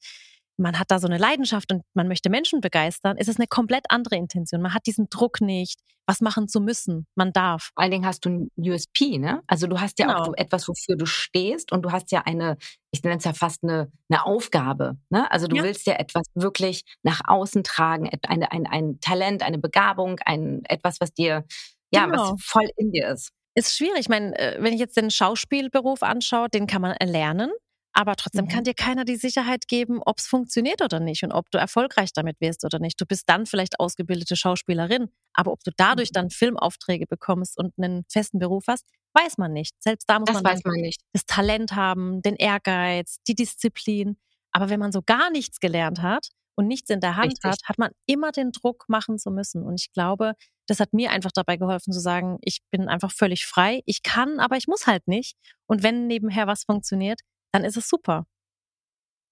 man 0.56 0.78
hat 0.78 0.90
da 0.90 0.98
so 0.98 1.06
eine 1.06 1.18
Leidenschaft 1.18 1.72
und 1.72 1.82
man 1.94 2.08
möchte 2.08 2.30
Menschen 2.30 2.60
begeistern, 2.60 3.16
ist 3.16 3.28
es 3.28 3.36
eine 3.36 3.46
komplett 3.46 3.86
andere 3.88 4.16
Intention. 4.16 4.60
Man 4.60 4.74
hat 4.74 4.86
diesen 4.86 5.08
Druck 5.08 5.40
nicht, 5.40 5.80
was 6.06 6.20
machen 6.20 6.48
zu 6.48 6.60
müssen. 6.60 7.06
Man 7.14 7.32
darf. 7.32 7.70
Vor 7.74 7.82
allen 7.82 7.92
Dingen 7.92 8.06
hast 8.06 8.24
du 8.24 8.30
ein 8.30 8.50
USP, 8.58 9.18
ne? 9.18 9.42
Also 9.46 9.66
du 9.66 9.80
hast 9.80 9.98
ja 9.98 10.06
genau. 10.06 10.18
auch 10.18 10.26
so 10.26 10.34
etwas, 10.34 10.68
wofür 10.68 10.96
du 10.96 11.06
stehst 11.06 11.72
und 11.72 11.82
du 11.82 11.92
hast 11.92 12.10
ja 12.12 12.22
eine, 12.22 12.56
ich 12.90 13.02
nenne 13.02 13.16
es 13.16 13.24
ja 13.24 13.32
fast 13.32 13.62
eine, 13.62 13.90
eine 14.08 14.26
Aufgabe, 14.26 14.98
ne? 15.08 15.30
Also 15.30 15.46
du 15.46 15.56
ja. 15.56 15.62
willst 15.62 15.86
ja 15.86 15.94
etwas 15.94 16.26
wirklich 16.34 16.82
nach 17.02 17.20
außen 17.26 17.62
tragen, 17.62 18.10
eine, 18.26 18.50
ein, 18.50 18.66
ein 18.66 19.00
Talent, 19.00 19.42
eine 19.42 19.58
Begabung, 19.58 20.18
ein, 20.24 20.62
etwas, 20.64 21.00
was 21.00 21.12
dir, 21.12 21.44
ja, 21.92 22.06
genau. 22.06 22.32
was 22.32 22.44
voll 22.44 22.68
in 22.76 22.92
dir 22.92 23.08
ist. 23.08 23.30
Ist 23.54 23.76
schwierig. 23.76 24.00
Ich 24.00 24.08
meine, 24.08 24.38
äh, 24.38 24.62
wenn 24.62 24.72
ich 24.72 24.80
jetzt 24.80 24.96
den 24.96 25.10
Schauspielberuf 25.10 26.02
anschaue, 26.02 26.48
den 26.48 26.66
kann 26.66 26.82
man 26.82 26.92
erlernen. 26.92 27.50
Aber 27.92 28.14
trotzdem 28.14 28.44
mhm. 28.44 28.48
kann 28.48 28.64
dir 28.64 28.74
keiner 28.74 29.04
die 29.04 29.16
Sicherheit 29.16 29.66
geben, 29.66 30.00
ob 30.04 30.18
es 30.18 30.26
funktioniert 30.26 30.80
oder 30.80 31.00
nicht 31.00 31.24
und 31.24 31.32
ob 31.32 31.50
du 31.50 31.58
erfolgreich 31.58 32.12
damit 32.12 32.40
wirst 32.40 32.64
oder 32.64 32.78
nicht. 32.78 33.00
Du 33.00 33.06
bist 33.06 33.28
dann 33.28 33.46
vielleicht 33.46 33.80
ausgebildete 33.80 34.36
Schauspielerin, 34.36 35.08
aber 35.32 35.52
ob 35.52 35.64
du 35.64 35.72
dadurch 35.76 36.10
mhm. 36.10 36.14
dann 36.14 36.30
Filmaufträge 36.30 37.06
bekommst 37.06 37.58
und 37.58 37.74
einen 37.78 38.04
festen 38.08 38.38
Beruf 38.38 38.64
hast, 38.68 38.86
weiß 39.14 39.38
man 39.38 39.52
nicht. 39.52 39.74
Selbst 39.82 40.08
da 40.08 40.18
muss 40.20 40.26
das 40.26 40.42
man, 40.42 40.58
man 40.64 40.90
das 41.12 41.26
Talent 41.26 41.72
haben, 41.72 42.22
den 42.22 42.36
Ehrgeiz, 42.36 43.18
die 43.26 43.34
Disziplin. 43.34 44.16
Aber 44.52 44.68
wenn 44.70 44.80
man 44.80 44.92
so 44.92 45.02
gar 45.02 45.30
nichts 45.30 45.58
gelernt 45.60 46.02
hat 46.02 46.28
und 46.54 46.66
nichts 46.66 46.90
in 46.90 47.00
der 47.00 47.16
Hand 47.16 47.32
Richtig. 47.32 47.50
hat, 47.50 47.58
hat 47.64 47.78
man 47.78 47.90
immer 48.06 48.30
den 48.30 48.52
Druck 48.52 48.84
machen 48.88 49.18
zu 49.18 49.30
müssen. 49.30 49.64
Und 49.64 49.80
ich 49.80 49.92
glaube, 49.92 50.34
das 50.66 50.78
hat 50.78 50.92
mir 50.92 51.10
einfach 51.10 51.32
dabei 51.32 51.56
geholfen 51.56 51.92
zu 51.92 52.00
sagen, 52.00 52.38
ich 52.42 52.60
bin 52.70 52.88
einfach 52.88 53.10
völlig 53.10 53.46
frei. 53.46 53.82
Ich 53.86 54.02
kann, 54.02 54.38
aber 54.38 54.56
ich 54.56 54.68
muss 54.68 54.86
halt 54.86 55.08
nicht. 55.08 55.36
Und 55.66 55.82
wenn 55.82 56.06
nebenher 56.06 56.46
was 56.46 56.64
funktioniert, 56.64 57.20
dann 57.52 57.64
ist 57.64 57.76
es 57.76 57.88
super. 57.88 58.26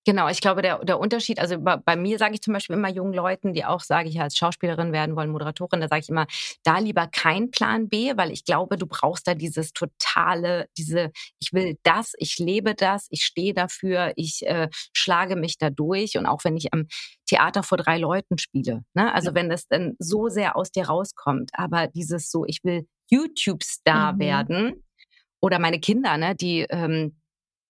Genau, 0.08 0.26
ich 0.30 0.40
glaube, 0.40 0.62
der, 0.62 0.82
der 0.86 0.98
Unterschied, 0.98 1.38
also 1.38 1.60
bei, 1.60 1.76
bei 1.76 1.94
mir 1.94 2.18
sage 2.18 2.32
ich 2.32 2.40
zum 2.40 2.54
Beispiel 2.54 2.76
immer 2.76 2.88
jungen 2.88 3.12
Leuten, 3.12 3.52
die 3.52 3.66
auch, 3.66 3.80
sage 3.80 4.08
ich, 4.08 4.18
als 4.18 4.38
Schauspielerin 4.38 4.90
werden 4.90 5.16
wollen, 5.16 5.28
Moderatorin, 5.28 5.82
da 5.82 5.88
sage 5.88 6.00
ich 6.00 6.08
immer, 6.08 6.26
da 6.62 6.78
lieber 6.78 7.08
kein 7.08 7.50
Plan 7.50 7.90
B, 7.90 8.16
weil 8.16 8.30
ich 8.30 8.46
glaube, 8.46 8.78
du 8.78 8.86
brauchst 8.86 9.28
da 9.28 9.34
dieses 9.34 9.74
totale, 9.74 10.66
diese, 10.78 11.10
ich 11.40 11.52
will 11.52 11.76
das, 11.82 12.14
ich 12.16 12.38
lebe 12.38 12.74
das, 12.74 13.06
ich 13.10 13.22
stehe 13.22 13.52
dafür, 13.52 14.14
ich 14.16 14.46
äh, 14.46 14.70
schlage 14.94 15.36
mich 15.36 15.58
da 15.58 15.68
durch 15.68 16.16
und 16.16 16.24
auch 16.24 16.42
wenn 16.42 16.56
ich 16.56 16.72
am 16.72 16.86
Theater 17.26 17.62
vor 17.62 17.76
drei 17.76 17.98
Leuten 17.98 18.38
spiele, 18.38 18.84
ne? 18.94 19.12
also 19.12 19.28
ja. 19.28 19.34
wenn 19.34 19.50
das 19.50 19.68
dann 19.68 19.94
so 19.98 20.28
sehr 20.28 20.56
aus 20.56 20.70
dir 20.70 20.86
rauskommt, 20.86 21.50
aber 21.52 21.86
dieses 21.86 22.30
so, 22.30 22.46
ich 22.46 22.64
will 22.64 22.88
YouTube-Star 23.10 24.14
mhm. 24.14 24.18
werden 24.20 24.84
oder 25.42 25.58
meine 25.58 25.80
Kinder, 25.80 26.16
ne, 26.16 26.34
die 26.34 26.60
ähm, 26.70 27.18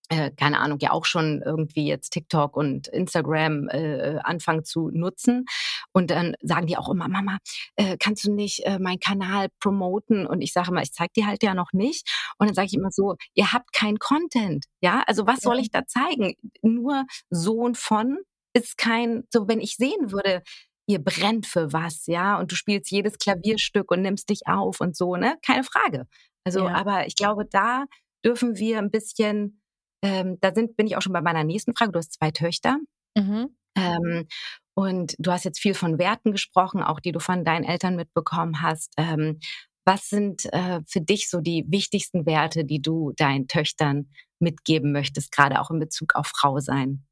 äh, 0.08 0.30
keine 0.30 0.60
Ahnung, 0.60 0.78
ja 0.80 0.90
auch 0.92 1.04
schon 1.04 1.42
irgendwie 1.44 1.86
jetzt 1.86 2.10
TikTok 2.10 2.56
und 2.56 2.88
Instagram 2.88 3.68
äh, 3.68 4.18
anfangen 4.22 4.64
zu 4.64 4.90
nutzen. 4.90 5.44
Und 5.92 6.10
dann 6.10 6.34
sagen 6.42 6.66
die 6.66 6.76
auch 6.76 6.88
immer, 6.88 7.08
Mama, 7.08 7.38
äh, 7.76 7.96
kannst 7.98 8.24
du 8.24 8.32
nicht 8.32 8.64
äh, 8.64 8.78
meinen 8.78 9.00
Kanal 9.00 9.48
promoten? 9.60 10.26
Und 10.26 10.40
ich 10.40 10.52
sage 10.52 10.70
immer, 10.70 10.82
ich 10.82 10.92
zeige 10.92 11.12
dir 11.14 11.26
halt 11.26 11.42
ja 11.42 11.54
noch 11.54 11.72
nicht. 11.72 12.08
Und 12.38 12.48
dann 12.48 12.54
sage 12.54 12.66
ich 12.66 12.74
immer 12.74 12.90
so, 12.90 13.16
ihr 13.34 13.52
habt 13.52 13.72
kein 13.72 13.98
Content. 13.98 14.64
Ja, 14.80 15.02
also 15.06 15.26
was 15.26 15.40
soll 15.40 15.58
ich 15.58 15.70
da 15.70 15.86
zeigen? 15.86 16.34
Nur 16.62 17.04
Sohn 17.30 17.74
von 17.74 18.18
ist 18.54 18.78
kein, 18.78 19.24
so 19.30 19.46
wenn 19.46 19.60
ich 19.60 19.76
sehen 19.76 20.10
würde, 20.10 20.42
ihr 20.86 20.98
brennt 21.04 21.46
für 21.46 21.72
was, 21.72 22.06
ja, 22.06 22.38
und 22.38 22.50
du 22.50 22.56
spielst 22.56 22.90
jedes 22.90 23.18
Klavierstück 23.18 23.90
und 23.90 24.00
nimmst 24.00 24.30
dich 24.30 24.46
auf 24.46 24.80
und 24.80 24.96
so, 24.96 25.16
ne? 25.16 25.36
Keine 25.44 25.62
Frage. 25.62 26.06
Also, 26.44 26.60
ja. 26.60 26.74
aber 26.74 27.06
ich 27.06 27.14
glaube, 27.14 27.44
da 27.44 27.84
dürfen 28.24 28.56
wir 28.56 28.78
ein 28.78 28.90
bisschen 28.90 29.57
ähm, 30.02 30.38
da 30.40 30.54
sind, 30.54 30.76
bin 30.76 30.86
ich 30.86 30.96
auch 30.96 31.02
schon 31.02 31.12
bei 31.12 31.20
meiner 31.20 31.44
nächsten 31.44 31.74
Frage. 31.74 31.92
Du 31.92 31.98
hast 31.98 32.12
zwei 32.12 32.30
Töchter. 32.30 32.78
Mhm. 33.16 33.56
Ähm, 33.76 34.26
und 34.74 35.14
du 35.18 35.32
hast 35.32 35.44
jetzt 35.44 35.60
viel 35.60 35.74
von 35.74 35.98
Werten 35.98 36.32
gesprochen, 36.32 36.82
auch 36.82 37.00
die 37.00 37.12
du 37.12 37.20
von 37.20 37.44
deinen 37.44 37.64
Eltern 37.64 37.96
mitbekommen 37.96 38.62
hast. 38.62 38.92
Ähm, 38.96 39.40
was 39.84 40.08
sind 40.08 40.44
äh, 40.52 40.80
für 40.86 41.00
dich 41.00 41.30
so 41.30 41.40
die 41.40 41.64
wichtigsten 41.68 42.26
Werte, 42.26 42.64
die 42.64 42.82
du 42.82 43.12
deinen 43.16 43.48
Töchtern 43.48 44.10
mitgeben 44.38 44.92
möchtest, 44.92 45.32
gerade 45.32 45.60
auch 45.60 45.70
in 45.70 45.78
Bezug 45.78 46.14
auf 46.14 46.26
Frau 46.26 46.60
sein? 46.60 47.04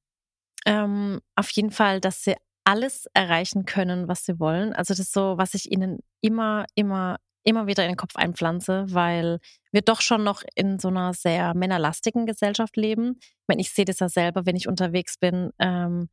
Ähm, 0.67 1.21
auf 1.37 1.51
jeden 1.51 1.71
Fall, 1.71 2.01
dass 2.01 2.23
sie 2.23 2.35
alles 2.65 3.07
erreichen 3.15 3.65
können, 3.65 4.09
was 4.09 4.25
sie 4.25 4.39
wollen. 4.39 4.73
Also 4.73 4.93
das 4.93 4.99
ist 4.99 5.13
so, 5.13 5.39
was 5.39 5.55
ich 5.55 5.71
ihnen 5.71 6.01
immer, 6.21 6.67
immer 6.75 7.17
immer 7.47 7.69
wieder 7.69 7.85
in 7.85 7.91
den 7.91 7.97
Kopf 7.97 8.17
einpflanze, 8.17 8.87
weil 8.89 9.39
wir 9.71 9.83
doch 9.83 10.01
schon 10.01 10.25
noch 10.25 10.43
in 10.57 10.81
so 10.81 10.89
einer 10.89 11.15
sehr 11.15 11.55
männerlastigen 11.55 12.27
Gesellschaft 12.27 12.77
leben. 12.77 13.19
Ich 13.21 13.45
meine, 13.47 13.61
ich 13.61 13.71
sehe 13.73 13.85
das 13.85 14.01
ja 14.01 14.09
selber, 14.09 14.47
wenn 14.47 14.57
ich 14.57 14.67
unterwegs 14.67 15.17
bin 15.17 15.53
ähm, 15.61 16.09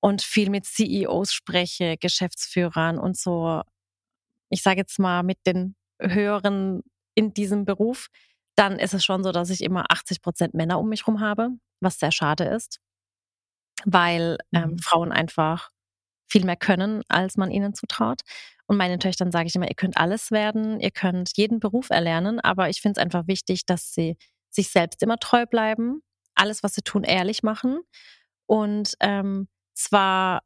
und 0.00 0.20
viel 0.20 0.50
mit 0.50 0.66
CEOs 0.66 1.32
spreche, 1.32 1.96
Geschäftsführern 1.96 2.98
und 2.98 3.16
so, 3.16 3.62
ich 4.50 4.62
sage 4.62 4.80
jetzt 4.80 4.98
mal 4.98 5.22
mit 5.22 5.38
den 5.46 5.76
Höheren 6.00 6.82
in 7.14 7.32
diesem 7.32 7.64
Beruf, 7.64 8.08
dann 8.56 8.80
ist 8.80 8.94
es 8.94 9.04
schon 9.04 9.22
so, 9.22 9.30
dass 9.30 9.48
ich 9.48 9.62
immer 9.62 9.84
80 9.90 10.22
Prozent 10.22 10.54
Männer 10.54 10.80
um 10.80 10.88
mich 10.88 11.02
herum 11.06 11.20
habe, 11.20 11.50
was 11.80 12.00
sehr 12.00 12.10
schade 12.10 12.44
ist, 12.44 12.80
weil 13.84 14.38
ähm, 14.52 14.70
mhm. 14.70 14.78
Frauen 14.78 15.12
einfach 15.12 15.70
viel 16.28 16.44
mehr 16.44 16.56
können, 16.56 17.02
als 17.08 17.36
man 17.36 17.52
ihnen 17.52 17.74
zutraut. 17.74 18.22
Und 18.72 18.78
meinen 18.78 19.00
Töchtern 19.00 19.30
sage 19.30 19.48
ich 19.48 19.54
immer, 19.54 19.68
ihr 19.68 19.74
könnt 19.74 19.98
alles 19.98 20.30
werden, 20.30 20.80
ihr 20.80 20.90
könnt 20.90 21.36
jeden 21.36 21.60
Beruf 21.60 21.90
erlernen, 21.90 22.40
aber 22.40 22.70
ich 22.70 22.80
finde 22.80 22.98
es 22.98 23.04
einfach 23.04 23.26
wichtig, 23.26 23.66
dass 23.66 23.92
sie 23.92 24.16
sich 24.48 24.70
selbst 24.70 25.02
immer 25.02 25.18
treu 25.18 25.44
bleiben, 25.44 26.00
alles, 26.34 26.62
was 26.62 26.72
sie 26.72 26.80
tun, 26.80 27.04
ehrlich 27.04 27.42
machen 27.42 27.80
und 28.46 28.94
ähm, 29.00 29.48
zwar 29.74 30.40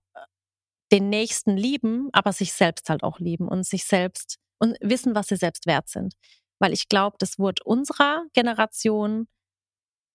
den 0.91 1.09
Nächsten 1.09 1.57
lieben, 1.57 2.09
aber 2.12 2.33
sich 2.33 2.53
selbst 2.53 2.91
halt 2.91 3.05
auch 3.05 3.21
lieben 3.21 3.47
und 3.47 3.65
sich 3.65 3.85
selbst 3.85 4.39
und 4.59 4.77
wissen, 4.81 5.15
was 5.15 5.29
sie 5.29 5.37
selbst 5.37 5.67
wert 5.67 5.89
sind. 5.89 6.15
Weil 6.59 6.73
ich 6.73 6.89
glaube, 6.89 7.15
das 7.21 7.39
wurde 7.39 7.62
unserer 7.65 8.25
Generation, 8.33 9.29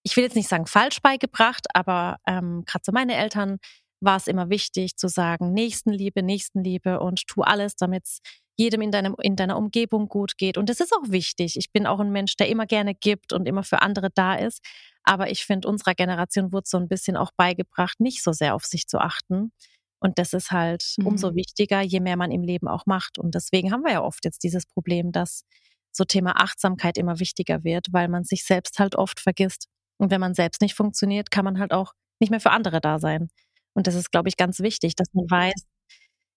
ich 0.04 0.18
will 0.18 0.26
jetzt 0.26 0.36
nicht 0.36 0.50
sagen 0.50 0.66
falsch 0.66 1.02
beigebracht, 1.02 1.66
aber 1.74 2.18
ähm, 2.28 2.66
gerade 2.66 2.84
so 2.84 2.92
meine 2.92 3.16
Eltern, 3.16 3.60
war 4.02 4.18
es 4.18 4.28
immer 4.28 4.50
wichtig 4.50 4.98
zu 4.98 5.08
sagen, 5.08 5.54
Nächstenliebe, 5.54 6.24
Nächstenliebe 6.24 7.00
und 7.00 7.28
tu 7.28 7.42
alles, 7.42 7.76
damit 7.76 8.06
es 8.06 8.20
jedem 8.58 8.82
in, 8.82 8.92
deinem, 8.92 9.16
in 9.22 9.36
deiner 9.36 9.58
Umgebung 9.58 10.08
gut 10.08 10.38
geht. 10.38 10.58
Und 10.58 10.70
das 10.70 10.80
ist 10.80 10.94
auch 10.94 11.10
wichtig. 11.10 11.56
Ich 11.56 11.72
bin 11.72 11.88
auch 11.88 12.00
ein 12.00 12.12
Mensch, 12.12 12.36
der 12.36 12.50
immer 12.50 12.66
gerne 12.66 12.94
gibt 12.94 13.34
und 13.34 13.48
immer 13.48 13.64
für 13.64 13.82
andere 13.82 14.10
da 14.14 14.36
ist. 14.36 14.64
Aber 15.04 15.32
ich 15.32 15.46
finde, 15.46 15.68
unserer 15.68 15.96
Generation 15.96 16.52
wurde 16.52 16.68
so 16.68 16.78
ein 16.78 16.88
bisschen 16.88 17.18
auch 17.18 17.32
beigebracht, 17.36 18.00
nicht 18.00 18.24
so 18.24 18.32
sehr 18.32 18.54
auf 18.54 18.66
sich 18.66 18.88
zu 18.88 19.00
achten. 19.00 19.52
Und 20.00 20.18
das 20.18 20.34
ist 20.34 20.52
halt 20.52 20.84
mhm. 20.98 21.08
umso 21.08 21.36
wichtiger, 21.36 21.82
je 21.82 22.00
mehr 22.00 22.18
man 22.18 22.32
im 22.32 22.44
Leben 22.44 22.68
auch 22.68 22.86
macht. 22.86 23.18
Und 23.18 23.36
deswegen 23.36 23.72
haben 23.72 23.84
wir 23.84 23.94
ja 23.94 24.04
oft 24.04 24.26
jetzt 24.26 24.44
dieses 24.44 24.66
Problem, 24.66 25.12
dass 25.12 25.44
so 25.92 26.06
Thema 26.06 26.40
Achtsamkeit 26.42 26.98
immer 26.98 27.20
wichtiger 27.20 27.64
wird, 27.64 27.88
weil 27.92 28.08
man 28.08 28.24
sich 28.24 28.44
selbst 28.44 28.80
halt 28.80 28.96
oft 28.96 29.20
vergisst. 29.20 29.68
Und 29.98 30.10
wenn 30.10 30.22
man 30.22 30.34
selbst 30.34 30.62
nicht 30.62 30.76
funktioniert, 30.76 31.32
kann 31.32 31.46
man 31.46 31.60
halt 31.60 31.74
auch 31.74 31.94
nicht 32.20 32.30
mehr 32.30 32.40
für 32.40 32.52
andere 32.52 32.82
da 32.82 33.00
sein. 33.00 33.28
Und 33.74 33.88
das 33.88 33.96
ist, 33.96 34.12
glaube 34.12 34.30
ich, 34.30 34.38
ganz 34.38 34.60
wichtig, 34.60 34.96
dass 34.96 35.08
man 35.14 35.26
weiß, 35.30 35.66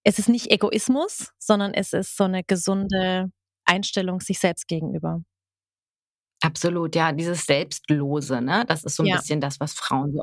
es 0.04 0.18
ist 0.18 0.28
nicht 0.28 0.50
Egoismus, 0.50 1.32
sondern 1.38 1.74
es 1.74 1.92
ist 1.92 2.16
so 2.16 2.24
eine 2.24 2.44
gesunde 2.44 3.30
Einstellung 3.64 4.20
sich 4.20 4.38
selbst 4.38 4.68
gegenüber. 4.68 5.22
Absolut, 6.44 6.94
ja, 6.94 7.12
dieses 7.12 7.46
Selbstlose, 7.46 8.42
ne? 8.42 8.66
Das 8.68 8.84
ist 8.84 8.96
so 8.96 9.02
ein 9.02 9.06
ja. 9.06 9.16
bisschen 9.16 9.40
das, 9.40 9.60
was 9.60 9.72
Frauen 9.72 10.12
so 10.12 10.22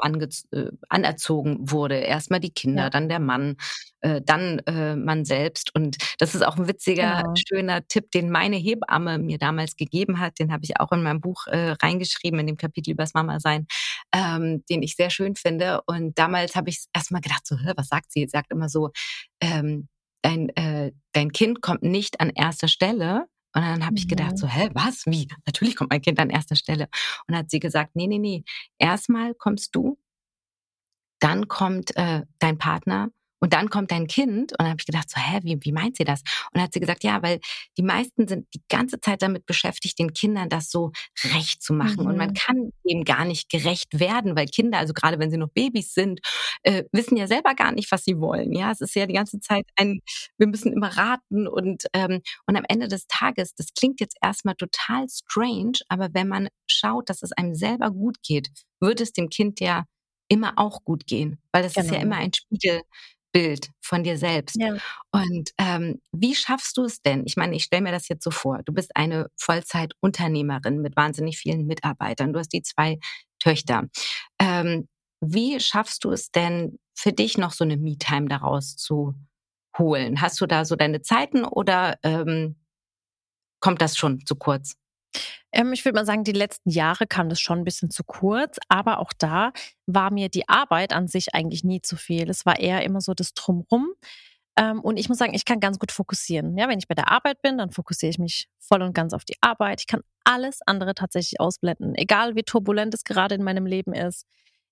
äh, 0.52 0.70
anerzogen 0.88 1.58
wurde. 1.72 1.96
Erstmal 1.96 2.40
die 2.40 2.52
Kinder, 2.52 2.84
ja. 2.84 2.90
dann 2.92 3.10
der 3.10 3.20
Mann, 3.20 3.58
äh, 4.02 4.22
dann 4.22 4.60
äh, 4.68 4.96
man 4.96 5.26
selbst. 5.26 5.74
Und 5.74 5.98
das 6.20 6.36
ist 6.36 6.46
auch 6.46 6.58
ein 6.58 6.68
witziger, 6.68 7.24
genau. 7.24 7.34
schöner 7.36 7.88
Tipp, 7.88 8.12
den 8.12 8.30
meine 8.30 8.58
Hebamme 8.58 9.18
mir 9.18 9.40
damals 9.40 9.76
gegeben 9.76 10.20
hat. 10.20 10.38
Den 10.38 10.52
habe 10.54 10.64
ich 10.64 10.80
auch 10.80 10.92
in 10.92 11.02
meinem 11.02 11.22
Buch 11.22 11.48
äh, 11.48 11.72
reingeschrieben, 11.82 12.40
in 12.40 12.46
dem 12.46 12.58
Kapitel 12.58 12.92
übers 12.92 13.16
Mama-Sein, 13.16 13.66
ähm, 14.14 14.64
den 14.70 14.84
ich 14.84 14.96
sehr 14.96 15.10
schön 15.10 15.36
finde. 15.36 15.82
Und 15.88 16.20
damals 16.20 16.56
habe 16.56 16.70
ich 16.70 16.86
erstmal 16.94 17.22
gedacht, 17.22 17.48
so, 17.48 17.56
was 17.76 17.88
sagt 17.88 18.12
sie? 18.12 18.22
Sie 18.22 18.30
sagt 18.30 18.52
immer 18.52 18.70
so, 18.70 18.92
ähm, 19.40 19.88
dein, 20.22 20.50
äh, 20.50 20.92
dein 21.14 21.32
Kind 21.32 21.64
kommt 21.64 21.82
nicht 21.82 22.20
an 22.22 22.30
erster 22.30 22.68
Stelle, 22.68 23.26
und 23.54 23.62
dann 23.62 23.86
habe 23.86 23.98
ich 23.98 24.08
gedacht, 24.08 24.38
so, 24.38 24.48
hä, 24.48 24.70
was? 24.74 25.06
Wie? 25.06 25.28
Natürlich 25.46 25.76
kommt 25.76 25.92
mein 25.92 26.02
Kind 26.02 26.20
an 26.20 26.30
erster 26.30 26.56
Stelle. 26.56 26.88
Und 27.28 27.36
hat 27.36 27.50
sie 27.52 27.60
gesagt, 27.60 27.96
nee, 27.96 28.08
nee, 28.08 28.20
nee. 28.20 28.44
Erstmal 28.78 29.34
kommst 29.34 29.76
du, 29.76 29.98
dann 31.20 31.48
kommt 31.48 31.96
äh, 31.98 32.24
dein 32.40 32.58
Partner 32.58 33.10
Und 33.42 33.54
dann 33.54 33.70
kommt 33.70 33.92
dein 33.92 34.08
Kind 34.08 34.52
und 34.52 34.60
dann 34.60 34.70
habe 34.70 34.78
ich 34.80 34.86
gedacht, 34.86 35.10
so, 35.10 35.20
hä, 35.20 35.40
wie, 35.44 35.58
wie 35.62 35.72
meint 35.72 35.98
sie 35.98 36.04
das? 36.04 36.22
Und 36.22 36.56
dann 36.56 36.64
hat 36.64 36.74
sie 36.74 36.80
gesagt, 36.80 37.04
ja, 37.04 37.22
weil 37.24 37.40
die 37.78 37.84
meisten 37.84 38.28
sind 38.28 38.48
die 38.54 38.62
ganze 38.70 39.02
Zeit 39.02 39.24
damit 39.24 39.46
beschäftigt, 39.48 39.98
den 39.98 40.14
Kindern 40.14 40.48
das 40.48 40.70
so 40.70 40.92
recht 41.34 41.64
zu 41.64 41.74
machen. 41.74 42.04
Mhm. 42.04 42.08
Und 42.08 42.18
man 42.18 42.30
mhm. 42.30 42.34
kann 42.36 42.72
dem 42.88 43.04
gar 43.04 43.26
nicht 43.26 43.50
gerecht 43.50 44.00
werden, 44.00 44.36
weil 44.36 44.46
Kinder, 44.46 44.78
also 44.78 44.94
gerade 44.94 45.18
wenn 45.18 45.32
sie 45.32 45.38
noch 45.38 45.50
Babys 45.50 45.94
sind, 45.94 46.22
äh, 46.62 46.84
wissen 46.92 47.18
ja 47.18 47.28
selber 47.28 47.56
gar 47.56 47.72
nicht, 47.72 47.92
was 47.92 48.04
sie 48.04 48.20
wollen. 48.20 48.54
Ja, 48.54 48.72
es 48.72 48.80
ist 48.80 48.96
ja 48.96 49.08
die 49.08 49.16
ganze 49.16 49.40
Zeit 49.40 49.66
ein, 49.76 50.02
wir 50.38 50.48
müssen 50.48 50.72
immer 50.72 50.96
raten 50.96 51.48
und, 51.48 51.86
ähm, 51.94 52.22
und 52.46 52.56
am 52.56 52.66
Ende 52.70 52.88
des 52.88 53.08
Tages, 53.08 53.56
das 53.56 53.74
klingt 53.78 54.00
jetzt 54.00 54.18
erstmal 54.22 54.56
total 54.56 55.08
strange, 55.10 55.80
aber 55.90 56.10
wenn 56.14 56.28
man 56.28 56.48
schaut, 56.68 57.10
dass 57.10 57.24
es 57.24 57.32
einem 57.32 57.56
selber 57.56 57.90
gut 57.90 58.18
geht, 58.22 58.50
wird 58.80 59.02
es 59.02 59.14
dem 59.14 59.30
Kind 59.30 59.60
ja 59.60 59.86
immer 60.28 60.54
auch 60.58 60.84
gut 60.84 61.08
gehen, 61.08 61.42
weil 61.52 61.64
das 61.64 61.74
genau. 61.74 61.86
ist 61.86 61.92
ja 61.92 62.00
immer 62.00 62.20
genau. 62.20 62.28
ein 62.28 62.32
Spiegelbild 63.32 63.70
von 63.82 64.04
dir 64.04 64.18
selbst. 64.18 64.58
Ja. 64.60 64.76
Und 65.12 65.52
ähm, 65.58 66.02
wie 66.12 66.36
schaffst 66.36 66.78
du 66.78 66.84
es 66.84 67.02
denn? 67.02 67.24
Ich 67.26 67.38
meine, 67.38 67.56
ich 67.56 67.64
stelle 67.64 67.84
mir 67.84 67.92
das 67.92 68.08
jetzt 68.08 68.24
so 68.24 68.32
vor. 68.32 68.62
Du 68.66 68.74
bist 68.74 68.96
eine 68.96 69.28
Vollzeitunternehmerin 69.38 70.82
mit 70.82 70.96
wahnsinnig 70.96 71.38
vielen 71.38 71.66
Mitarbeitern. 71.66 72.34
Du 72.34 72.40
hast 72.40 72.54
die 72.54 72.62
zwei 72.62 73.00
Töchter. 73.40 73.88
Ähm, 74.40 74.88
wie 75.22 75.60
schaffst 75.60 76.04
du 76.04 76.12
es 76.12 76.32
denn 76.32 76.80
für 76.96 77.14
dich 77.14 77.38
noch 77.38 77.52
so 77.52 77.64
eine 77.64 77.78
Me-Time 77.78 78.28
daraus 78.28 78.76
zu 78.76 79.14
holen? 79.78 80.22
Hast 80.22 80.42
du 80.42 80.46
da 80.46 80.66
so 80.66 80.76
deine 80.76 81.02
Zeiten 81.02 81.46
oder 81.46 81.98
ähm, 82.04 82.56
kommt 83.60 83.82
das 83.82 83.98
schon 83.98 84.26
zu 84.26 84.36
kurz? 84.36 84.76
Ähm, 85.52 85.74
ich 85.74 85.86
würde 85.86 85.96
mal 85.96 86.06
sagen, 86.06 86.24
die 86.24 86.32
letzten 86.32 86.70
Jahre 86.70 87.08
kam 87.08 87.30
das 87.30 87.40
schon 87.40 87.60
ein 87.60 87.64
bisschen 87.64 87.90
zu 87.90 88.04
kurz, 88.04 88.58
aber 88.70 89.00
auch 89.00 89.14
da 89.18 89.52
war 89.86 90.12
mir 90.12 90.30
die 90.30 90.48
Arbeit 90.50 90.94
an 90.94 91.08
sich 91.08 91.34
eigentlich 91.34 91.64
nie 91.64 91.82
zu 91.82 91.98
viel. 91.98 92.30
Es 92.30 92.46
war 92.46 92.60
eher 92.60 92.84
immer 92.84 93.02
so 93.02 93.14
das 93.14 93.34
Drumrum. 93.34 93.94
Ähm, 94.58 94.82
und 94.82 94.98
ich 94.98 95.10
muss 95.10 95.18
sagen, 95.18 95.34
ich 95.34 95.46
kann 95.46 95.60
ganz 95.60 95.80
gut 95.80 95.92
fokussieren. 95.92 96.58
Ja, 96.58 96.68
wenn 96.68 96.80
ich 96.80 96.88
bei 96.88 96.96
der 96.96 97.10
Arbeit 97.12 97.42
bin, 97.42 97.58
dann 97.58 97.72
fokussiere 97.72 98.10
ich 98.10 98.20
mich 98.20 98.48
voll 98.60 98.82
und 98.82 98.94
ganz 98.94 99.14
auf 99.14 99.24
die 99.26 99.38
Arbeit. 99.42 99.82
Ich 99.82 99.88
kann 99.88 100.02
alles 100.24 100.60
andere 100.66 100.94
tatsächlich 100.94 101.40
ausblenden, 101.40 101.96
egal 101.96 102.36
wie 102.36 102.44
turbulent 102.44 102.94
es 102.94 103.04
gerade 103.04 103.36
in 103.36 103.44
meinem 103.44 103.66
Leben 103.66 103.94
ist, 103.94 104.26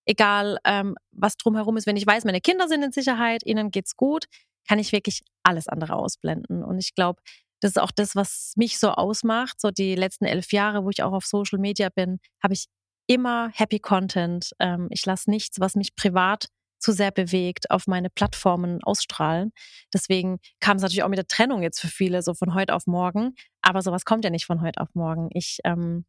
egal 0.05 0.59
ähm, 0.65 0.95
was 1.11 1.37
drumherum 1.37 1.77
ist. 1.77 1.87
Wenn 1.87 1.97
ich 1.97 2.05
weiß, 2.05 2.25
meine 2.25 2.41
Kinder 2.41 2.67
sind 2.67 2.83
in 2.83 2.91
Sicherheit, 2.91 3.45
ihnen 3.45 3.71
geht's 3.71 3.95
gut, 3.95 4.25
kann 4.67 4.79
ich 4.79 4.91
wirklich 4.91 5.21
alles 5.43 5.67
andere 5.67 5.95
ausblenden. 5.95 6.63
Und 6.63 6.77
ich 6.79 6.93
glaube, 6.93 7.21
das 7.59 7.71
ist 7.71 7.79
auch 7.79 7.91
das, 7.91 8.15
was 8.15 8.53
mich 8.55 8.79
so 8.79 8.91
ausmacht. 8.91 9.59
So 9.59 9.71
die 9.71 9.95
letzten 9.95 10.25
elf 10.25 10.51
Jahre, 10.51 10.83
wo 10.83 10.89
ich 10.89 11.03
auch 11.03 11.13
auf 11.13 11.25
Social 11.25 11.59
Media 11.59 11.89
bin, 11.89 12.19
habe 12.41 12.53
ich 12.53 12.65
immer 13.07 13.49
Happy 13.53 13.79
Content. 13.79 14.51
Ähm, 14.59 14.87
ich 14.91 15.05
lasse 15.05 15.29
nichts, 15.29 15.59
was 15.59 15.75
mich 15.75 15.95
privat 15.95 16.47
zu 16.79 16.93
sehr 16.93 17.11
bewegt, 17.11 17.71
auf 17.71 17.87
meine 17.87 18.09
Plattformen 18.09 18.81
ausstrahlen. 18.83 19.51
Deswegen 19.93 20.39
kam 20.61 20.77
es 20.77 20.83
natürlich 20.83 21.03
auch 21.03 21.09
mit 21.09 21.17
der 21.17 21.27
Trennung 21.27 21.61
jetzt 21.61 21.81
für 21.81 21.89
viele 21.89 22.21
so 22.21 22.33
von 22.33 22.53
heute 22.53 22.73
auf 22.73 22.87
morgen. 22.87 23.35
Aber 23.61 23.81
sowas 23.81 24.05
kommt 24.05 24.23
ja 24.23 24.29
nicht 24.29 24.45
von 24.45 24.61
heute 24.61 24.79
auf 24.79 24.89
morgen. 24.93 25.29
Ich 25.33 25.59
ähm, 25.65 26.05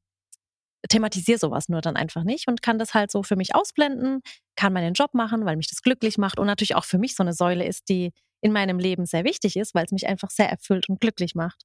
thematisiere 0.88 1.38
sowas 1.38 1.68
nur 1.68 1.80
dann 1.80 1.96
einfach 1.96 2.22
nicht 2.22 2.48
und 2.48 2.62
kann 2.62 2.78
das 2.78 2.94
halt 2.94 3.10
so 3.10 3.22
für 3.22 3.36
mich 3.36 3.54
ausblenden, 3.54 4.20
kann 4.56 4.72
meinen 4.72 4.94
Job 4.94 5.12
machen, 5.14 5.44
weil 5.44 5.56
mich 5.56 5.68
das 5.68 5.82
glücklich 5.82 6.18
macht 6.18 6.38
und 6.38 6.46
natürlich 6.46 6.74
auch 6.74 6.84
für 6.84 6.98
mich 6.98 7.14
so 7.16 7.22
eine 7.22 7.32
Säule 7.32 7.66
ist, 7.66 7.88
die 7.88 8.12
in 8.40 8.52
meinem 8.52 8.78
Leben 8.78 9.06
sehr 9.06 9.24
wichtig 9.24 9.56
ist, 9.56 9.74
weil 9.74 9.84
es 9.84 9.92
mich 9.92 10.06
einfach 10.06 10.30
sehr 10.30 10.50
erfüllt 10.50 10.88
und 10.88 11.00
glücklich 11.00 11.34
macht. 11.34 11.64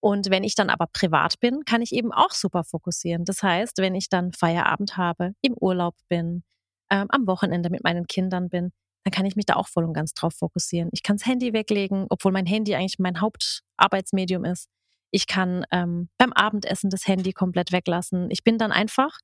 Und 0.00 0.30
wenn 0.30 0.42
ich 0.42 0.56
dann 0.56 0.68
aber 0.68 0.88
privat 0.92 1.38
bin, 1.38 1.64
kann 1.64 1.80
ich 1.80 1.92
eben 1.92 2.12
auch 2.12 2.32
super 2.32 2.64
fokussieren. 2.64 3.24
Das 3.24 3.42
heißt, 3.42 3.78
wenn 3.78 3.94
ich 3.94 4.08
dann 4.08 4.32
Feierabend 4.32 4.96
habe, 4.96 5.34
im 5.42 5.54
Urlaub 5.54 5.94
bin, 6.08 6.42
ähm, 6.90 7.06
am 7.08 7.26
Wochenende 7.28 7.70
mit 7.70 7.84
meinen 7.84 8.08
Kindern 8.08 8.48
bin, 8.48 8.72
dann 9.04 9.12
kann 9.12 9.26
ich 9.26 9.36
mich 9.36 9.46
da 9.46 9.54
auch 9.54 9.68
voll 9.68 9.84
und 9.84 9.94
ganz 9.94 10.12
drauf 10.14 10.34
fokussieren. 10.34 10.88
Ich 10.92 11.02
kann 11.02 11.16
das 11.16 11.26
Handy 11.26 11.52
weglegen, 11.52 12.06
obwohl 12.10 12.32
mein 12.32 12.46
Handy 12.46 12.74
eigentlich 12.74 12.98
mein 12.98 13.20
Hauptarbeitsmedium 13.20 14.44
ist. 14.44 14.68
Ich 15.12 15.26
kann 15.26 15.64
ähm, 15.70 16.08
beim 16.18 16.32
Abendessen 16.32 16.90
das 16.90 17.06
Handy 17.06 17.32
komplett 17.32 17.70
weglassen. 17.70 18.30
Ich 18.30 18.42
bin 18.42 18.58
dann 18.58 18.72
einfach 18.72 19.18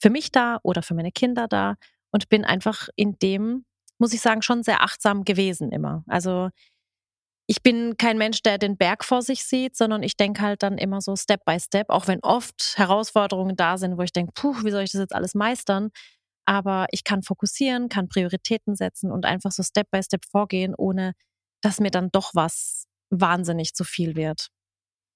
für 0.00 0.10
mich 0.10 0.30
da 0.30 0.60
oder 0.62 0.82
für 0.82 0.94
meine 0.94 1.10
Kinder 1.10 1.48
da 1.48 1.74
und 2.10 2.28
bin 2.28 2.44
einfach 2.44 2.88
in 2.94 3.18
dem 3.18 3.64
muss 3.98 4.12
ich 4.12 4.20
sagen, 4.20 4.42
schon 4.42 4.62
sehr 4.62 4.82
achtsam 4.82 5.24
gewesen 5.24 5.70
immer. 5.70 6.04
Also 6.06 6.50
ich 7.50 7.62
bin 7.62 7.96
kein 7.96 8.18
Mensch, 8.18 8.42
der 8.42 8.58
den 8.58 8.76
Berg 8.76 9.04
vor 9.04 9.22
sich 9.22 9.42
sieht, 9.44 9.74
sondern 9.74 10.02
ich 10.02 10.16
denke 10.16 10.42
halt 10.42 10.62
dann 10.62 10.76
immer 10.76 11.00
so 11.00 11.16
Step 11.16 11.44
by 11.46 11.58
Step, 11.58 11.88
auch 11.88 12.06
wenn 12.06 12.20
oft 12.22 12.74
Herausforderungen 12.76 13.56
da 13.56 13.78
sind, 13.78 13.96
wo 13.96 14.02
ich 14.02 14.12
denke, 14.12 14.32
puh, 14.34 14.54
wie 14.64 14.70
soll 14.70 14.82
ich 14.82 14.92
das 14.92 15.00
jetzt 15.00 15.14
alles 15.14 15.34
meistern? 15.34 15.90
Aber 16.44 16.86
ich 16.90 17.04
kann 17.04 17.22
fokussieren, 17.22 17.88
kann 17.88 18.08
Prioritäten 18.08 18.76
setzen 18.76 19.10
und 19.10 19.24
einfach 19.24 19.50
so 19.50 19.62
Step 19.62 19.90
by 19.90 20.02
Step 20.02 20.24
vorgehen, 20.30 20.74
ohne 20.76 21.14
dass 21.62 21.80
mir 21.80 21.90
dann 21.90 22.10
doch 22.10 22.32
was 22.34 22.84
wahnsinnig 23.10 23.74
zu 23.74 23.84
viel 23.84 24.14
wird. 24.14 24.48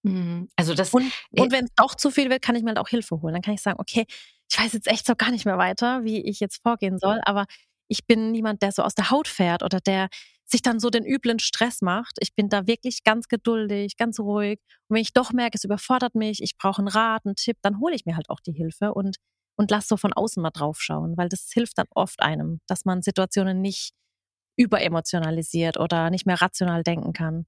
Mhm. 0.02 0.48
Also 0.56 0.74
das 0.74 0.90
und, 0.90 1.12
und 1.38 1.52
wenn 1.52 1.66
es 1.66 1.70
doch 1.76 1.94
zu 1.94 2.10
viel 2.10 2.30
wird, 2.30 2.42
kann 2.42 2.56
ich 2.56 2.62
mir 2.62 2.70
halt 2.70 2.78
auch 2.78 2.88
Hilfe 2.88 3.20
holen. 3.20 3.34
Dann 3.34 3.42
kann 3.42 3.54
ich 3.54 3.62
sagen, 3.62 3.78
okay, 3.78 4.06
ich 4.50 4.58
weiß 4.58 4.72
jetzt 4.72 4.88
echt 4.88 5.06
so 5.06 5.14
gar 5.14 5.30
nicht 5.30 5.44
mehr 5.44 5.58
weiter, 5.58 6.04
wie 6.04 6.22
ich 6.22 6.40
jetzt 6.40 6.62
vorgehen 6.62 6.98
soll, 6.98 7.20
aber 7.24 7.46
ich 7.92 8.06
bin 8.06 8.32
niemand, 8.32 8.62
der 8.62 8.72
so 8.72 8.82
aus 8.82 8.94
der 8.94 9.10
Haut 9.10 9.28
fährt 9.28 9.62
oder 9.62 9.78
der 9.78 10.08
sich 10.46 10.62
dann 10.62 10.80
so 10.80 10.88
den 10.88 11.04
üblen 11.04 11.38
Stress 11.38 11.82
macht. 11.82 12.16
Ich 12.20 12.34
bin 12.34 12.48
da 12.48 12.66
wirklich 12.66 13.04
ganz 13.04 13.28
geduldig, 13.28 13.96
ganz 13.98 14.18
ruhig. 14.18 14.60
Und 14.88 14.96
wenn 14.96 15.02
ich 15.02 15.12
doch 15.12 15.32
merke, 15.32 15.56
es 15.56 15.64
überfordert 15.64 16.14
mich, 16.14 16.42
ich 16.42 16.56
brauche 16.56 16.78
einen 16.78 16.88
Rat, 16.88 17.26
einen 17.26 17.36
Tipp, 17.36 17.58
dann 17.62 17.80
hole 17.80 17.94
ich 17.94 18.06
mir 18.06 18.16
halt 18.16 18.30
auch 18.30 18.40
die 18.40 18.52
Hilfe 18.52 18.94
und, 18.94 19.16
und 19.56 19.70
lass 19.70 19.88
so 19.88 19.98
von 19.98 20.14
außen 20.14 20.42
mal 20.42 20.50
drauf 20.50 20.80
schauen, 20.80 21.16
weil 21.18 21.28
das 21.28 21.50
hilft 21.52 21.76
dann 21.76 21.86
oft 21.94 22.20
einem, 22.22 22.60
dass 22.66 22.86
man 22.86 23.02
Situationen 23.02 23.60
nicht 23.60 23.92
überemotionalisiert 24.56 25.78
oder 25.78 26.08
nicht 26.08 26.26
mehr 26.26 26.40
rational 26.40 26.82
denken 26.82 27.12
kann. 27.12 27.46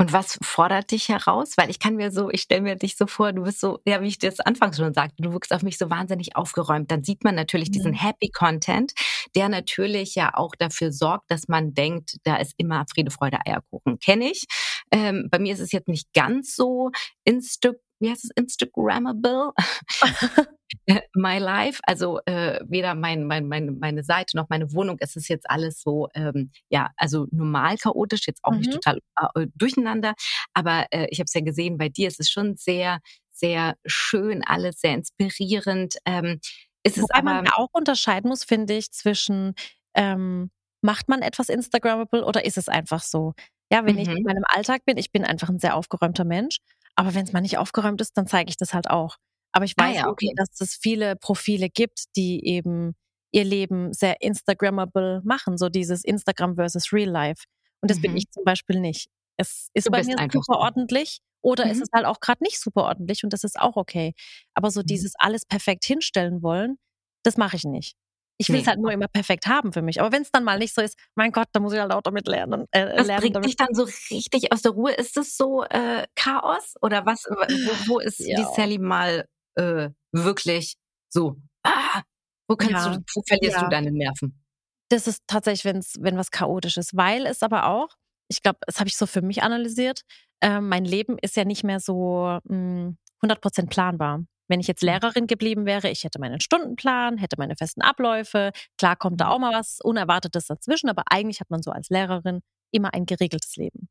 Und 0.00 0.14
was 0.14 0.38
fordert 0.42 0.92
dich 0.92 1.10
heraus? 1.10 1.58
Weil 1.58 1.68
ich 1.68 1.78
kann 1.78 1.94
mir 1.94 2.10
so, 2.10 2.30
ich 2.30 2.40
stelle 2.40 2.62
mir 2.62 2.74
dich 2.74 2.96
so 2.96 3.06
vor, 3.06 3.34
du 3.34 3.42
bist 3.42 3.60
so, 3.60 3.80
ja, 3.86 4.00
wie 4.00 4.08
ich 4.08 4.18
das 4.18 4.40
anfangs 4.40 4.78
schon 4.78 4.94
sagte, 4.94 5.16
du 5.18 5.34
wirkst 5.34 5.52
auf 5.52 5.62
mich 5.62 5.76
so 5.76 5.90
wahnsinnig 5.90 6.36
aufgeräumt. 6.36 6.90
Dann 6.90 7.04
sieht 7.04 7.22
man 7.22 7.34
natürlich 7.34 7.68
mhm. 7.68 7.72
diesen 7.72 7.92
Happy 7.92 8.30
Content, 8.30 8.94
der 9.34 9.50
natürlich 9.50 10.14
ja 10.14 10.32
auch 10.32 10.54
dafür 10.58 10.90
sorgt, 10.90 11.30
dass 11.30 11.48
man 11.48 11.74
denkt, 11.74 12.16
da 12.24 12.36
ist 12.36 12.54
immer 12.56 12.86
Friede, 12.90 13.10
Freude, 13.10 13.40
Eierkuchen. 13.44 13.98
Kenne 13.98 14.30
ich. 14.30 14.46
Ähm, 14.90 15.28
bei 15.30 15.38
mir 15.38 15.52
ist 15.52 15.60
es 15.60 15.70
jetzt 15.70 15.88
nicht 15.88 16.14
ganz 16.14 16.56
so 16.56 16.90
Insta 17.24 17.72
wie 18.02 18.10
heißt 18.10 18.24
es, 18.24 18.30
Instagrammable. 18.34 19.52
My 21.14 21.38
Life, 21.38 21.80
also 21.84 22.20
äh, 22.26 22.60
weder 22.66 22.94
mein, 22.94 23.24
mein, 23.24 23.48
mein, 23.48 23.78
meine 23.78 24.02
Seite 24.02 24.36
noch 24.36 24.48
meine 24.48 24.72
Wohnung, 24.72 24.96
es 25.00 25.16
ist 25.16 25.28
jetzt 25.28 25.48
alles 25.48 25.80
so, 25.82 26.08
ähm, 26.14 26.50
ja, 26.68 26.90
also 26.96 27.26
normal 27.30 27.76
chaotisch, 27.76 28.26
jetzt 28.26 28.44
auch 28.44 28.52
mhm. 28.52 28.58
nicht 28.58 28.72
total 28.72 29.00
äh, 29.34 29.46
durcheinander, 29.54 30.14
aber 30.54 30.86
äh, 30.90 31.06
ich 31.10 31.18
habe 31.20 31.26
es 31.26 31.34
ja 31.34 31.40
gesehen, 31.40 31.78
bei 31.78 31.88
dir 31.88 32.08
ist 32.08 32.20
es 32.20 32.30
schon 32.30 32.56
sehr, 32.56 33.00
sehr 33.30 33.76
schön, 33.86 34.44
alles 34.44 34.80
sehr 34.80 34.94
inspirierend. 34.94 35.96
Ähm, 36.04 36.40
ist 36.82 36.96
es 36.96 37.04
Wobei 37.04 37.18
aber, 37.18 37.34
man 37.34 37.48
auch 37.48 37.68
unterscheiden 37.72 38.28
muss, 38.28 38.44
finde 38.44 38.74
ich, 38.74 38.90
zwischen 38.92 39.54
ähm, 39.94 40.50
macht 40.82 41.08
man 41.08 41.22
etwas 41.22 41.48
Instagrammable 41.48 42.24
oder 42.24 42.44
ist 42.44 42.58
es 42.58 42.68
einfach 42.68 43.02
so? 43.02 43.34
Ja, 43.72 43.84
wenn 43.84 43.94
mhm. 43.94 44.00
ich 44.00 44.08
in 44.08 44.22
meinem 44.24 44.44
Alltag 44.46 44.84
bin, 44.84 44.96
ich 44.96 45.12
bin 45.12 45.24
einfach 45.24 45.48
ein 45.48 45.58
sehr 45.58 45.76
aufgeräumter 45.76 46.24
Mensch, 46.24 46.58
aber 46.96 47.14
wenn 47.14 47.24
es 47.24 47.32
mal 47.32 47.40
nicht 47.40 47.58
aufgeräumt 47.58 48.00
ist, 48.00 48.16
dann 48.16 48.26
zeige 48.26 48.50
ich 48.50 48.56
das 48.56 48.74
halt 48.74 48.90
auch. 48.90 49.16
Aber 49.52 49.64
ich 49.64 49.74
ah 49.76 49.84
weiß 49.84 49.96
ah, 49.96 50.00
ja, 50.00 50.08
okay. 50.08 50.32
dass 50.36 50.60
es 50.60 50.76
viele 50.76 51.16
Profile 51.16 51.68
gibt, 51.68 52.04
die 52.16 52.46
eben 52.46 52.94
ihr 53.32 53.44
Leben 53.44 53.92
sehr 53.92 54.20
Instagrammable 54.20 55.22
machen, 55.24 55.56
so 55.56 55.68
dieses 55.68 56.04
Instagram 56.04 56.56
versus 56.56 56.92
Real 56.92 57.08
Life. 57.08 57.44
Und 57.80 57.90
das 57.90 57.98
mhm. 57.98 58.02
bin 58.02 58.16
ich 58.16 58.30
zum 58.30 58.44
Beispiel 58.44 58.80
nicht. 58.80 59.08
Es 59.36 59.70
ist 59.72 59.86
du 59.86 59.90
bei 59.90 60.02
mir 60.02 60.16
super 60.32 60.58
ordentlich 60.58 61.20
oder 61.42 61.64
mhm. 61.64 61.70
es 61.70 61.80
ist 61.80 61.92
halt 61.92 62.04
auch 62.04 62.20
gerade 62.20 62.42
nicht 62.42 62.60
super 62.60 62.84
ordentlich 62.84 63.24
und 63.24 63.32
das 63.32 63.44
ist 63.44 63.58
auch 63.58 63.76
okay. 63.76 64.12
Aber 64.54 64.70
so 64.70 64.80
mhm. 64.80 64.86
dieses 64.86 65.12
alles 65.18 65.46
perfekt 65.46 65.84
hinstellen 65.84 66.42
wollen, 66.42 66.76
das 67.22 67.36
mache 67.36 67.56
ich 67.56 67.64
nicht. 67.64 67.94
Ich 68.38 68.48
will 68.48 68.56
es 68.56 68.62
nee. 68.62 68.68
halt 68.68 68.80
nur 68.80 68.90
immer 68.90 69.06
perfekt 69.06 69.46
haben 69.46 69.70
für 69.70 69.82
mich. 69.82 70.00
Aber 70.00 70.12
wenn 70.12 70.22
es 70.22 70.30
dann 70.30 70.44
mal 70.44 70.58
nicht 70.58 70.74
so 70.74 70.80
ist, 70.80 70.98
mein 71.14 71.30
Gott, 71.30 71.48
da 71.52 71.60
muss 71.60 71.74
ich 71.74 71.78
halt 71.78 71.92
auch 71.92 72.00
damit 72.00 72.26
lernen. 72.26 72.64
Äh, 72.70 72.86
was 72.96 73.06
lernen, 73.06 73.32
bringt 73.32 73.44
dich 73.44 73.56
dann 73.56 73.74
so 73.74 73.86
richtig 74.10 74.50
aus 74.50 74.62
der 74.62 74.72
Ruhe? 74.72 74.92
Ist 74.92 75.18
es 75.18 75.36
so 75.36 75.62
äh, 75.64 76.06
Chaos 76.14 76.74
oder 76.80 77.04
was? 77.04 77.26
Wo, 77.28 77.94
wo 77.94 77.98
ist 77.98 78.18
ja. 78.18 78.36
die 78.36 78.46
Sally 78.56 78.78
mal 78.78 79.26
äh, 79.56 79.90
wirklich 80.12 80.76
so? 81.08 81.36
Ah, 81.62 82.02
wo 82.48 82.56
kannst 82.56 82.86
ja. 82.86 82.96
du, 82.96 83.04
wo 83.14 83.22
verlierst 83.26 83.56
ja. 83.56 83.64
du 83.64 83.70
deine 83.70 83.92
Nerven? 83.92 84.42
Das 84.88 85.06
ist 85.06 85.22
tatsächlich, 85.26 85.64
wenn's, 85.64 85.94
wenn 86.00 86.16
was 86.16 86.30
chaotisch 86.30 86.76
ist, 86.76 86.96
weil 86.96 87.26
es 87.26 87.42
aber 87.42 87.66
auch, 87.66 87.90
ich 88.28 88.42
glaube, 88.42 88.58
das 88.66 88.78
habe 88.78 88.88
ich 88.88 88.96
so 88.96 89.06
für 89.06 89.22
mich 89.22 89.42
analysiert. 89.42 90.02
Äh, 90.40 90.60
mein 90.60 90.84
Leben 90.84 91.16
ist 91.18 91.36
ja 91.36 91.44
nicht 91.44 91.64
mehr 91.64 91.80
so 91.80 92.38
mh, 92.44 92.48
hm, 92.48 92.98
100% 93.22 93.68
planbar. 93.68 94.24
Wenn 94.48 94.58
ich 94.58 94.66
jetzt 94.66 94.82
mhm. 94.82 94.88
Lehrerin 94.88 95.26
geblieben 95.28 95.64
wäre, 95.64 95.90
ich 95.90 96.02
hätte 96.02 96.18
meinen 96.18 96.40
Stundenplan, 96.40 97.18
hätte 97.18 97.36
meine 97.38 97.54
festen 97.56 97.82
Abläufe. 97.82 98.50
Klar 98.78 98.96
kommt 98.96 99.20
da 99.20 99.26
mhm. 99.26 99.30
auch 99.30 99.38
mal 99.38 99.52
was 99.52 99.78
Unerwartetes 99.82 100.46
dazwischen, 100.46 100.88
aber 100.88 101.04
eigentlich 101.08 101.40
hat 101.40 101.50
man 101.50 101.62
so 101.62 101.70
als 101.70 101.88
Lehrerin 101.88 102.40
immer 102.72 102.92
ein 102.92 103.06
geregeltes 103.06 103.56
Leben. 103.56 103.88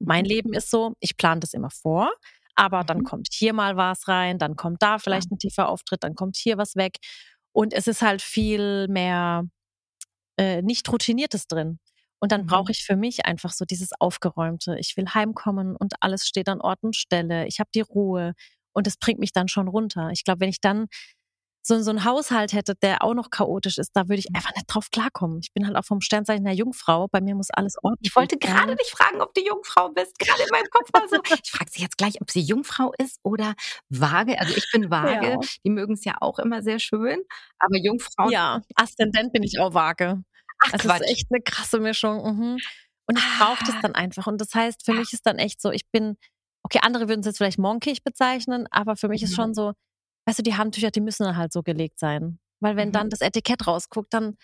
Mein 0.00 0.24
mhm. 0.24 0.28
Leben 0.28 0.52
ist 0.52 0.70
so, 0.70 0.94
ich 1.00 1.16
plane 1.16 1.40
das 1.40 1.54
immer 1.54 1.70
vor, 1.70 2.12
aber 2.54 2.84
dann 2.84 3.04
kommt 3.04 3.28
hier 3.32 3.52
mal 3.52 3.76
was 3.76 4.08
rein, 4.08 4.38
dann 4.38 4.56
kommt 4.56 4.82
da 4.82 4.98
vielleicht 4.98 5.30
ein 5.30 5.38
tiefer 5.38 5.68
Auftritt, 5.68 6.04
dann 6.04 6.14
kommt 6.14 6.36
hier 6.36 6.58
was 6.58 6.76
weg. 6.76 6.98
Und 7.52 7.72
es 7.72 7.86
ist 7.86 8.02
halt 8.02 8.22
viel 8.22 8.88
mehr 8.88 9.44
äh, 10.38 10.62
nicht 10.62 10.90
routiniertes 10.90 11.46
drin. 11.46 11.78
Und 12.20 12.32
dann 12.32 12.46
brauche 12.46 12.64
mhm. 12.64 12.70
ich 12.70 12.84
für 12.84 12.96
mich 12.96 13.26
einfach 13.26 13.52
so 13.52 13.64
dieses 13.64 13.90
Aufgeräumte. 13.98 14.76
Ich 14.78 14.96
will 14.96 15.06
heimkommen 15.08 15.76
und 15.76 15.94
alles 16.00 16.26
steht 16.26 16.48
an 16.48 16.60
Ort 16.60 16.82
und 16.82 16.96
Stelle. 16.96 17.46
Ich 17.46 17.58
habe 17.58 17.70
die 17.74 17.80
Ruhe 17.80 18.34
und 18.72 18.86
es 18.86 18.96
bringt 18.96 19.18
mich 19.18 19.32
dann 19.32 19.48
schon 19.48 19.68
runter. 19.68 20.10
Ich 20.12 20.24
glaube, 20.24 20.40
wenn 20.40 20.48
ich 20.48 20.60
dann 20.60 20.86
so, 21.62 21.80
so 21.80 21.90
ein 21.90 22.04
Haushalt 22.04 22.52
hätte, 22.52 22.74
der 22.74 23.02
auch 23.02 23.14
noch 23.14 23.30
chaotisch 23.30 23.78
ist, 23.78 23.92
da 23.94 24.08
würde 24.08 24.18
ich 24.18 24.34
einfach 24.34 24.52
nicht 24.54 24.66
drauf 24.66 24.90
klarkommen. 24.90 25.38
Ich 25.40 25.52
bin 25.52 25.66
halt 25.66 25.76
auch 25.76 25.84
vom 25.84 26.00
Sternzeichen 26.00 26.44
der 26.44 26.54
Jungfrau. 26.54 27.06
Bei 27.08 27.20
mir 27.20 27.36
muss 27.36 27.50
alles 27.50 27.76
ordentlich 27.82 28.10
Ich 28.10 28.16
wollte 28.16 28.36
gerade 28.36 28.74
dich 28.74 28.90
fragen, 28.90 29.20
ob 29.20 29.32
du 29.34 29.44
Jungfrau 29.44 29.90
bist. 29.90 30.18
Gerade 30.18 30.42
in 30.42 30.48
meinem 30.50 30.68
Kopf 30.70 30.90
war 30.92 31.08
so. 31.08 31.16
Ich 31.44 31.50
frage 31.50 31.70
sie 31.70 31.82
jetzt 31.82 31.96
gleich, 31.98 32.20
ob 32.20 32.30
sie 32.30 32.40
Jungfrau 32.40 32.92
ist 32.98 33.18
oder 33.22 33.54
Waage. 33.88 34.38
Also 34.40 34.54
ich 34.56 34.68
bin 34.72 34.90
Waage. 34.90 35.30
Ja. 35.30 35.40
Die 35.64 35.70
mögen 35.70 35.94
es 35.94 36.04
ja 36.04 36.16
auch 36.20 36.38
immer 36.38 36.62
sehr 36.62 36.78
schön. 36.78 37.20
Aber 37.58 37.76
Jungfrau. 37.76 38.28
Ja, 38.30 38.62
Aszendent 38.74 39.32
bin 39.32 39.42
ich 39.42 39.58
auch 39.60 39.72
Waage. 39.74 40.22
Ach, 40.64 40.72
also 40.72 40.88
das 40.88 41.00
ist 41.00 41.08
echt 41.08 41.26
eine 41.30 41.42
krasse 41.42 41.78
Mischung. 41.78 42.22
Mhm. 42.24 42.58
Und 43.06 43.18
ich 43.18 43.24
brauche 43.38 43.64
das 43.64 43.76
ah. 43.76 43.80
dann 43.82 43.94
einfach. 43.94 44.26
Und 44.26 44.40
das 44.40 44.54
heißt, 44.54 44.84
für 44.84 44.94
mich 44.94 45.12
ist 45.12 45.26
dann 45.26 45.38
echt 45.38 45.60
so, 45.60 45.70
ich 45.70 45.88
bin, 45.90 46.16
okay, 46.62 46.80
andere 46.82 47.08
würden 47.08 47.20
es 47.20 47.26
jetzt 47.26 47.38
vielleicht 47.38 47.58
monkig 47.58 48.04
bezeichnen, 48.04 48.66
aber 48.70 48.96
für 48.96 49.08
mich 49.08 49.22
ist 49.22 49.30
mhm. 49.32 49.36
schon 49.36 49.54
so, 49.54 49.72
weißt 50.26 50.38
du, 50.38 50.42
die 50.42 50.54
Handtücher, 50.54 50.90
die 50.90 51.00
müssen 51.00 51.24
dann 51.24 51.36
halt 51.36 51.52
so 51.52 51.62
gelegt 51.62 51.98
sein. 51.98 52.38
Weil 52.60 52.76
wenn 52.76 52.88
mhm. 52.88 52.92
dann 52.92 53.10
das 53.10 53.20
Etikett 53.20 53.66
rausguckt, 53.66 54.12
dann, 54.14 54.36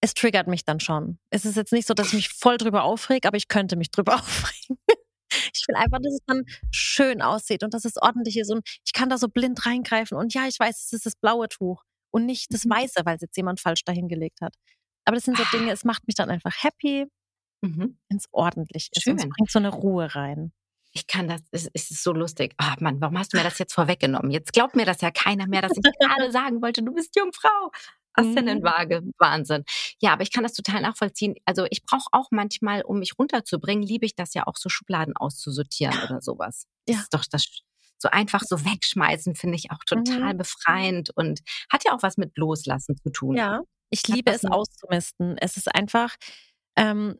es 0.00 0.14
triggert 0.14 0.46
mich 0.46 0.64
dann 0.64 0.80
schon. 0.80 1.18
Es 1.30 1.44
ist 1.44 1.56
jetzt 1.56 1.72
nicht 1.72 1.86
so, 1.86 1.94
dass 1.94 2.08
ich 2.08 2.14
mich 2.14 2.28
voll 2.28 2.58
drüber 2.58 2.84
aufreg, 2.84 3.26
aber 3.26 3.36
ich 3.36 3.48
könnte 3.48 3.76
mich 3.76 3.90
drüber 3.90 4.14
aufregen. 4.20 4.78
Ich 5.52 5.66
will 5.66 5.74
einfach, 5.76 5.98
dass 6.00 6.14
es 6.14 6.24
dann 6.26 6.44
schön 6.70 7.22
aussieht 7.22 7.64
und 7.64 7.74
dass 7.74 7.84
es 7.84 7.96
ordentlich 8.00 8.38
ist 8.38 8.52
und 8.52 8.66
ich 8.84 8.92
kann 8.92 9.08
da 9.08 9.18
so 9.18 9.28
blind 9.28 9.66
reingreifen 9.66 10.16
und 10.16 10.32
ja, 10.32 10.46
ich 10.46 10.58
weiß, 10.60 10.84
es 10.84 10.92
ist 10.92 11.06
das 11.06 11.16
blaue 11.16 11.48
Tuch 11.48 11.82
und 12.12 12.24
nicht 12.24 12.54
das 12.54 12.64
mhm. 12.64 12.70
weiße, 12.70 13.00
weil 13.04 13.16
es 13.16 13.22
jetzt 13.22 13.36
jemand 13.36 13.60
falsch 13.60 13.82
dahingelegt 13.84 14.40
hat. 14.40 14.54
Aber 15.04 15.16
das 15.16 15.24
sind 15.24 15.36
so 15.36 15.44
Dinge, 15.52 15.72
es 15.72 15.84
macht 15.84 16.06
mich 16.06 16.14
dann 16.14 16.30
einfach 16.30 16.62
happy, 16.62 17.06
mhm. 17.62 17.98
wenn 18.08 18.16
es 18.16 18.26
ordentlich 18.30 18.90
ist. 18.92 19.02
Schön. 19.02 19.14
Und 19.14 19.20
es 19.20 19.28
bringt 19.28 19.50
so 19.50 19.58
eine 19.58 19.70
Ruhe 19.70 20.14
rein. 20.14 20.52
Ich 20.94 21.06
kann 21.06 21.28
das, 21.28 21.42
es 21.50 21.66
ist 21.66 22.02
so 22.02 22.12
lustig. 22.12 22.54
Oh 22.62 22.74
Mann, 22.78 23.00
warum 23.00 23.18
hast 23.18 23.32
du 23.32 23.36
mir 23.36 23.42
das 23.42 23.58
jetzt 23.58 23.74
vorweggenommen? 23.74 24.30
Jetzt 24.30 24.52
glaubt 24.52 24.76
mir 24.76 24.86
das 24.86 25.00
ja 25.00 25.10
keiner 25.10 25.46
mehr, 25.46 25.60
dass 25.60 25.76
ich 25.76 25.82
gerade 25.98 26.30
sagen 26.30 26.62
wollte, 26.62 26.82
du 26.82 26.94
bist 26.94 27.16
Jungfrau. 27.16 27.70
Aszendentwaage, 28.16 29.00
mhm. 29.00 29.12
Wahnsinn. 29.18 29.64
Ja, 30.00 30.12
aber 30.12 30.22
ich 30.22 30.30
kann 30.30 30.44
das 30.44 30.52
total 30.52 30.80
nachvollziehen. 30.82 31.34
Also 31.44 31.66
ich 31.70 31.84
brauche 31.84 32.08
auch 32.12 32.28
manchmal, 32.30 32.82
um 32.82 33.00
mich 33.00 33.18
runterzubringen, 33.18 33.84
liebe 33.84 34.06
ich 34.06 34.14
das 34.14 34.34
ja 34.34 34.46
auch 34.46 34.56
so 34.56 34.68
Schubladen 34.68 35.16
auszusortieren 35.16 35.98
oder 36.04 36.20
sowas. 36.20 36.66
Das 36.86 36.96
ja. 36.96 37.02
ist 37.02 37.14
doch 37.14 37.24
das 37.28 37.44
so 37.98 38.08
einfach 38.10 38.42
so 38.42 38.64
wegschmeißen, 38.64 39.34
finde 39.34 39.56
ich 39.56 39.70
auch 39.70 39.82
total 39.84 40.34
mhm. 40.34 40.38
befreiend 40.38 41.10
und 41.16 41.40
hat 41.72 41.84
ja 41.84 41.92
auch 41.92 42.02
was 42.02 42.16
mit 42.16 42.36
Loslassen 42.36 42.96
zu 42.96 43.10
tun. 43.10 43.36
Ja, 43.36 43.62
ich 43.90 44.06
liebe 44.08 44.30
es 44.30 44.44
auszumisten. 44.44 45.36
Es 45.38 45.56
ist 45.56 45.74
einfach, 45.74 46.14
ähm, 46.76 47.18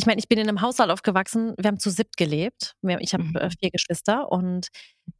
ich 0.00 0.06
meine, 0.06 0.18
ich 0.18 0.28
bin 0.28 0.38
in 0.38 0.48
einem 0.48 0.62
Haushalt 0.62 0.90
aufgewachsen, 0.90 1.52
wir 1.58 1.68
haben 1.68 1.78
zu 1.78 1.90
siebt 1.90 2.16
gelebt. 2.16 2.74
Ich 3.00 3.12
habe 3.12 3.24
äh, 3.38 3.44
mhm. 3.44 3.50
vier 3.60 3.70
Geschwister 3.70 4.32
und 4.32 4.68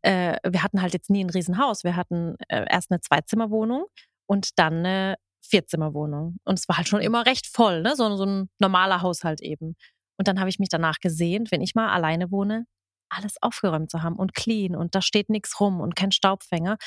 äh, 0.00 0.38
wir 0.42 0.62
hatten 0.62 0.80
halt 0.80 0.94
jetzt 0.94 1.10
nie 1.10 1.22
ein 1.22 1.28
Riesenhaus. 1.28 1.84
Wir 1.84 1.96
hatten 1.96 2.36
äh, 2.48 2.64
erst 2.66 2.90
eine 2.90 3.00
Zweizimmerwohnung 3.00 3.84
und 4.26 4.58
dann 4.58 4.78
eine 4.78 5.16
Vierzimmerwohnung. 5.42 6.38
Und 6.44 6.58
es 6.58 6.66
war 6.66 6.78
halt 6.78 6.88
schon 6.88 7.02
immer 7.02 7.26
recht 7.26 7.46
voll, 7.46 7.82
ne? 7.82 7.94
so, 7.94 8.16
so 8.16 8.24
ein 8.24 8.48
normaler 8.58 9.02
Haushalt 9.02 9.42
eben. 9.42 9.76
Und 10.18 10.28
dann 10.28 10.40
habe 10.40 10.48
ich 10.48 10.58
mich 10.58 10.70
danach 10.70 10.98
gesehnt, 11.00 11.50
wenn 11.50 11.60
ich 11.60 11.74
mal 11.74 11.90
alleine 11.90 12.30
wohne, 12.30 12.64
alles 13.10 13.34
aufgeräumt 13.42 13.90
zu 13.90 14.02
haben 14.02 14.16
und 14.16 14.32
clean 14.32 14.74
und 14.74 14.94
da 14.94 15.02
steht 15.02 15.28
nichts 15.28 15.60
rum 15.60 15.80
und 15.80 15.94
kein 15.94 16.10
Staubfänger. 16.10 16.78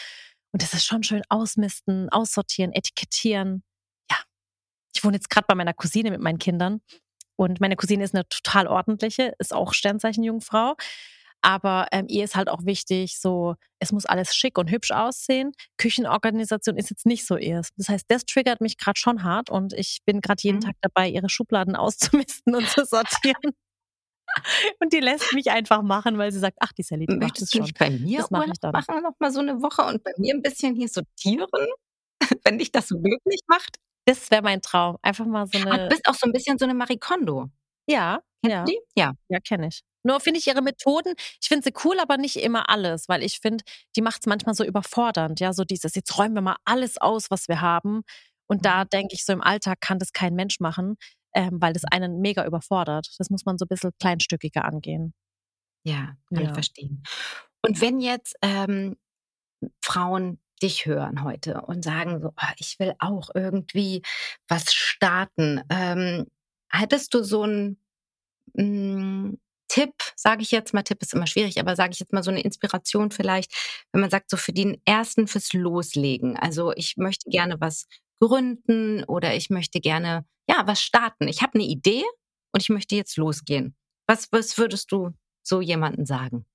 Und 0.51 0.63
es 0.63 0.73
ist 0.73 0.85
schon 0.85 1.03
schön 1.03 1.21
ausmisten, 1.29 2.09
aussortieren, 2.09 2.71
etikettieren. 2.73 3.63
Ja, 4.09 4.17
ich 4.95 5.03
wohne 5.03 5.17
jetzt 5.17 5.29
gerade 5.29 5.45
bei 5.47 5.53
meiner 5.55 5.73
Cousine 5.75 6.09
mit 6.09 6.21
meinen 6.21 6.39
Kindern 6.39 6.81
und 7.35 7.61
meine 7.61 7.75
Cousine 7.75 8.03
ist 8.03 8.15
eine 8.15 8.27
total 8.27 8.67
ordentliche, 8.67 9.33
ist 9.39 9.53
auch 9.53 9.73
Sternzeichen 9.73 10.23
Jungfrau. 10.23 10.75
Aber 11.45 11.87
ähm, 11.91 12.05
ihr 12.07 12.23
ist 12.23 12.37
halt 12.37 12.47
auch 12.49 12.63
wichtig, 12.63 13.19
so, 13.19 13.55
es 13.79 13.91
muss 13.91 14.05
alles 14.05 14.33
schick 14.33 14.57
und 14.57 14.71
hübsch 14.71 14.91
aussehen. 14.91 15.51
Küchenorganisation 15.77 16.77
ist 16.77 16.89
jetzt 16.89 17.05
nicht 17.05 17.25
so 17.27 17.35
ihr. 17.35 17.61
Das 17.75 17.89
heißt, 17.89 18.05
das 18.07 18.23
triggert 18.23 18.61
mich 18.61 18.77
gerade 18.77 18.97
schon 18.97 19.23
hart 19.23 19.49
und 19.49 19.73
ich 19.73 19.99
bin 20.05 20.21
gerade 20.21 20.41
jeden 20.41 20.59
mhm. 20.59 20.61
Tag 20.61 20.75
dabei, 20.79 21.09
ihre 21.09 21.27
Schubladen 21.27 21.75
auszumisten 21.75 22.55
und 22.55 22.69
zu 22.69 22.85
sortieren. 22.85 23.51
und 24.79 24.93
die 24.93 25.01
lässt 25.01 25.33
mich 25.33 25.51
einfach 25.51 25.81
machen, 25.81 26.17
weil 26.17 26.31
sie 26.31 26.39
sagt, 26.39 26.57
ach, 26.61 26.71
die 26.71 26.83
Sally, 26.83 27.07
die 27.07 27.17
macht 27.17 27.41
es 27.41 27.51
schon. 27.51 27.63
Nicht 27.63 27.77
bei 27.77 27.89
mir 27.89 28.19
das 28.19 28.31
mache 28.31 28.45
ich 28.45 28.59
dann. 28.61 28.71
machen 28.71 29.03
noch 29.03 29.19
mal 29.19 29.31
so 29.31 29.41
eine 29.41 29.61
Woche 29.61 29.83
und 29.83 30.01
bei 30.01 30.11
mir 30.17 30.33
ein 30.33 30.41
bisschen 30.41 30.75
hier 30.75 30.87
sortieren, 30.87 31.47
wenn 32.45 32.57
dich 32.57 32.71
das 32.71 32.87
so 32.87 32.97
glücklich 32.97 33.41
macht? 33.47 33.79
Das 34.05 34.31
wäre 34.31 34.41
mein 34.41 34.61
Traum. 34.61 34.97
Einfach 35.01 35.25
mal 35.25 35.47
so 35.47 35.57
eine. 35.57 35.83
du 35.83 35.89
bist 35.89 36.07
auch 36.07 36.15
so 36.15 36.27
ein 36.27 36.33
bisschen 36.33 36.57
so 36.57 36.65
eine 36.65 36.73
Marie 36.73 36.97
Kondo. 36.97 37.49
Ja. 37.87 38.21
Kennst 38.41 38.55
ja. 38.55 38.63
die? 38.65 38.79
Ja. 38.95 39.13
Ja, 39.29 39.39
kenne 39.39 39.67
ich. 39.67 39.83
Nur 40.03 40.19
finde 40.19 40.39
ich 40.39 40.47
ihre 40.47 40.61
Methoden, 40.61 41.13
ich 41.41 41.47
finde 41.47 41.63
sie 41.63 41.73
cool, 41.85 41.97
aber 41.99 42.17
nicht 42.17 42.35
immer 42.35 42.69
alles, 42.69 43.07
weil 43.07 43.23
ich 43.23 43.39
finde, 43.39 43.63
die 43.95 44.01
macht 44.01 44.21
es 44.21 44.25
manchmal 44.25 44.53
so 44.53 44.65
überfordernd. 44.65 45.39
Ja, 45.39 45.53
so 45.53 45.63
dieses, 45.63 45.95
jetzt 45.95 46.17
räumen 46.17 46.35
wir 46.35 46.41
mal 46.41 46.57
alles 46.65 46.97
aus, 46.97 47.31
was 47.31 47.47
wir 47.47 47.61
haben. 47.61 48.01
Und 48.47 48.65
da 48.65 48.83
mhm. 48.83 48.89
denke 48.89 49.15
ich, 49.15 49.23
so 49.23 49.31
im 49.31 49.41
Alltag 49.41 49.79
kann 49.79 49.99
das 49.99 50.11
kein 50.11 50.35
Mensch 50.35 50.59
machen, 50.59 50.97
ähm, 51.33 51.61
weil 51.61 51.71
das 51.71 51.85
einen 51.85 52.19
mega 52.19 52.45
überfordert. 52.45 53.07
Das 53.17 53.29
muss 53.29 53.45
man 53.45 53.57
so 53.57 53.65
ein 53.65 53.69
bisschen 53.69 53.91
kleinstückiger 53.99 54.65
angehen. 54.65 55.13
Ja, 55.85 56.15
kann 56.33 56.43
ja. 56.43 56.49
ich 56.49 56.53
verstehen. 56.53 57.03
Und 57.61 57.79
wenn 57.79 58.01
jetzt 58.01 58.35
ähm, 58.41 58.97
Frauen 59.81 60.42
dich 60.63 60.85
hören 60.85 61.23
heute 61.23 61.61
und 61.61 61.83
sagen 61.83 62.21
so, 62.21 62.29
oh, 62.29 62.53
ich 62.57 62.79
will 62.79 62.93
auch 62.99 63.29
irgendwie 63.35 64.01
was 64.47 64.73
starten. 64.73 65.61
Ähm, 65.69 66.25
hättest 66.69 67.13
du 67.13 67.23
so 67.23 67.43
einen 67.43 67.77
hm, 68.55 69.39
Tipp, 69.67 69.93
sage 70.15 70.43
ich 70.43 70.51
jetzt 70.51 70.73
mal, 70.73 70.83
Tipp 70.83 71.01
ist 71.01 71.13
immer 71.13 71.27
schwierig, 71.27 71.59
aber 71.59 71.75
sage 71.75 71.93
ich 71.93 71.99
jetzt 71.99 72.13
mal 72.13 72.23
so 72.23 72.31
eine 72.31 72.41
Inspiration 72.41 73.11
vielleicht, 73.11 73.51
wenn 73.91 74.01
man 74.01 74.09
sagt, 74.09 74.29
so 74.29 74.37
für 74.37 74.53
den 74.53 74.79
ersten 74.85 75.27
fürs 75.27 75.53
Loslegen. 75.53 76.37
Also 76.37 76.73
ich 76.73 76.97
möchte 76.97 77.29
gerne 77.29 77.59
was 77.59 77.87
gründen 78.19 79.03
oder 79.05 79.35
ich 79.35 79.49
möchte 79.49 79.81
gerne, 79.81 80.25
ja, 80.47 80.63
was 80.67 80.81
starten. 80.81 81.27
Ich 81.27 81.41
habe 81.41 81.55
eine 81.55 81.63
Idee 81.63 82.03
und 82.51 82.61
ich 82.61 82.69
möchte 82.69 82.95
jetzt 82.95 83.17
losgehen. 83.17 83.75
Was, 84.07 84.31
was 84.31 84.57
würdest 84.57 84.91
du 84.91 85.11
so 85.41 85.59
jemanden 85.61 86.05
sagen? 86.05 86.45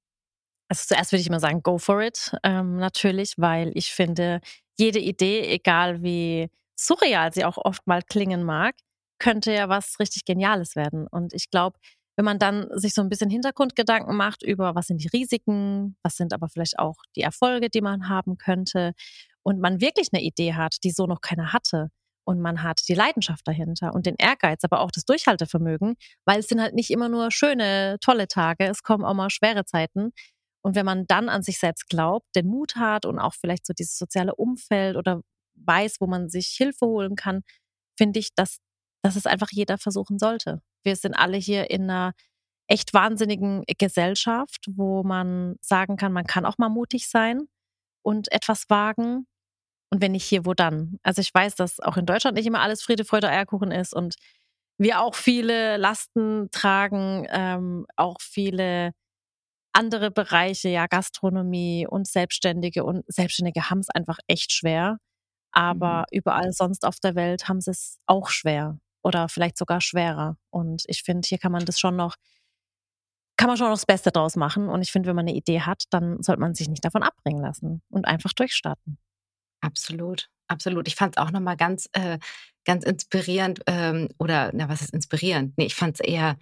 Also 0.69 0.85
zuerst 0.87 1.13
würde 1.13 1.21
ich 1.21 1.29
immer 1.29 1.41
sagen, 1.41 1.63
go 1.63 1.79
for 1.79 2.03
it, 2.03 2.33
ähm, 2.43 2.77
natürlich, 2.77 3.35
weil 3.39 3.73
ich 3.75 3.93
finde, 3.93 4.41
jede 4.79 4.99
Idee, 4.99 5.49
egal 5.51 6.03
wie 6.03 6.51
surreal 6.79 7.33
sie 7.33 7.45
auch 7.45 7.57
oft 7.57 7.87
mal 7.87 8.03
klingen 8.03 8.45
mag, 8.45 8.75
könnte 9.19 9.53
ja 9.53 9.69
was 9.69 9.99
richtig 9.99 10.25
Geniales 10.25 10.77
werden. 10.77 11.07
Und 11.09 11.33
ich 11.33 11.51
glaube, 11.51 11.79
wenn 12.17 12.25
man 12.25 12.39
dann 12.39 12.69
sich 12.79 12.95
so 12.95 13.03
ein 13.03 13.09
bisschen 13.09 13.31
Hintergrundgedanken 13.31 14.17
macht 14.17 14.43
über, 14.43 14.75
was 14.75 14.89
sind 14.89 15.03
die 15.03 15.09
Risiken, 15.09 15.97
was 16.03 16.17
sind 16.17 16.33
aber 16.33 16.49
vielleicht 16.49 16.79
auch 16.79 16.97
die 17.17 17.23
Erfolge, 17.23 17.71
die 17.71 17.81
man 17.81 18.09
haben 18.09 18.39
könnte, 18.39 18.93
und 19.43 19.61
man 19.61 19.81
wirklich 19.81 20.09
eine 20.13 20.23
Idee 20.23 20.55
hat, 20.55 20.77
die 20.85 20.91
so 20.91 21.07
noch 21.07 21.21
keiner 21.23 21.53
hatte, 21.53 21.91
und 22.25 22.41
man 22.41 22.63
hat 22.63 22.87
die 22.89 22.95
Leidenschaft 22.95 23.49
dahinter 23.49 23.95
und 23.95 24.05
den 24.05 24.17
Ehrgeiz, 24.19 24.63
aber 24.63 24.81
auch 24.81 24.91
das 24.91 25.07
Durchhaltevermögen, 25.07 25.95
weil 26.27 26.41
es 26.41 26.49
sind 26.49 26.61
halt 26.61 26.75
nicht 26.75 26.91
immer 26.91 27.09
nur 27.09 27.31
schöne, 27.31 27.97
tolle 28.03 28.29
Tage, 28.29 28.67
es 28.67 28.83
kommen 28.83 29.05
auch 29.05 29.15
mal 29.15 29.31
schwere 29.31 29.65
Zeiten. 29.65 30.13
Und 30.63 30.75
wenn 30.75 30.87
man 30.87 31.07
dann 31.07 31.29
an 31.29 31.43
sich 31.43 31.59
selbst 31.59 31.89
glaubt, 31.89 32.27
den 32.35 32.47
Mut 32.49 32.77
hat 32.77 33.07
und 33.07 33.19
auch 33.19 33.35
vielleicht 33.35 33.67
so 33.67 33.73
dieses 33.73 33.97
soziale 33.97 34.35
Umfeld 34.35 34.97
oder 34.97 35.23
weiß, 35.55 36.01
wo 36.01 36.07
man 36.07 36.29
sich 36.29 36.49
Hilfe 36.49 36.87
holen 36.87 37.17
kann, 37.17 37.43
finde 37.97 38.19
ich, 38.21 38.35
dass, 38.35 38.59
dass 39.03 39.17
es 39.17 39.27
einfach 39.27 39.49
jeder 39.51 39.79
versuchen 39.79 40.19
sollte. 40.19 40.61
Wir 40.85 40.97
sind 40.97 41.15
alle 41.15 41.37
hier 41.37 41.71
in 41.71 41.85
einer 41.85 42.13
echt 42.69 42.93
wahnsinnigen 42.95 43.65
Gesellschaft, 43.79 44.67
wo 44.71 45.03
man 45.03 45.57
sagen 45.61 45.97
kann, 45.97 46.13
man 46.13 46.27
kann 46.27 46.45
auch 46.45 46.59
mal 46.59 46.69
mutig 46.69 47.09
sein 47.09 47.49
und 48.03 48.31
etwas 48.31 48.69
wagen. 48.69 49.27
Und 49.91 50.03
wenn 50.03 50.13
nicht 50.13 50.25
hier, 50.25 50.45
wo 50.45 50.53
dann? 50.55 50.99
Also 51.03 51.23
ich 51.23 51.33
weiß, 51.33 51.55
dass 51.57 51.81
auch 51.81 51.97
in 51.97 52.07
Deutschland 52.07 52.37
nicht 52.37 52.47
immer 52.47 52.61
alles 52.61 52.83
Friede, 52.83 53.05
Freude, 53.05 53.29
Eierkuchen 53.29 53.71
ist 53.71 53.95
und 53.95 54.17
wir 54.79 55.01
auch 55.01 55.15
viele 55.15 55.77
Lasten 55.79 56.51
tragen, 56.51 57.27
ähm, 57.31 57.87
auch 57.97 58.21
viele 58.21 58.93
andere 59.79 60.11
Bereiche, 60.11 60.69
ja, 60.69 60.87
Gastronomie 60.87 61.87
und 61.87 62.09
Selbstständige 62.09 62.85
und 62.85 63.05
Selbstständige 63.07 63.71
haben 63.71 63.79
es 63.79 63.89
einfach 63.91 64.19
echt 64.27 64.53
schwer. 64.53 64.99
Aber 65.53 66.01
mhm. 66.01 66.19
überall 66.19 66.53
sonst 66.53 66.85
auf 66.85 66.99
der 66.99 67.15
Welt 67.15 67.49
haben 67.49 67.61
sie 67.61 67.71
es 67.71 67.99
auch 68.07 68.29
schwer 68.29 68.79
oder 69.03 69.29
vielleicht 69.29 69.57
sogar 69.57 69.81
schwerer. 69.81 70.37
Und 70.51 70.83
ich 70.89 71.03
finde, 71.05 71.27
hier 71.27 71.39
kann 71.39 71.53
man 71.53 71.65
das 71.65 71.79
schon 71.79 71.95
noch, 71.95 72.17
kann 73.37 73.49
man 73.49 73.57
schon 73.57 73.69
noch 73.69 73.75
das 73.75 73.87
Beste 73.87 74.11
draus 74.11 74.35
machen. 74.35 74.69
Und 74.69 74.83
ich 74.83 74.91
finde, 74.91 75.09
wenn 75.09 75.17
man 75.17 75.29
eine 75.29 75.37
Idee 75.37 75.61
hat, 75.61 75.85
dann 75.91 76.23
sollte 76.23 76.41
man 76.41 76.55
sich 76.55 76.69
nicht 76.69 76.85
davon 76.85 77.05
abbringen 77.05 77.41
lassen 77.41 77.81
und 77.89 78.05
einfach 78.05 78.33
durchstarten. 78.33 78.99
Absolut, 79.61 80.29
absolut. 80.49 80.89
Ich 80.89 80.97
fand 80.97 81.17
es 81.17 81.23
auch 81.23 81.31
nochmal 81.31 81.57
ganz, 81.57 81.89
äh, 81.93 82.19
ganz 82.65 82.85
inspirierend 82.85 83.61
ähm, 83.67 84.09
oder, 84.19 84.51
na, 84.55 84.69
was 84.69 84.83
ist 84.83 84.93
inspirierend? 84.93 85.57
Nee, 85.57 85.67
ich 85.67 85.77
fand 85.77 85.95
es 85.95 86.01
eher 86.01 86.37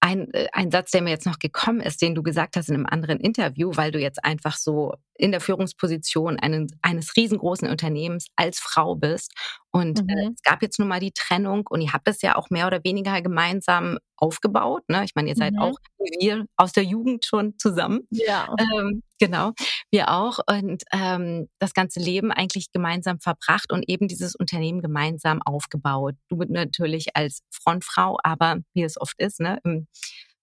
ein, 0.00 0.32
äh, 0.32 0.48
ein 0.52 0.70
Satz, 0.70 0.90
der 0.90 1.02
mir 1.02 1.10
jetzt 1.10 1.26
noch 1.26 1.38
gekommen 1.38 1.80
ist, 1.80 2.02
den 2.02 2.14
du 2.14 2.22
gesagt 2.22 2.56
hast 2.56 2.68
in 2.68 2.74
einem 2.74 2.86
anderen 2.86 3.20
Interview, 3.20 3.72
weil 3.74 3.90
du 3.90 3.98
jetzt 3.98 4.24
einfach 4.24 4.56
so 4.56 4.94
in 5.18 5.32
der 5.32 5.40
Führungsposition 5.40 6.38
einen, 6.38 6.68
eines 6.80 7.16
riesengroßen 7.16 7.68
Unternehmens 7.68 8.28
als 8.36 8.58
Frau 8.60 8.94
bist. 8.94 9.32
Und 9.70 10.00
äh, 10.00 10.02
mhm. 10.02 10.08
äh, 10.08 10.30
es 10.34 10.42
gab 10.42 10.62
jetzt 10.62 10.78
nun 10.78 10.88
mal 10.88 11.00
die 11.00 11.12
Trennung 11.12 11.66
und 11.68 11.80
ihr 11.80 11.92
habt 11.92 12.08
das 12.08 12.22
ja 12.22 12.36
auch 12.36 12.50
mehr 12.50 12.66
oder 12.66 12.82
weniger 12.84 13.20
gemeinsam 13.20 13.98
aufgebaut. 14.16 14.82
Ne? 14.88 15.04
Ich 15.04 15.14
meine, 15.14 15.28
ihr 15.28 15.36
seid 15.36 15.54
mhm. 15.54 15.60
auch 15.60 15.76
wir 16.20 16.46
aus 16.56 16.72
der 16.72 16.84
Jugend 16.84 17.24
schon 17.24 17.58
zusammen. 17.58 18.06
Ja. 18.10 18.48
Ähm, 18.58 19.02
genau, 19.18 19.52
wir 19.90 20.10
auch. 20.10 20.38
Und 20.48 20.84
ähm, 20.92 21.48
das 21.58 21.74
ganze 21.74 22.00
Leben 22.00 22.32
eigentlich 22.32 22.72
gemeinsam 22.72 23.20
verbracht 23.20 23.72
und 23.72 23.88
eben 23.88 24.08
dieses 24.08 24.34
Unternehmen 24.34 24.80
gemeinsam 24.80 25.42
aufgebaut. 25.42 26.14
Du 26.28 26.38
natürlich 26.48 27.16
als 27.16 27.42
Frontfrau, 27.50 28.18
aber 28.22 28.58
wie 28.72 28.84
es 28.84 29.00
oft 29.00 29.20
ist, 29.20 29.40
ne? 29.40 29.58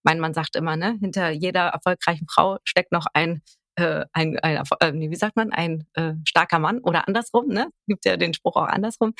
mein 0.06 0.20
Mann 0.20 0.34
sagt 0.34 0.54
immer, 0.54 0.76
ne, 0.76 0.96
hinter 1.00 1.30
jeder 1.30 1.66
erfolgreichen 1.68 2.26
Frau 2.30 2.58
steckt 2.64 2.92
noch 2.92 3.06
ein 3.12 3.42
äh, 3.76 4.04
ein, 4.12 4.38
ein 4.40 4.62
äh, 4.80 5.10
wie 5.10 5.16
sagt 5.16 5.36
man, 5.36 5.52
ein 5.52 5.86
äh, 5.94 6.14
starker 6.26 6.58
Mann 6.58 6.80
oder 6.80 7.06
andersrum, 7.08 7.48
ne? 7.48 7.70
Gibt 7.86 8.04
ja 8.04 8.16
den 8.16 8.34
Spruch 8.34 8.56
auch 8.56 8.66
andersrum. 8.66 9.14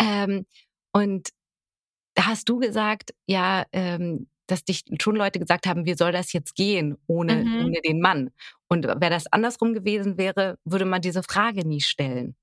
Ähm, 0.00 0.46
und 0.92 1.28
da 2.14 2.26
hast 2.26 2.48
du 2.48 2.58
gesagt, 2.58 3.14
ja, 3.26 3.64
ähm, 3.72 4.28
dass 4.46 4.64
dich 4.64 4.84
schon 5.00 5.16
Leute 5.16 5.38
gesagt 5.38 5.66
haben, 5.66 5.86
wie 5.86 5.94
soll 5.94 6.12
das 6.12 6.32
jetzt 6.32 6.54
gehen 6.54 6.96
ohne, 7.06 7.44
mhm. 7.44 7.66
ohne 7.66 7.80
den 7.84 8.00
Mann? 8.00 8.30
Und 8.68 8.86
wäre 8.86 9.10
das 9.10 9.26
andersrum 9.32 9.74
gewesen 9.74 10.18
wäre, 10.18 10.58
würde 10.64 10.84
man 10.84 11.02
diese 11.02 11.22
Frage 11.22 11.66
nie 11.66 11.80
stellen. 11.80 12.36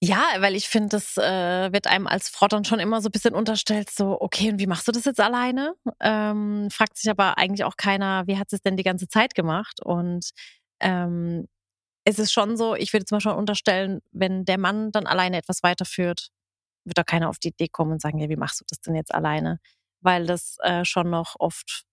Ja, 0.00 0.22
weil 0.40 0.54
ich 0.54 0.68
finde, 0.68 0.90
das 0.90 1.16
äh, 1.16 1.72
wird 1.72 1.86
einem 1.86 2.06
als 2.06 2.28
Frau 2.28 2.46
dann 2.46 2.64
schon 2.64 2.78
immer 2.78 3.00
so 3.00 3.08
ein 3.08 3.12
bisschen 3.12 3.34
unterstellt, 3.34 3.90
so, 3.90 4.20
okay, 4.20 4.50
und 4.50 4.58
wie 4.58 4.66
machst 4.66 4.86
du 4.86 4.92
das 4.92 5.06
jetzt 5.06 5.20
alleine? 5.20 5.74
Ähm, 6.00 6.68
fragt 6.70 6.98
sich 6.98 7.10
aber 7.10 7.38
eigentlich 7.38 7.64
auch 7.64 7.76
keiner, 7.76 8.26
wie 8.26 8.36
hat 8.36 8.52
es 8.52 8.60
denn 8.60 8.76
die 8.76 8.82
ganze 8.82 9.08
Zeit 9.08 9.34
gemacht? 9.34 9.80
Und 9.82 10.30
ähm, 10.80 11.46
es 12.04 12.18
ist 12.18 12.32
schon 12.32 12.56
so, 12.56 12.74
ich 12.74 12.92
würde 12.92 13.06
zum 13.06 13.16
Beispiel 13.16 13.32
unterstellen, 13.32 14.00
wenn 14.12 14.44
der 14.44 14.58
Mann 14.58 14.92
dann 14.92 15.06
alleine 15.06 15.38
etwas 15.38 15.62
weiterführt, 15.62 16.28
wird 16.84 16.98
da 16.98 17.04
keiner 17.04 17.30
auf 17.30 17.38
die 17.38 17.48
Idee 17.48 17.68
kommen 17.68 17.92
und 17.92 18.02
sagen, 18.02 18.18
ja, 18.18 18.28
wie 18.28 18.36
machst 18.36 18.60
du 18.60 18.64
das 18.68 18.80
denn 18.80 18.94
jetzt 18.94 19.14
alleine? 19.14 19.58
Weil 20.02 20.26
das 20.26 20.58
äh, 20.62 20.84
schon 20.84 21.10
noch 21.10 21.36
oft 21.38 21.84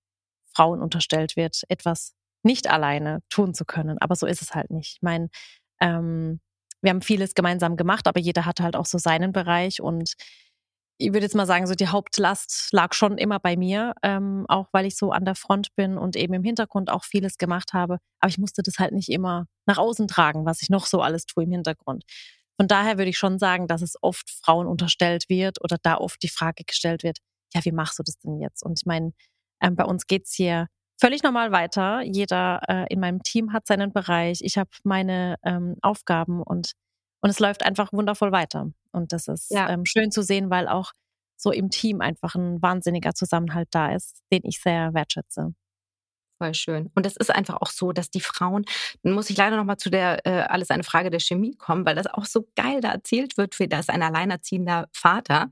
Frauen 0.54 0.82
unterstellt 0.82 1.36
wird, 1.38 1.64
etwas 1.70 2.14
nicht 2.44 2.70
alleine 2.70 3.22
tun 3.30 3.54
zu 3.54 3.66
können. 3.66 3.98
Aber 4.00 4.16
so 4.16 4.26
ist 4.26 4.42
es 4.42 4.54
halt 4.54 4.72
nicht. 4.72 4.96
Ich 4.98 5.02
meine, 5.02 5.30
ähm, 5.80 6.42
wir 6.82 6.90
haben 6.90 7.02
vieles 7.02 7.36
gemeinsam 7.36 7.78
gemacht, 7.78 8.08
aber 8.08 8.20
jeder 8.20 8.46
hatte 8.46 8.64
halt 8.64 8.76
auch 8.76 8.86
so 8.86 8.98
seinen 8.98 9.32
Bereich 9.32 9.82
und 9.82 10.16
ich 11.02 11.14
würde 11.14 11.26
jetzt 11.26 11.36
mal 11.36 11.48
sagen, 11.48 11.68
so 11.68 11.74
die 11.74 11.88
Hauptlast 11.88 12.70
lag 12.72 12.94
schon 12.94 13.18
immer 13.18 13.40
bei 13.40 13.58
mir, 13.58 13.94
ähm, 14.04 14.46
auch 14.48 14.68
weil 14.72 14.86
ich 14.86 14.96
so 14.96 15.12
an 15.12 15.26
der 15.26 15.36
Front 15.36 15.76
bin 15.76 15.98
und 15.98 16.16
eben 16.16 16.34
im 16.34 16.44
Hintergrund 16.44 16.90
auch 16.92 17.04
vieles 17.04 17.38
gemacht 17.38 17.74
habe. 17.74 17.98
Aber 18.20 18.30
ich 18.30 18.38
musste 18.38 18.62
das 18.62 18.78
halt 18.78 18.94
nicht 18.94 19.10
immer 19.10 19.48
nach 19.66 19.78
außen 19.78 20.08
tragen, 20.08 20.46
was 20.46 20.62
ich 20.62 20.70
noch 20.70 20.86
so 20.86 21.02
alles 21.02 21.26
tue 21.26 21.44
im 21.44 21.52
Hintergrund. 21.52 22.04
Von 22.58 22.68
daher 22.68 22.98
würde 22.98 23.10
ich 23.10 23.18
schon 23.18 23.40
sagen, 23.40 23.68
dass 23.68 23.82
es 23.82 23.96
oft 24.02 24.30
Frauen 24.30 24.68
unterstellt 24.68 25.26
wird 25.30 25.64
oder 25.64 25.78
da 25.82 25.98
oft 25.98 26.22
die 26.22 26.30
Frage 26.30 26.64
gestellt 26.66 27.04
wird, 27.04 27.18
ja, 27.54 27.66
wie 27.66 27.72
machst 27.72 27.98
du 28.00 28.04
das 28.04 28.20
denn 28.20 28.40
jetzt? 28.40 28.64
Und 28.64 28.80
ich 28.80 28.86
meine, 28.86 29.14
ähm, 29.62 29.76
bei 29.76 29.86
uns 29.86 30.06
geht's 30.08 30.34
hier 30.34 30.68
völlig 31.00 31.24
normal 31.24 31.52
weiter. 31.52 32.02
Jeder 32.04 32.62
äh, 32.68 32.86
in 32.94 33.00
meinem 33.00 33.24
Team 33.24 33.54
hat 33.54 33.66
seinen 33.66 33.92
Bereich. 33.92 34.42
Ich 34.42 34.58
habe 34.58 34.70
meine 34.84 35.38
ähm, 35.44 35.76
Aufgaben 35.82 36.44
und, 36.44 36.74
und 37.22 37.30
es 37.30 37.40
läuft 37.40 37.64
einfach 37.66 37.94
wundervoll 37.94 38.32
weiter. 38.32 38.72
Und 38.92 39.14
das 39.14 39.28
ist 39.28 39.52
ja. 39.52 39.70
ähm, 39.70 39.86
schön 39.86 40.12
zu 40.12 40.24
sehen, 40.24 40.50
weil 40.50 40.68
auch 40.68 40.92
so 41.38 41.52
im 41.52 41.70
Team 41.70 42.02
einfach 42.02 42.36
ein 42.36 42.62
wahnsinniger 42.62 43.14
Zusammenhalt 43.14 43.70
da 43.72 43.94
ist, 43.94 44.22
den 44.32 44.42
ich 44.44 44.62
sehr 44.62 44.94
wertschätze. 44.94 45.54
Voll 46.42 46.56
schön. 46.56 46.90
Und 46.96 47.06
es 47.06 47.16
ist 47.18 47.30
einfach 47.30 47.62
auch 47.62 47.70
so, 47.70 47.92
dass 47.92 48.10
die 48.10 48.20
Frauen, 48.20 48.66
dann 49.04 49.14
muss 49.14 49.30
ich 49.30 49.38
leider 49.38 49.58
nochmal 49.58 49.78
zu 49.78 49.92
der 49.92 50.26
äh, 50.26 50.42
alles 50.42 50.72
eine 50.72 50.84
Frage 50.84 51.12
der 51.12 51.20
Chemie 51.20 51.56
kommen, 51.56 51.86
weil 51.86 51.94
das 51.94 52.08
auch 52.08 52.26
so 52.26 52.48
geil 52.56 52.82
da 52.82 52.92
erzählt 52.92 53.38
wird, 53.38 53.60
wie 53.60 53.68
das 53.68 53.90
ein 53.90 54.02
alleinerziehender 54.02 54.90
Vater, 54.92 55.52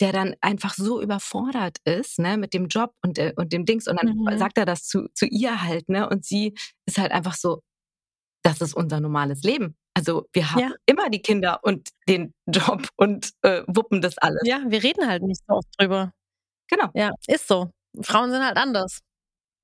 der 0.00 0.10
dann 0.10 0.34
einfach 0.40 0.74
so 0.74 1.00
überfordert 1.00 1.78
ist, 1.84 2.18
ne, 2.18 2.36
mit 2.36 2.52
dem 2.52 2.66
Job 2.66 2.94
und, 3.00 3.16
äh, 3.18 3.32
und 3.36 3.52
dem 3.52 3.64
Dings. 3.64 3.86
Und 3.86 4.02
dann 4.02 4.16
mhm. 4.16 4.36
sagt 4.36 4.58
er 4.58 4.64
das 4.64 4.88
zu, 4.88 5.06
zu 5.14 5.26
ihr 5.26 5.62
halt, 5.62 5.88
ne? 5.88 6.08
Und 6.08 6.24
sie 6.24 6.54
ist 6.84 6.98
halt 6.98 7.12
einfach 7.12 7.34
so, 7.34 7.62
das 8.42 8.60
ist 8.60 8.74
unser 8.74 8.98
normales 8.98 9.42
Leben. 9.44 9.76
Also 9.96 10.28
wir 10.32 10.50
haben 10.50 10.60
ja. 10.60 10.70
immer 10.86 11.08
die 11.08 11.22
Kinder 11.22 11.60
und 11.62 11.90
den 12.08 12.34
Job 12.46 12.88
und 12.96 13.30
äh, 13.42 13.62
wuppen 13.66 14.00
das 14.00 14.18
alles. 14.18 14.42
Ja, 14.44 14.60
wir 14.66 14.82
reden 14.82 15.06
halt 15.08 15.22
nicht 15.22 15.42
so 15.46 15.54
oft 15.54 15.68
drüber. 15.78 16.12
Genau. 16.68 16.90
Ja, 16.94 17.12
ist 17.26 17.46
so. 17.46 17.70
Frauen 18.02 18.30
sind 18.30 18.44
halt 18.44 18.56
anders. 18.56 19.00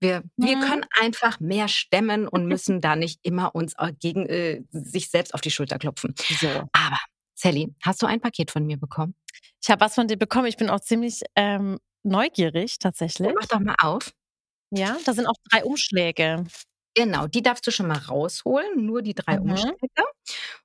Wir, 0.01 0.23
wir 0.37 0.57
mhm. 0.57 0.61
können 0.61 0.87
einfach 0.99 1.41
mehr 1.41 1.69
stemmen 1.69 2.27
und 2.27 2.47
müssen 2.47 2.81
da 2.81 2.97
nicht 2.97 3.21
immer 3.23 3.55
uns 3.55 3.75
äh, 3.77 3.93
gegen 3.93 4.27
äh, 4.27 4.63
sich 4.71 5.11
selbst 5.11 5.35
auf 5.35 5.43
die 5.43 5.51
Schulter 5.51 5.79
klopfen. 5.79 6.15
So. 6.17 6.49
Aber 6.73 6.97
Sally, 7.35 7.75
hast 7.83 8.01
du 8.01 8.07
ein 8.07 8.21
Paket 8.21 8.51
von 8.51 8.65
mir 8.65 8.79
bekommen? 8.79 9.15
Ich 9.63 9.71
habe 9.71 9.81
was 9.81 9.95
von 9.95 10.09
dir 10.09 10.17
bekommen. 10.17 10.47
Ich 10.47 10.57
bin 10.57 10.71
auch 10.71 10.81
ziemlich 10.81 11.21
ähm, 11.37 11.79
neugierig 12.03 12.79
tatsächlich. 12.79 13.33
Mach 13.39 13.47
doch 13.47 13.61
mal 13.61 13.77
auf. 13.79 14.13
Ja, 14.71 14.97
da 15.05 15.13
sind 15.13 15.27
auch 15.27 15.35
drei 15.51 15.65
Umschläge. 15.65 16.45
Genau, 16.95 17.27
die 17.27 17.43
darfst 17.43 17.67
du 17.67 17.71
schon 17.71 17.87
mal 17.87 17.99
rausholen, 17.99 18.85
nur 18.85 19.03
die 19.03 19.15
drei 19.15 19.39
mhm. 19.39 19.51
Umschläge. 19.51 19.77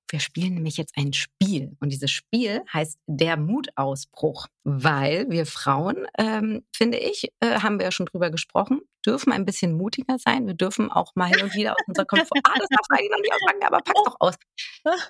Wir 0.10 0.20
spielen 0.20 0.54
nämlich 0.54 0.78
jetzt 0.78 0.94
ein 0.98 1.14
Spiel 1.14 1.76
und 1.80 1.90
dieses 1.90 2.12
Spiel 2.12 2.62
heißt 2.72 3.00
der 3.08 3.38
Mutausbruch, 3.38 4.48
weil 4.64 5.30
wir 5.30 5.46
Frauen, 5.46 6.08
ähm, 6.18 6.64
finde 6.76 7.00
ich, 7.00 7.30
äh, 7.40 7.60
haben 7.60 7.80
wir 7.80 7.86
ja 7.86 7.92
schon 7.92 8.06
drüber 8.06 8.30
gesprochen, 8.30 8.82
dürfen 9.06 9.34
ein 9.34 9.46
bisschen 9.46 9.76
mutiger 9.76 10.18
sein. 10.20 10.46
Wir 10.46 10.54
dürfen 10.54 10.92
auch 10.92 11.12
mal 11.16 11.26
hin 11.26 11.42
und 11.42 11.54
wieder 11.56 11.74
aus 11.74 11.84
unserer 11.88 12.06
Komfort. 12.06 12.40
Ah, 12.44 12.54
das 12.56 12.68
du 12.70 12.96
eigentlich 12.96 13.12
noch 13.12 13.20
nicht 13.20 13.34
auspacken, 13.34 13.64
aber 13.64 13.78
pack's 13.78 14.04
doch 14.04 14.16
aus. 14.20 14.36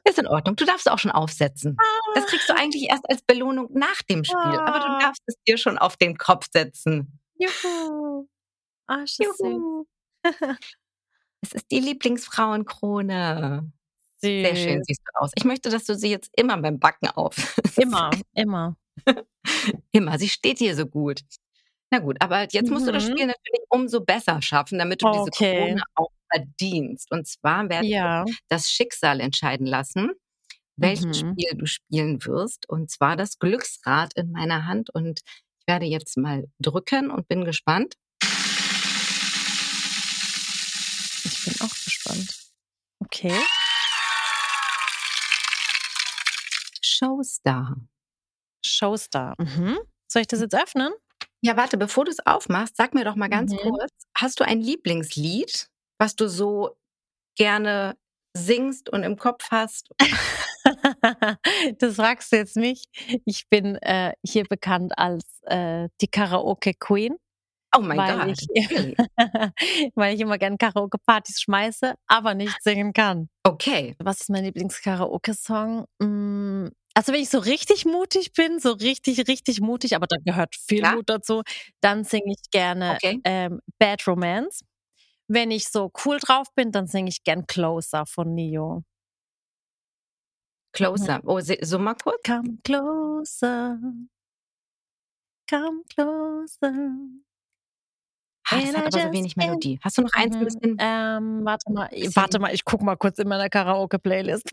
Ist 0.06 0.20
in 0.20 0.28
Ordnung. 0.28 0.56
Du 0.56 0.66
darfst 0.66 0.90
auch 0.90 1.00
schon 1.00 1.12
aufsetzen. 1.12 1.76
Das 2.14 2.26
kriegst 2.28 2.50
du 2.50 2.56
eigentlich 2.56 2.90
erst 2.90 3.10
als 3.10 3.22
Belohnung 3.22 3.70
nach 3.74 4.02
dem 4.10 4.24
Spiel, 4.24 4.38
aber 4.38 4.80
du 4.80 4.86
ah. 4.86 5.00
darfst 5.00 5.24
es 5.26 5.36
dir 5.46 5.58
schon 5.58 5.78
auf 5.78 5.98
den 5.98 6.18
Kopf 6.18 6.48
setzen. 6.52 7.20
Juhu. 7.38 8.28
Ah, 8.88 9.04
Juhu. 9.20 9.86
Es 11.46 11.54
ist 11.54 11.72
die 11.72 11.80
Lieblingsfrauenkrone. 11.80 13.72
Süß. 14.22 14.22
Sehr 14.22 14.56
schön 14.56 14.84
siehst 14.84 15.02
du 15.06 15.12
aus. 15.22 15.32
Ich 15.36 15.46
möchte, 15.46 15.70
dass 15.70 15.86
du 15.86 15.96
sie 15.96 16.10
jetzt 16.10 16.32
immer 16.36 16.58
beim 16.58 16.80
Backen 16.80 17.08
auf. 17.10 17.56
Immer, 17.78 18.10
immer. 18.34 18.76
immer. 19.92 20.18
Sie 20.18 20.30
steht 20.30 20.58
hier 20.58 20.76
so 20.76 20.88
gut. 20.88 21.22
Na 21.92 22.00
gut, 22.00 22.18
aber 22.20 22.48
jetzt 22.50 22.72
musst 22.72 22.84
mhm. 22.84 22.88
du 22.88 22.92
das 22.94 23.08
mhm. 23.08 23.12
Spiel 23.12 23.28
natürlich 23.28 23.66
umso 23.70 24.02
besser 24.02 24.42
schaffen, 24.42 24.80
damit 24.80 25.04
du 25.04 25.08
okay. 25.08 25.20
diese 25.20 25.32
Krone 25.38 25.84
auch 25.94 26.10
verdienst. 26.34 27.12
Und 27.12 27.28
zwar 27.28 27.70
werden 27.70 27.86
ja. 27.86 28.26
wir 28.26 28.34
das 28.48 28.72
Schicksal 28.72 29.20
entscheiden 29.20 29.68
lassen, 29.68 30.14
welches 30.78 31.06
mhm. 31.06 31.14
Spiel 31.14 31.58
du 31.58 31.68
spielen 31.68 32.26
wirst. 32.26 32.68
Und 32.68 32.90
zwar 32.90 33.16
das 33.16 33.38
Glücksrad 33.38 34.14
in 34.16 34.32
meiner 34.32 34.66
Hand. 34.66 34.90
Und 34.90 35.20
ich 35.60 35.68
werde 35.68 35.86
jetzt 35.86 36.18
mal 36.18 36.46
drücken 36.60 37.12
und 37.12 37.28
bin 37.28 37.46
gespannt. 37.46 37.98
Gespannt. 42.16 42.52
Okay. 43.00 43.34
Showstar. 46.82 47.76
Showstar. 48.66 49.36
Mhm. 49.38 49.78
Soll 50.08 50.22
ich 50.22 50.28
das 50.28 50.42
jetzt 50.42 50.56
öffnen? 50.56 50.94
Ja, 51.42 51.58
warte, 51.58 51.78
bevor 51.78 52.06
du 52.06 52.12
es 52.12 52.26
aufmachst, 52.26 52.76
sag 52.78 52.94
mir 52.94 53.06
doch 53.06 53.16
mal 53.16 53.28
ganz 53.28 53.52
mhm. 53.52 53.58
kurz, 53.58 53.92
hast 54.18 54.40
du 54.40 54.46
ein 54.46 54.62
Lieblingslied, 54.62 55.68
was 56.00 56.16
du 56.16 56.28
so 56.28 56.78
gerne 57.38 57.98
singst 58.36 58.90
und 58.90 59.04
im 59.04 59.18
Kopf 59.18 59.50
hast? 59.52 59.90
das 61.80 61.96
fragst 61.96 62.32
du 62.32 62.38
jetzt 62.38 62.58
nicht. 62.58 62.88
Ich 63.26 63.48
bin 63.50 63.76
äh, 63.76 64.14
hier 64.26 64.46
bekannt 64.46 64.98
als 64.98 65.24
äh, 65.44 65.90
die 66.02 66.08
Karaoke 66.08 66.74
Queen. 66.74 67.18
Oh 67.76 67.82
mein 67.82 67.98
weil 67.98 68.18
Gott. 68.18 68.38
Ich, 68.54 68.98
weil 69.96 70.16
ich 70.16 70.22
immer 70.22 70.38
gerne 70.38 70.58
Karaoke-Partys 70.58 71.42
schmeiße, 71.42 71.96
aber 72.08 72.34
nicht 72.34 72.62
singen 72.64 72.94
kann. 72.94 73.30
Okay. 73.44 73.96
Was 74.00 74.22
ist 74.22 74.30
mein 74.30 74.46
Lieblings-Karaoke-Song? 74.46 75.86
Mm, 76.00 76.68
also 76.94 77.12
wenn 77.12 77.22
ich 77.22 77.30
so 77.30 77.40
richtig 77.40 77.86
mutig 77.86 78.32
bin, 78.34 78.60
so 78.60 78.72
richtig, 78.72 79.28
richtig 79.28 79.60
mutig, 79.60 79.96
aber 79.96 80.08
da 80.08 80.16
gehört 80.24 80.56
viel 80.56 80.80
Klar. 80.80 80.96
Mut 80.96 81.10
dazu, 81.10 81.42
dann 81.82 82.06
singe 82.06 82.32
ich 82.32 82.50
gerne 82.52 82.94
okay. 82.96 83.20
ähm, 83.26 83.60
Bad 83.78 84.08
Romance. 84.08 84.62
Wenn 85.28 85.52
ich 85.52 85.68
so 85.68 85.92
cool 86.06 86.20
drauf 86.20 86.48
bin, 86.56 86.72
dann 86.72 86.88
singe 86.88 87.10
ich 87.10 87.24
gern 87.24 87.48
Closer 87.48 88.06
von 88.06 88.34
Neo. 88.34 88.84
Closer. 90.72 91.22
Oh, 91.26 91.40
so 91.40 91.80
mal 91.80 91.96
kurz. 91.96 92.22
Come 92.26 92.58
closer. 92.64 93.80
Come 95.50 95.84
closer. 95.90 97.25
Ah, 98.50 98.60
das 98.62 98.76
hat 98.76 98.94
aber 98.94 99.08
so 99.08 99.12
wenig 99.12 99.36
Melodie. 99.36 99.80
Hast 99.82 99.98
du 99.98 100.04
noch 100.04 100.14
eins 100.14 100.36
ein 100.36 100.42
mhm, 100.42 100.46
bisschen? 100.46 100.78
Ähm, 100.80 101.42
warte 101.46 101.72
mal, 101.72 101.90
warte 102.14 102.40
mal, 102.40 102.54
ich 102.54 102.64
gucke 102.64 102.84
mal 102.86 102.96
kurz 102.96 103.18
in 103.20 103.28
meiner 103.28 103.50
Karaoke-Playlist. 103.50 104.50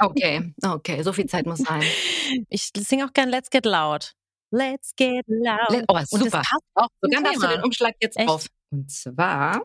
Okay, 0.00 0.54
okay, 0.64 1.02
so 1.02 1.12
viel 1.12 1.26
Zeit 1.26 1.46
muss 1.46 1.58
sein. 1.58 1.82
Ich 2.48 2.70
singe 2.74 3.04
auch 3.06 3.12
gern 3.12 3.28
Let's 3.28 3.50
Get 3.50 3.66
Loud. 3.66 4.14
Let's 4.50 4.94
Get 4.96 5.24
Loud. 5.26 5.70
Let, 5.70 5.84
oh, 5.88 5.98
super. 6.04 6.12
Und 6.12 6.24
das 6.24 6.32
passt 6.32 6.64
auch 6.74 6.88
so, 7.02 7.10
dann 7.10 7.24
darfst 7.24 7.42
du 7.42 7.48
den 7.48 7.62
Umschlag 7.62 7.94
jetzt 8.00 8.16
Echt? 8.18 8.28
auf. 8.28 8.46
Und 8.70 8.90
zwar 8.90 9.62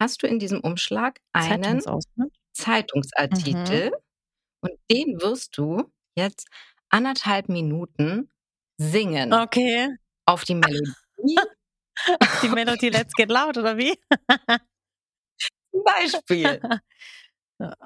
hast 0.00 0.22
du 0.22 0.26
in 0.26 0.38
diesem 0.38 0.60
Umschlag 0.60 1.20
einen? 1.32 1.80
Zeitungsartikel 2.52 3.90
Mhm. 3.90 3.96
und 4.60 4.72
den 4.90 5.20
wirst 5.20 5.56
du 5.58 5.90
jetzt 6.16 6.48
anderthalb 6.88 7.48
Minuten 7.48 8.30
singen 8.78 9.32
Okay. 9.32 9.88
Auf 10.26 10.44
die 10.44 10.54
Melodie 10.54 10.92
Die 12.42 12.48
Melodie 12.48 12.90
Let's 12.90 13.14
Get 13.14 13.30
Loud, 13.30 13.56
oder 13.56 13.76
wie? 13.78 13.94
zum 15.72 15.84
Beispiel. 15.84 16.60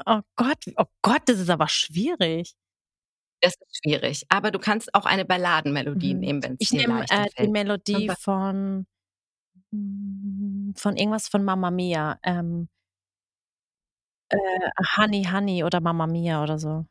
Oh 0.06 0.20
Gott, 0.36 0.64
oh 0.76 0.86
Gott, 1.02 1.22
das 1.26 1.38
ist 1.40 1.50
aber 1.50 1.68
schwierig. 1.68 2.54
Das 3.40 3.54
ist 3.54 3.78
schwierig. 3.84 4.24
Aber 4.30 4.50
du 4.50 4.58
kannst 4.58 4.92
auch 4.94 5.04
eine 5.06 5.24
Balladenmelodie 5.24 6.14
Mhm. 6.14 6.20
nehmen, 6.20 6.42
wenn 6.42 6.52
es 6.54 6.58
Ich 6.60 6.68
dir 6.70 6.78
nehme 6.78 7.00
leichter 7.00 7.22
äh, 7.22 7.24
die 7.26 7.30
fällt. 7.30 7.50
Melodie 7.52 8.06
Zum 8.08 8.16
von 8.16 8.86
mm, 9.70 10.72
von 10.76 10.96
irgendwas 10.96 11.28
von 11.28 11.44
Mamma 11.44 11.70
Mia. 11.70 12.18
Ähm, 12.22 12.68
äh, 14.30 14.36
Honey 14.96 15.24
Honey 15.24 15.64
oder 15.64 15.80
Mamma 15.80 16.06
Mia 16.06 16.42
oder 16.42 16.58
so. 16.58 16.86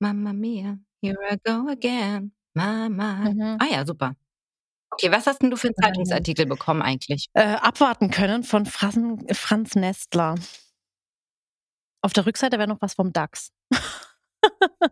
Mamma 0.00 0.32
mia, 0.32 0.78
here 1.02 1.16
I 1.28 1.36
go 1.44 1.68
again. 1.68 2.32
Mama. 2.54 3.30
Mhm. 3.30 3.56
Ah 3.60 3.66
ja, 3.70 3.84
super. 3.84 4.14
Okay, 4.90 5.10
was 5.12 5.26
hast 5.26 5.42
denn 5.42 5.50
du 5.50 5.56
für 5.56 5.68
einen 5.68 5.74
Ähm, 5.78 5.84
Zeitungsartikel 5.84 6.46
bekommen 6.46 6.82
eigentlich? 6.82 7.28
äh, 7.34 7.42
abwarten 7.56 8.10
können 8.10 8.42
von 8.42 8.66
Franz, 8.66 9.22
Franz 9.38 9.74
Nestler. 9.74 10.34
Auf 12.02 12.12
der 12.12 12.26
Rückseite 12.26 12.58
wäre 12.58 12.68
noch 12.68 12.80
was 12.80 12.94
vom 12.94 13.12
DAX. 13.12 13.50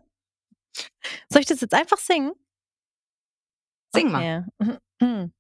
Soll 1.30 1.40
ich 1.40 1.46
das 1.46 1.60
jetzt 1.60 1.74
einfach 1.74 1.98
singen? 1.98 2.32
Sing 3.94 4.10
mal. 4.10 4.42
Okay. 4.60 4.78
Mhm. 5.00 5.32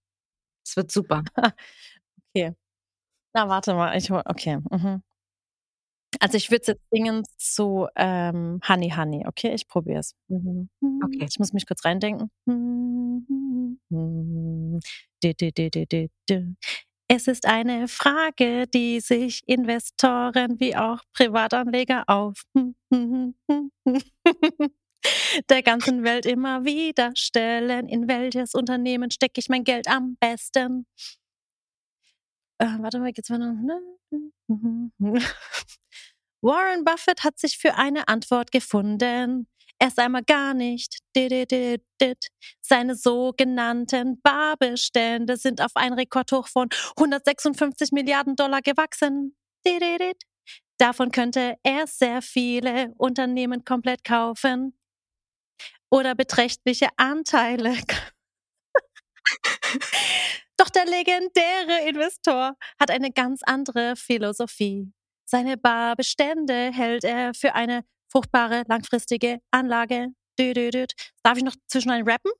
Es 0.66 0.76
wird 0.76 0.90
super. 0.90 1.22
Okay. 2.34 2.54
Na, 3.34 3.48
warte 3.48 3.72
mal. 3.74 3.96
Ich, 3.96 4.10
hol- 4.10 4.22
okay. 4.26 4.58
Mhm. 4.70 5.02
Also 6.20 6.36
ich 6.36 6.50
würde 6.50 6.64
jetzt 6.68 6.82
singen 6.90 7.22
zu 7.36 7.88
ähm, 7.96 8.60
Honey 8.66 8.90
Honey. 8.90 9.24
Okay, 9.26 9.54
ich 9.54 9.66
probiere 9.68 10.00
es. 10.00 10.14
Okay. 10.28 11.26
Ich 11.28 11.38
muss 11.38 11.52
mich 11.52 11.66
kurz 11.66 11.84
reindenken. 11.84 12.30
Es 17.08 17.28
ist 17.28 17.46
eine 17.46 17.86
Frage, 17.86 18.66
die 18.66 19.00
sich 19.00 19.42
Investoren 19.46 20.58
wie 20.58 20.74
auch 20.76 21.00
Privatanleger 21.12 22.04
auf 22.08 22.42
der 25.50 25.62
ganzen 25.62 26.02
Welt 26.02 26.26
immer 26.26 26.64
wieder 26.64 27.12
stellen. 27.14 27.88
In 27.88 28.08
welches 28.08 28.54
Unternehmen 28.54 29.10
stecke 29.10 29.38
ich 29.38 29.48
mein 29.48 29.62
Geld 29.64 29.88
am 29.88 30.16
besten? 30.20 30.86
Äh, 32.58 32.66
warte 32.80 32.98
mal, 32.98 33.12
geht's 33.12 33.30
weiter? 33.30 33.54
Warren 36.46 36.84
Buffett 36.84 37.24
hat 37.24 37.40
sich 37.40 37.58
für 37.58 37.74
eine 37.74 38.06
Antwort 38.06 38.52
gefunden. 38.52 39.48
Erst 39.80 39.98
einmal 39.98 40.22
gar 40.22 40.54
nicht. 40.54 40.98
Seine 42.60 42.94
sogenannten 42.94 44.20
Barbestände 44.22 45.38
sind 45.38 45.60
auf 45.60 45.72
ein 45.74 45.92
Rekordhoch 45.92 46.46
von 46.46 46.68
156 46.96 47.90
Milliarden 47.90 48.36
Dollar 48.36 48.62
gewachsen. 48.62 49.36
Davon 50.78 51.10
könnte 51.10 51.56
er 51.64 51.88
sehr 51.88 52.22
viele 52.22 52.94
Unternehmen 52.96 53.64
komplett 53.64 54.04
kaufen 54.04 54.78
oder 55.90 56.14
beträchtliche 56.14 56.90
Anteile. 56.96 57.74
Doch 60.56 60.70
der 60.70 60.86
legendäre 60.86 61.88
Investor 61.88 62.56
hat 62.78 62.92
eine 62.92 63.10
ganz 63.10 63.40
andere 63.42 63.96
Philosophie. 63.96 64.92
Seine 65.28 65.56
Barbestände 65.56 66.70
hält 66.72 67.04
er 67.04 67.34
für 67.34 67.54
eine 67.54 67.84
fruchtbare, 68.08 68.62
langfristige 68.68 69.40
Anlage. 69.50 70.08
Düdüdüd. 70.38 70.92
Darf 71.22 71.38
ich 71.38 71.44
noch 71.44 71.54
zwischen 71.66 71.90
einen 71.90 72.08
rappen? 72.08 72.30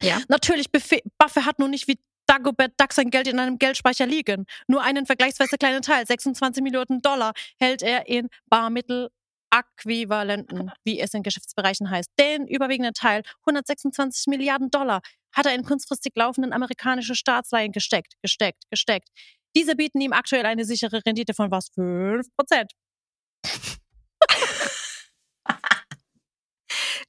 Ja. 0.00 0.22
Natürlich, 0.28 0.72
Buffet, 0.72 1.02
Buffett 1.18 1.46
hat 1.46 1.58
nun 1.58 1.70
nicht 1.70 1.88
wie 1.88 1.98
Dagobert 2.26 2.78
Duck 2.80 2.92
sein 2.92 3.10
Geld 3.10 3.26
in 3.28 3.38
einem 3.38 3.58
Geldspeicher 3.58 4.06
liegen. 4.06 4.46
Nur 4.66 4.82
einen 4.82 5.06
vergleichsweise 5.06 5.56
kleinen 5.58 5.82
Teil, 5.82 6.06
26 6.06 6.62
Millionen 6.62 7.02
Dollar, 7.02 7.34
hält 7.58 7.82
er 7.82 8.08
in 8.08 8.30
Barmittel-Äquivalenten, 8.48 10.70
wie 10.84 11.00
es 11.00 11.12
in 11.12 11.22
Geschäftsbereichen 11.22 11.90
heißt. 11.90 12.08
Den 12.18 12.46
überwiegenden 12.46 12.94
Teil, 12.94 13.22
126 13.40 14.28
Milliarden 14.28 14.70
Dollar, 14.70 15.02
hat 15.32 15.44
er 15.46 15.54
in 15.54 15.64
kurzfristig 15.64 16.12
laufenden 16.14 16.54
amerikanische 16.54 17.14
Staatsleihen 17.14 17.72
gesteckt, 17.72 18.14
gesteckt, 18.22 18.64
gesteckt. 18.70 19.10
Diese 19.56 19.76
bieten 19.76 20.00
ihm 20.00 20.12
aktuell 20.12 20.46
eine 20.46 20.64
sichere 20.64 21.00
Rendite 21.04 21.34
von 21.34 21.50
was? 21.50 21.68
5 21.74 22.26
Prozent. 22.36 22.72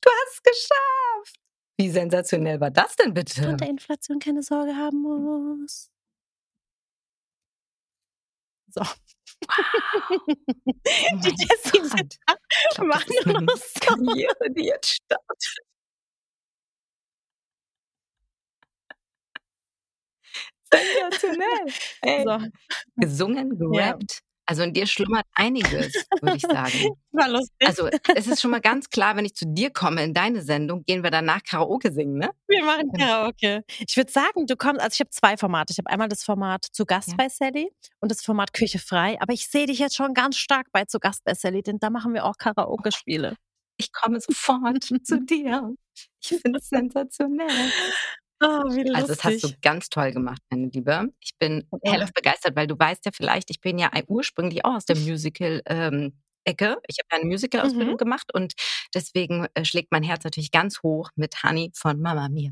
Du 0.01 0.09
hast 0.11 0.33
es 0.33 0.41
geschafft. 0.43 1.39
Wie 1.77 1.89
sensationell 1.89 2.59
war 2.59 2.71
das 2.71 2.95
denn 2.95 3.13
bitte? 3.13 3.49
Und 3.49 3.61
der 3.61 3.69
Inflation 3.69 4.19
keine 4.19 4.43
Sorge 4.43 4.75
haben 4.75 5.01
muss. 5.01 5.89
So. 8.67 8.81
Oh 9.47 11.17
Die 11.19 11.29
Jessie 11.29 11.81
macht 12.83 13.09
noch 13.25 13.57
so. 13.57 13.79
Karriere, 13.81 14.51
die 14.51 14.65
jetzt 14.65 14.95
startet. 14.95 15.64
Sensationell. 20.73 21.73
Ey. 22.01 22.23
So, 22.25 22.39
Gesungen, 22.97 23.51
Ja. 23.73 23.91
gerappt. 23.91 24.19
Also 24.47 24.61
in 24.61 24.73
dir 24.73 24.85
schlummert 24.85 25.25
einiges, 25.33 26.05
würde 26.21 26.35
ich 26.37 26.43
sagen. 26.43 26.71
war 27.13 27.27
lustig. 27.29 27.67
Also 27.67 27.89
es 28.15 28.27
ist 28.27 28.41
schon 28.41 28.51
mal 28.51 28.61
ganz 28.61 28.89
klar, 28.91 29.15
wenn 29.15 29.25
ich 29.25 29.33
zu 29.33 29.45
dir 29.47 29.71
komme 29.71 30.03
in 30.03 30.13
deine 30.13 30.43
Sendung, 30.43 30.83
gehen 30.83 31.01
wir 31.01 31.09
danach 31.09 31.41
Karaoke 31.43 31.91
singen, 31.91 32.19
ne? 32.19 32.29
Wir 32.47 32.63
machen 32.63 32.91
Karaoke. 32.93 33.63
Ich 33.87 33.97
würde 33.97 34.11
sagen, 34.11 34.45
du 34.45 34.55
kommst, 34.55 34.81
also 34.81 34.93
ich 34.93 34.99
habe 34.99 35.09
zwei 35.09 35.35
Formate. 35.37 35.71
Ich 35.71 35.79
habe 35.79 35.89
einmal 35.89 36.09
das 36.09 36.23
Format 36.23 36.63
zu 36.71 36.85
Gast 36.85 37.09
Ja. 37.09 37.15
bei 37.17 37.27
Sally 37.27 37.71
und 38.01 38.11
das 38.11 38.21
Format 38.21 38.53
Küche 38.53 38.77
frei. 38.77 39.17
Aber 39.19 39.33
ich 39.33 39.47
sehe 39.47 39.65
dich 39.65 39.79
jetzt 39.79 39.95
schon 39.95 40.13
ganz 40.13 40.37
stark 40.37 40.67
bei 40.71 40.85
zu 40.85 40.99
Gast 40.99 41.23
bei 41.23 41.33
Sally, 41.33 41.63
denn 41.63 41.79
da 41.79 41.89
machen 41.89 42.13
wir 42.13 42.23
auch 42.23 42.37
Karaoke-Spiele. 42.37 43.35
Ich 43.77 43.91
komme 43.93 44.19
sofort 44.21 44.83
zu 44.83 45.21
dir. 45.21 45.73
Ich 46.21 46.27
finde 46.39 46.59
es 46.59 46.69
sensationell. 46.69 47.47
Ah, 48.41 48.63
wie 48.69 48.83
lustig. 48.83 48.95
Also 48.95 49.07
das 49.13 49.23
hast 49.23 49.43
du 49.43 49.49
ganz 49.61 49.89
toll 49.89 50.11
gemacht, 50.11 50.41
meine 50.49 50.67
Liebe. 50.67 51.09
Ich 51.21 51.37
bin 51.39 51.67
Ja. 51.83 51.91
hellauf 51.93 52.11
begeistert, 52.13 52.55
weil 52.55 52.67
du 52.67 52.77
weißt 52.77 53.05
ja 53.05 53.11
vielleicht, 53.13 53.49
ich 53.49 53.61
bin 53.61 53.77
ja 53.77 53.89
ursprünglich 54.07 54.65
auch 54.65 54.75
aus 54.75 54.85
der 54.85 54.97
Musical 54.97 55.61
ähm, 55.67 56.21
Ecke. 56.43 56.77
Ich 56.87 56.97
habe 56.99 57.07
ja 57.11 57.17
eine 57.19 57.25
Musical-Ausbildung 57.25 57.95
Mhm. 57.95 57.97
gemacht 57.97 58.33
und 58.33 58.53
deswegen 58.93 59.47
äh, 59.55 59.65
schlägt 59.65 59.91
mein 59.91 60.03
Herz 60.03 60.23
natürlich 60.23 60.51
ganz 60.51 60.83
hoch 60.83 61.09
mit 61.15 61.43
Honey 61.43 61.71
von 61.73 61.99
Mama 62.01 62.29
Mia. 62.29 62.51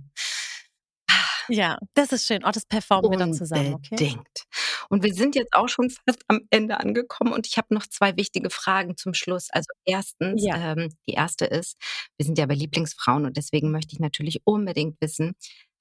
Ja, 1.50 1.78
das 1.94 2.12
ist 2.14 2.26
schön. 2.26 2.44
Oh, 2.46 2.52
das 2.52 2.66
performen 2.66 3.12
wir 3.12 3.18
dann 3.18 3.34
zusammen, 3.34 3.74
okay? 3.74 4.00
Unbedingt. 4.00 4.46
Und 4.90 5.04
wir 5.04 5.14
sind 5.14 5.36
jetzt 5.36 5.54
auch 5.54 5.68
schon 5.68 5.90
fast 5.90 6.24
am 6.28 6.42
Ende 6.50 6.80
angekommen 6.80 7.34
und 7.34 7.48
ich 7.48 7.58
habe 7.58 7.74
noch 7.74 7.86
zwei 7.88 8.16
wichtige 8.16 8.50
Fragen 8.50 8.96
zum 8.96 9.14
Schluss. 9.14 9.50
Also 9.52 9.68
erstens, 9.86 10.42
Ja. 10.44 10.56
ähm, 10.56 10.90
die 11.08 11.14
erste 11.14 11.46
ist, 11.46 11.78
wir 12.18 12.26
sind 12.26 12.38
ja 12.38 12.46
bei 12.46 12.56
Lieblingsfrauen 12.56 13.26
und 13.26 13.36
deswegen 13.38 13.72
möchte 13.72 13.94
ich 13.94 14.00
natürlich 14.00 14.42
unbedingt 14.46 15.02
wissen, 15.02 15.36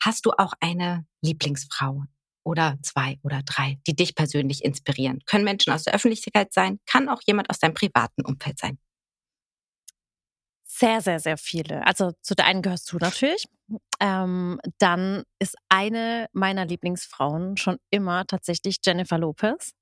hast 0.04 0.26
du 0.26 0.32
auch 0.32 0.52
eine 0.60 1.06
Lieblingsfrau 1.22 2.04
oder 2.44 2.76
zwei 2.82 3.18
oder 3.22 3.42
drei, 3.42 3.78
die 3.86 3.94
dich 3.94 4.14
persönlich 4.14 4.64
inspirieren? 4.64 5.20
Können 5.26 5.44
Menschen 5.44 5.72
aus 5.72 5.84
der 5.84 5.94
Öffentlichkeit 5.94 6.52
sein, 6.52 6.80
kann 6.86 7.08
auch 7.08 7.20
jemand 7.26 7.50
aus 7.50 7.58
deinem 7.58 7.74
privaten 7.74 8.24
Umfeld 8.24 8.58
sein. 8.58 8.78
Sehr, 10.64 11.00
sehr, 11.00 11.20
sehr 11.20 11.36
viele. 11.36 11.86
Also 11.86 12.12
zu 12.22 12.34
der 12.34 12.46
einen 12.46 12.62
gehörst 12.62 12.90
du 12.90 12.96
natürlich. 12.96 13.44
Ähm, 14.00 14.58
dann 14.78 15.22
ist 15.38 15.54
eine 15.68 16.28
meiner 16.32 16.64
Lieblingsfrauen 16.64 17.56
schon 17.56 17.76
immer 17.90 18.26
tatsächlich 18.26 18.78
Jennifer 18.84 19.18
Lopez. 19.18 19.72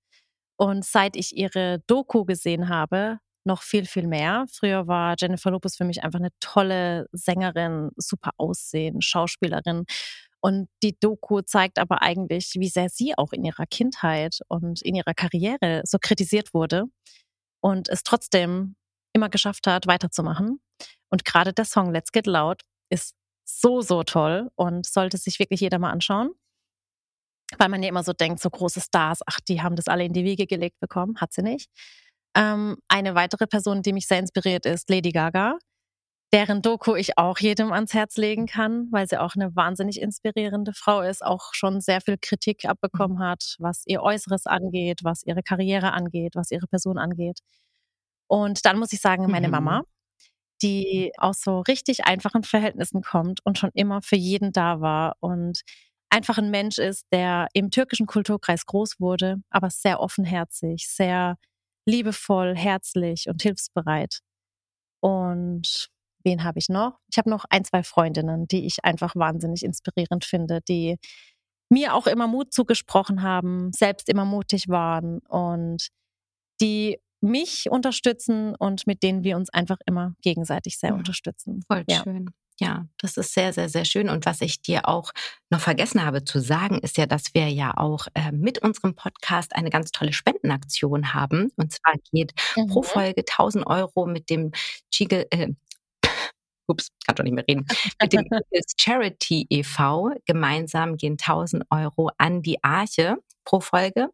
Und 0.59 0.85
seit 0.85 1.17
ich 1.17 1.37
ihre 1.37 1.79
Doku 1.87 2.27
gesehen 2.27 2.69
habe, 2.69 3.19
noch 3.45 3.63
viel, 3.63 3.87
viel 3.87 4.07
mehr. 4.07 4.47
Früher 4.53 4.87
war 4.87 5.15
Jennifer 5.19 5.51
Lopez 5.51 5.77
für 5.77 5.85
mich 5.85 6.03
einfach 6.03 6.19
eine 6.19 6.31
tolle 6.41 7.07
Sängerin, 7.13 7.91
super 7.97 8.31
Aussehen, 8.37 9.03
Schauspielerin. 9.03 9.85
Und 10.41 10.69
die 10.83 10.99
Doku 10.99 11.43
zeigt 11.43 11.79
aber 11.79 12.03
eigentlich, 12.03 12.55
wie 12.59 12.69
sehr 12.69 12.89
sie 12.89 13.17
auch 13.17 13.33
in 13.33 13.45
ihrer 13.45 13.67
Kindheit 13.67 14.39
und 14.49 14.83
in 14.83 14.95
ihrer 14.95 15.15
Karriere 15.15 15.83
so 15.85 15.99
kritisiert 16.01 16.55
wurde 16.55 16.85
und 17.61 17.89
es 17.89 18.03
trotzdem 18.03 18.77
immer 19.13 19.29
geschafft 19.29 19.67
hat, 19.67 19.87
weiterzumachen. 19.87 20.61
Und 21.11 21.25
gerade 21.25 21.53
der 21.53 21.65
Song 21.65 21.93
Let's 21.93 22.13
Get 22.13 22.27
Loud 22.27 22.63
ist 22.91 23.15
so, 23.45 23.83
so 23.83 24.03
toll 24.03 24.51
und 24.55 24.87
sollte 24.87 25.19
sich 25.19 25.39
wirklich 25.39 25.61
jeder 25.61 25.79
mal 25.79 25.91
anschauen. 25.91 26.31
Weil 27.59 27.69
man 27.69 27.83
ja 27.83 27.89
immer 27.89 28.05
so 28.05 28.13
denkt, 28.13 28.41
so 28.41 28.49
große 28.49 28.81
Stars, 28.81 29.21
ach, 29.27 29.41
die 29.41 29.61
haben 29.61 29.75
das 29.75 29.89
alle 29.89 30.05
in 30.05 30.13
die 30.13 30.25
Wiege 30.25 30.47
gelegt 30.47 30.79
bekommen. 30.79 31.21
Hat 31.21 31.33
sie 31.33 31.43
nicht. 31.43 31.69
Ähm, 32.37 32.77
eine 32.89 33.15
weitere 33.15 33.47
Person, 33.47 33.83
die 33.83 33.93
mich 33.93 34.07
sehr 34.07 34.19
inspiriert, 34.21 34.67
ist 34.67 34.89
Lady 34.91 35.11
Gaga. 35.11 35.59
deren 36.33 36.63
Doku 36.63 36.95
ich 36.95 37.19
auch 37.19 37.39
jedem 37.39 37.73
ans 37.73 37.93
Herz 37.95 38.17
legen 38.17 38.47
kann, 38.47 38.89
weil 38.93 39.09
sie 39.09 39.19
auch 39.19 39.35
eine 39.35 39.55
wahnsinnig 39.57 40.01
inspirierende 40.01 40.73
Frau 40.75 41.01
ist, 41.01 41.25
auch 41.25 41.55
schon 41.55 41.81
sehr 41.81 42.01
viel 42.01 42.19
Kritik 42.21 42.65
abbekommen 42.67 43.19
mhm. 43.19 43.23
hat, 43.23 43.57
was 43.59 43.83
ihr 43.87 44.03
Äußeres 44.03 44.47
angeht, 44.47 45.01
was 45.03 45.25
ihre 45.25 45.43
Karriere 45.43 45.93
angeht, 45.93 46.35
was 46.37 46.51
ihre 46.53 46.67
Person 46.69 46.99
angeht. 46.99 47.41
Und 48.29 48.65
dann 48.65 48.79
muss 48.79 48.93
ich 48.93 49.01
sagen, 49.01 49.31
meine 49.31 49.49
mhm. 49.49 49.53
Mama, 49.53 49.83
die 50.63 51.13
aus 51.19 51.43
so 51.43 51.61
richtig 51.63 52.05
einfachen 52.07 52.45
Verhältnissen 52.45 53.03
kommt 53.03 53.41
und 53.45 53.59
schon 53.59 53.71
immer 53.75 54.03
für 54.03 54.17
jeden 54.17 54.53
da 54.53 54.81
war 54.81 55.17
und 55.21 55.63
einfach 56.11 56.39
ein 56.39 56.51
Mensch 56.51 56.79
ist, 56.79 57.07
der 57.13 57.49
im 57.55 57.71
türkischen 57.71 58.07
Kulturkreis 58.07 58.67
groß 58.67 59.01
wurde, 59.01 59.39
aber 59.51 59.71
sehr 59.71 60.01
offenherzig, 60.01 60.89
sehr 60.89 61.37
liebevoll, 61.87 62.57
herzlich 62.57 63.29
und 63.29 63.43
hilfsbereit. 63.43 64.21
Und 65.01 65.89
wen 66.25 66.45
habe 66.45 66.59
ich 66.59 66.69
noch? 66.69 66.99
Ich 67.11 67.19
habe 67.19 67.31
noch 67.31 67.45
ein, 67.51 67.65
zwei 67.65 67.83
Freundinnen, 67.83 68.47
die 68.47 68.67
ich 68.67 68.85
einfach 68.85 69.17
wahnsinnig 69.17 69.65
inspirierend 69.65 70.25
finde, 70.25 70.61
die 70.69 70.97
mir 71.71 71.95
auch 71.95 72.07
immer 72.07 72.27
Mut 72.27 72.53
zugesprochen 72.53 73.23
haben, 73.23 73.73
selbst 73.73 74.09
immer 74.09 74.25
mutig 74.25 74.69
waren 74.69 75.21
und 75.29 75.89
die 76.61 76.99
mich 77.23 77.71
unterstützen 77.71 78.55
und 78.57 78.87
mit 78.87 79.03
denen 79.03 79.25
wir 79.25 79.37
uns 79.37 79.51
einfach 79.51 79.79
immer 79.87 80.15
gegenseitig 80.23 80.79
sehr 80.79 80.95
unterstützen. 80.95 81.63
Voll 81.69 81.85
ja. 81.89 82.03
schön. 82.03 82.31
Ja, 82.61 82.85
das 82.99 83.17
ist 83.17 83.33
sehr, 83.33 83.55
sehr, 83.55 83.71
sehr 83.71 83.87
schön. 83.87 84.11
Und 84.11 84.27
was 84.27 84.43
ich 84.43 84.61
dir 84.61 84.87
auch 84.87 85.13
noch 85.49 85.61
vergessen 85.61 86.05
habe 86.05 86.25
zu 86.25 86.41
sagen, 86.41 86.79
ist 86.81 86.99
ja, 86.99 87.07
dass 87.07 87.33
wir 87.33 87.49
ja 87.49 87.75
auch 87.75 88.07
äh, 88.13 88.33
mit 88.33 88.59
unserem 88.59 88.95
Podcast 88.95 89.57
eine 89.57 89.71
ganz 89.71 89.93
tolle 89.93 90.13
Spendenaktion 90.13 91.15
haben. 91.15 91.51
Und 91.57 91.73
zwar 91.73 91.95
geht 92.13 92.35
mhm. 92.57 92.67
pro 92.67 92.83
Folge 92.83 93.23
1000 93.23 93.67
Euro 93.67 94.05
mit 94.05 94.29
dem 94.29 94.53
Chigel, 94.91 95.27
äh, 95.31 95.49
ups, 96.67 96.91
kann 97.07 97.17
doch 97.17 97.25
nicht 97.25 97.33
mehr 97.33 97.47
reden, 97.49 97.65
mit 98.03 98.13
dem 98.13 98.27
Charity 98.77 99.47
e.V. 99.49 100.11
gemeinsam 100.27 100.99
gehen 100.99 101.17
1000 101.19 101.65
Euro 101.71 102.11
an 102.19 102.43
die 102.43 102.63
Arche 102.63 103.17
pro 103.45 103.61
Folge. 103.61 104.09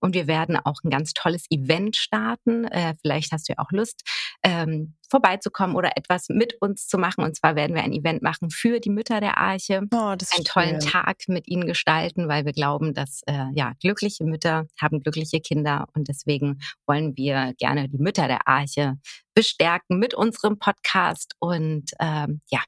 Und 0.00 0.14
wir 0.14 0.26
werden 0.26 0.56
auch 0.56 0.82
ein 0.84 0.90
ganz 0.90 1.12
tolles 1.12 1.44
Event 1.50 1.96
starten. 1.96 2.64
Äh, 2.64 2.94
vielleicht 3.00 3.32
hast 3.32 3.48
du 3.48 3.54
ja 3.54 3.58
auch 3.58 3.70
Lust, 3.70 4.02
ähm, 4.42 4.94
vorbeizukommen 5.10 5.76
oder 5.76 5.96
etwas 5.96 6.28
mit 6.28 6.54
uns 6.60 6.86
zu 6.86 6.96
machen. 6.96 7.24
Und 7.24 7.36
zwar 7.36 7.56
werden 7.56 7.74
wir 7.74 7.82
ein 7.82 7.92
Event 7.92 8.22
machen 8.22 8.50
für 8.50 8.80
die 8.80 8.90
Mütter 8.90 9.20
der 9.20 9.38
Arche. 9.38 9.82
Oh, 9.92 9.96
einen 9.96 10.44
tollen 10.44 10.80
schön. 10.80 10.90
Tag 10.90 11.16
mit 11.28 11.48
ihnen 11.48 11.66
gestalten, 11.66 12.28
weil 12.28 12.44
wir 12.44 12.52
glauben, 12.52 12.94
dass 12.94 13.22
äh, 13.26 13.46
ja 13.54 13.72
glückliche 13.80 14.24
Mütter 14.24 14.66
haben 14.80 15.00
glückliche 15.00 15.40
Kinder 15.40 15.86
und 15.94 16.08
deswegen 16.08 16.60
wollen 16.86 17.16
wir 17.16 17.54
gerne 17.58 17.88
die 17.88 17.98
Mütter 17.98 18.28
der 18.28 18.46
Arche 18.46 18.98
bestärken 19.34 19.98
mit 19.98 20.14
unserem 20.14 20.58
Podcast 20.58 21.34
und 21.38 21.90
ähm, 22.00 22.40
ja 22.50 22.60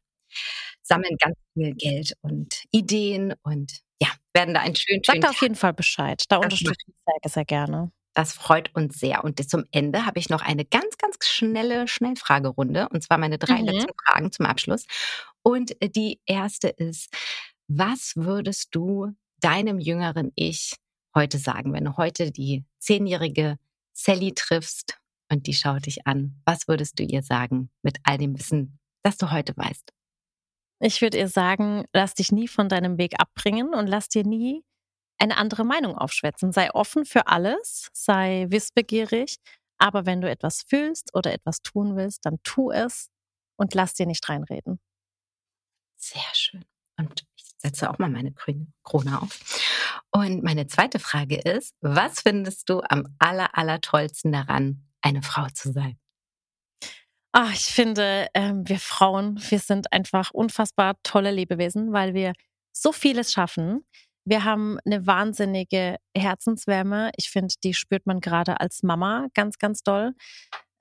sammeln 0.82 1.16
ganz 1.18 1.36
viel 1.54 1.74
Geld 1.74 2.14
und 2.22 2.64
Ideen 2.70 3.34
und 3.42 3.80
ja, 4.02 4.08
werden 4.34 4.54
da 4.54 4.60
einen 4.60 4.74
schönen, 4.74 5.02
schönen 5.04 5.22
Sagt 5.22 5.34
auf 5.34 5.42
jeden 5.42 5.54
Fall 5.54 5.72
Bescheid. 5.72 6.24
Da 6.28 6.36
unterstütze 6.38 6.84
ich 6.86 6.94
sehr, 7.06 7.30
sehr 7.30 7.44
gerne. 7.44 7.92
Das 8.14 8.34
freut 8.34 8.74
uns 8.74 8.98
sehr. 8.98 9.24
Und 9.24 9.48
zum 9.48 9.64
Ende 9.70 10.04
habe 10.04 10.18
ich 10.18 10.28
noch 10.28 10.42
eine 10.42 10.64
ganz, 10.64 10.98
ganz 10.98 11.16
schnelle 11.26 11.88
Schnellfragerunde. 11.88 12.88
Und 12.90 13.02
zwar 13.02 13.18
meine 13.18 13.38
drei 13.38 13.60
mhm. 13.60 13.68
letzten 13.68 13.92
Fragen 14.04 14.32
zum 14.32 14.46
Abschluss. 14.46 14.86
Und 15.42 15.80
äh, 15.80 15.88
die 15.88 16.20
erste 16.26 16.68
ist, 16.68 17.12
was 17.68 18.12
würdest 18.16 18.74
du 18.74 19.12
deinem 19.40 19.80
jüngeren 19.80 20.32
Ich 20.34 20.74
heute 21.14 21.38
sagen, 21.38 21.72
wenn 21.72 21.84
du 21.84 21.96
heute 21.96 22.30
die 22.30 22.64
zehnjährige 22.78 23.56
Sally 23.92 24.32
triffst 24.34 24.98
und 25.30 25.46
die 25.46 25.54
schaut 25.54 25.86
dich 25.86 26.06
an? 26.06 26.40
Was 26.44 26.68
würdest 26.68 26.98
du 26.98 27.04
ihr 27.04 27.22
sagen 27.22 27.70
mit 27.82 27.98
all 28.04 28.18
dem 28.18 28.38
Wissen, 28.38 28.78
das 29.02 29.16
du 29.16 29.30
heute 29.30 29.56
weißt? 29.56 29.92
Ich 30.84 31.00
würde 31.00 31.16
ihr 31.16 31.28
sagen, 31.28 31.84
lass 31.92 32.14
dich 32.14 32.32
nie 32.32 32.48
von 32.48 32.68
deinem 32.68 32.98
Weg 32.98 33.14
abbringen 33.20 33.72
und 33.72 33.86
lass 33.86 34.08
dir 34.08 34.24
nie 34.24 34.64
eine 35.16 35.36
andere 35.36 35.64
Meinung 35.64 35.96
aufschwätzen. 35.96 36.50
Sei 36.50 36.74
offen 36.74 37.04
für 37.04 37.28
alles, 37.28 37.88
sei 37.92 38.46
wissbegierig, 38.48 39.36
aber 39.78 40.06
wenn 40.06 40.20
du 40.20 40.28
etwas 40.28 40.64
fühlst 40.66 41.14
oder 41.14 41.32
etwas 41.32 41.62
tun 41.62 41.94
willst, 41.94 42.26
dann 42.26 42.42
tu 42.42 42.72
es 42.72 43.10
und 43.56 43.74
lass 43.74 43.94
dir 43.94 44.06
nicht 44.06 44.28
reinreden. 44.28 44.80
Sehr 45.96 46.34
schön. 46.34 46.64
Und 46.96 47.24
ich 47.36 47.44
setze 47.58 47.88
auch 47.88 47.98
mal 47.98 48.10
meine 48.10 48.32
grüne 48.32 48.66
Krone 48.82 49.22
auf. 49.22 49.38
Und 50.10 50.42
meine 50.42 50.66
zweite 50.66 50.98
Frage 50.98 51.36
ist, 51.36 51.76
was 51.80 52.22
findest 52.22 52.68
du 52.68 52.80
am 52.80 53.14
aller, 53.20 53.56
aller 53.56 53.80
tollsten 53.80 54.32
daran, 54.32 54.84
eine 55.00 55.22
Frau 55.22 55.46
zu 55.54 55.70
sein? 55.70 56.01
Ah, 57.34 57.48
ich 57.54 57.64
finde, 57.64 58.26
ähm, 58.34 58.68
wir 58.68 58.78
Frauen, 58.78 59.40
wir 59.48 59.58
sind 59.58 59.90
einfach 59.90 60.32
unfassbar 60.32 60.96
tolle 61.02 61.30
Lebewesen, 61.30 61.92
weil 61.92 62.12
wir 62.12 62.34
so 62.72 62.92
vieles 62.92 63.32
schaffen. 63.32 63.86
Wir 64.24 64.44
haben 64.44 64.78
eine 64.84 65.06
wahnsinnige 65.06 65.96
Herzenswärme. 66.14 67.10
Ich 67.16 67.30
finde, 67.30 67.54
die 67.64 67.72
spürt 67.72 68.06
man 68.06 68.20
gerade 68.20 68.60
als 68.60 68.82
Mama 68.82 69.28
ganz, 69.34 69.58
ganz 69.58 69.82
doll. 69.82 70.12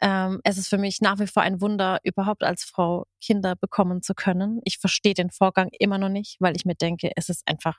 Ähm, 0.01 0.41
es 0.43 0.57
ist 0.57 0.67
für 0.67 0.77
mich 0.77 0.99
nach 1.01 1.19
wie 1.19 1.27
vor 1.27 1.43
ein 1.43 1.61
Wunder, 1.61 1.99
überhaupt 2.03 2.43
als 2.43 2.65
Frau 2.65 3.05
Kinder 3.21 3.55
bekommen 3.55 4.01
zu 4.01 4.13
können. 4.13 4.59
Ich 4.65 4.77
verstehe 4.79 5.13
den 5.13 5.31
Vorgang 5.31 5.69
immer 5.79 5.97
noch 5.97 6.09
nicht, 6.09 6.37
weil 6.41 6.55
ich 6.57 6.65
mir 6.65 6.75
denke, 6.75 7.11
es 7.15 7.29
ist 7.29 7.43
einfach 7.47 7.77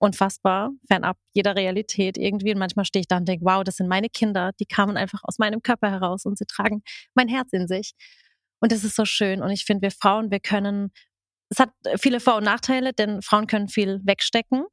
unfassbar, 0.00 0.70
fernab 0.88 1.18
jeder 1.34 1.54
Realität 1.54 2.18
irgendwie. 2.18 2.52
Und 2.52 2.58
manchmal 2.58 2.84
stehe 2.84 3.02
ich 3.02 3.08
da 3.08 3.18
und 3.18 3.28
denke, 3.28 3.44
wow, 3.44 3.62
das 3.62 3.76
sind 3.76 3.88
meine 3.88 4.08
Kinder, 4.08 4.52
die 4.58 4.66
kamen 4.66 4.96
einfach 4.96 5.20
aus 5.24 5.38
meinem 5.38 5.62
Körper 5.62 5.90
heraus 5.90 6.24
und 6.24 6.38
sie 6.38 6.46
tragen 6.46 6.82
mein 7.14 7.28
Herz 7.28 7.52
in 7.52 7.68
sich. 7.68 7.92
Und 8.60 8.72
das 8.72 8.84
ist 8.84 8.96
so 8.96 9.04
schön. 9.04 9.42
Und 9.42 9.50
ich 9.50 9.64
finde, 9.64 9.82
wir 9.82 9.90
Frauen, 9.90 10.30
wir 10.30 10.40
können, 10.40 10.90
es 11.50 11.58
hat 11.58 11.70
viele 11.98 12.20
Vor- 12.20 12.36
und 12.36 12.44
Nachteile, 12.44 12.92
denn 12.92 13.22
Frauen 13.22 13.46
können 13.46 13.68
viel 13.68 14.00
wegstecken. 14.04 14.64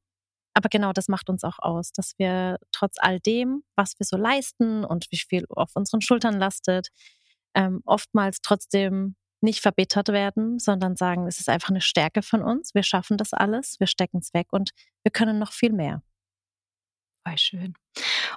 Aber 0.53 0.69
genau 0.69 0.93
das 0.93 1.07
macht 1.07 1.30
uns 1.30 1.43
auch 1.43 1.59
aus, 1.59 1.91
dass 1.91 2.13
wir 2.17 2.57
trotz 2.71 2.95
all 2.97 3.19
dem, 3.19 3.63
was 3.75 3.93
wir 3.99 4.05
so 4.05 4.17
leisten 4.17 4.84
und 4.86 5.07
wie 5.11 5.19
viel 5.19 5.45
auf 5.49 5.71
unseren 5.75 6.01
Schultern 6.01 6.39
lastet, 6.39 6.89
ähm, 7.53 7.82
oftmals 7.86 8.39
trotzdem 8.41 9.15
nicht 9.41 9.61
verbittert 9.61 10.09
werden, 10.09 10.59
sondern 10.59 10.95
sagen, 10.95 11.27
es 11.27 11.39
ist 11.39 11.49
einfach 11.49 11.69
eine 11.69 11.81
Stärke 11.81 12.21
von 12.21 12.41
uns. 12.41 12.73
Wir 12.73 12.83
schaffen 12.83 13.17
das 13.17 13.33
alles, 13.33 13.79
wir 13.79 13.88
stecken 13.88 14.17
es 14.17 14.33
weg 14.33 14.47
und 14.51 14.71
wir 15.03 15.11
können 15.11 15.39
noch 15.39 15.51
viel 15.51 15.71
mehr. 15.71 16.01
Voll 17.25 17.38
schön. 17.38 17.73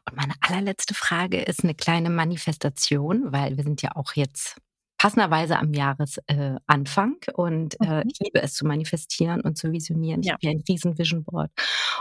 Und 0.09 0.17
meine 0.17 0.35
allerletzte 0.41 0.95
Frage 0.95 1.41
ist 1.41 1.65
eine 1.65 1.75
kleine 1.75 2.11
Manifestation, 2.11 3.33
weil 3.33 3.57
wir 3.57 3.65
sind 3.65 3.83
ja 3.83 3.95
auch 3.95 4.15
jetzt 4.15 4.57
passenderweise 4.99 5.59
am 5.59 5.73
Jahresanfang 5.73 7.17
äh, 7.27 7.33
und 7.33 7.81
äh, 7.81 8.05
mhm. 8.05 8.11
ich 8.11 8.19
liebe 8.21 8.43
es 8.43 8.53
zu 8.53 8.67
manifestieren 8.67 9.41
und 9.41 9.57
zu 9.57 9.73
visionieren. 9.73 10.21
Ich 10.21 10.27
ja. 10.27 10.33
habe 10.35 10.41
hier 10.43 10.51
ein 10.51 10.63
riesen 10.69 10.99
Vision 10.99 11.25
Board. 11.25 11.51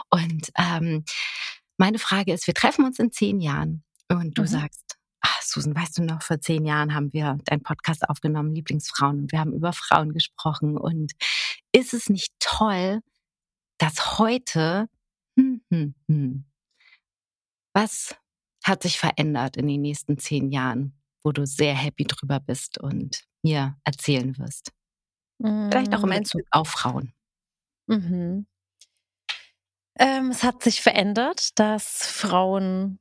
Und 0.10 0.50
ähm, 0.58 1.06
meine 1.78 2.00
Frage 2.00 2.34
ist, 2.34 2.46
wir 2.46 2.54
treffen 2.54 2.84
uns 2.84 3.00
in 3.00 3.12
zehn 3.14 3.40
Jahren 3.40 3.84
und 4.10 4.38
du 4.38 4.42
mhm. 4.42 4.48
sagst, 4.48 4.89
Susan, 5.50 5.76
weißt 5.76 5.98
du 5.98 6.04
noch, 6.04 6.22
vor 6.22 6.40
zehn 6.40 6.66
Jahren 6.66 6.94
haben 6.94 7.14
wir 7.14 7.38
deinen 7.46 7.64
Podcast 7.64 8.08
aufgenommen, 8.10 8.54
Lieblingsfrauen, 8.54 9.20
und 9.20 9.32
wir 9.32 9.40
haben 9.40 9.54
über 9.54 9.74
Frauen 9.74 10.14
gesprochen. 10.14 10.78
Und 10.78 11.14
ist 11.72 11.94
es 11.94 12.10
nicht 12.10 12.34
toll, 12.40 13.02
dass 13.78 14.20
heute, 14.20 14.90
hm, 15.38 15.62
hm, 15.72 15.96
hm, 16.08 16.46
was 17.74 18.16
hat 18.64 18.84
sich 18.84 19.00
verändert 19.00 19.58
in 19.58 19.68
den 19.68 19.82
nächsten 19.82 20.18
zehn 20.18 20.52
Jahren, 20.52 20.94
wo 21.24 21.32
du 21.32 21.46
sehr 21.46 21.74
happy 21.74 22.06
drüber 22.06 22.40
bist 22.40 22.78
und 22.78 23.24
mir 23.44 23.78
erzählen 23.84 24.38
wirst? 24.38 24.74
Vielleicht 25.42 25.96
auch 25.96 26.04
im 26.04 26.10
mm, 26.10 26.20
Bezug 26.20 26.42
auf 26.52 26.68
Frauen. 26.68 27.14
Mhm. 27.88 28.46
Ähm, 29.98 30.32
es 30.32 30.44
hat 30.44 30.64
sich 30.64 30.82
verändert, 30.82 31.58
dass 31.58 32.06
Frauen 32.06 33.00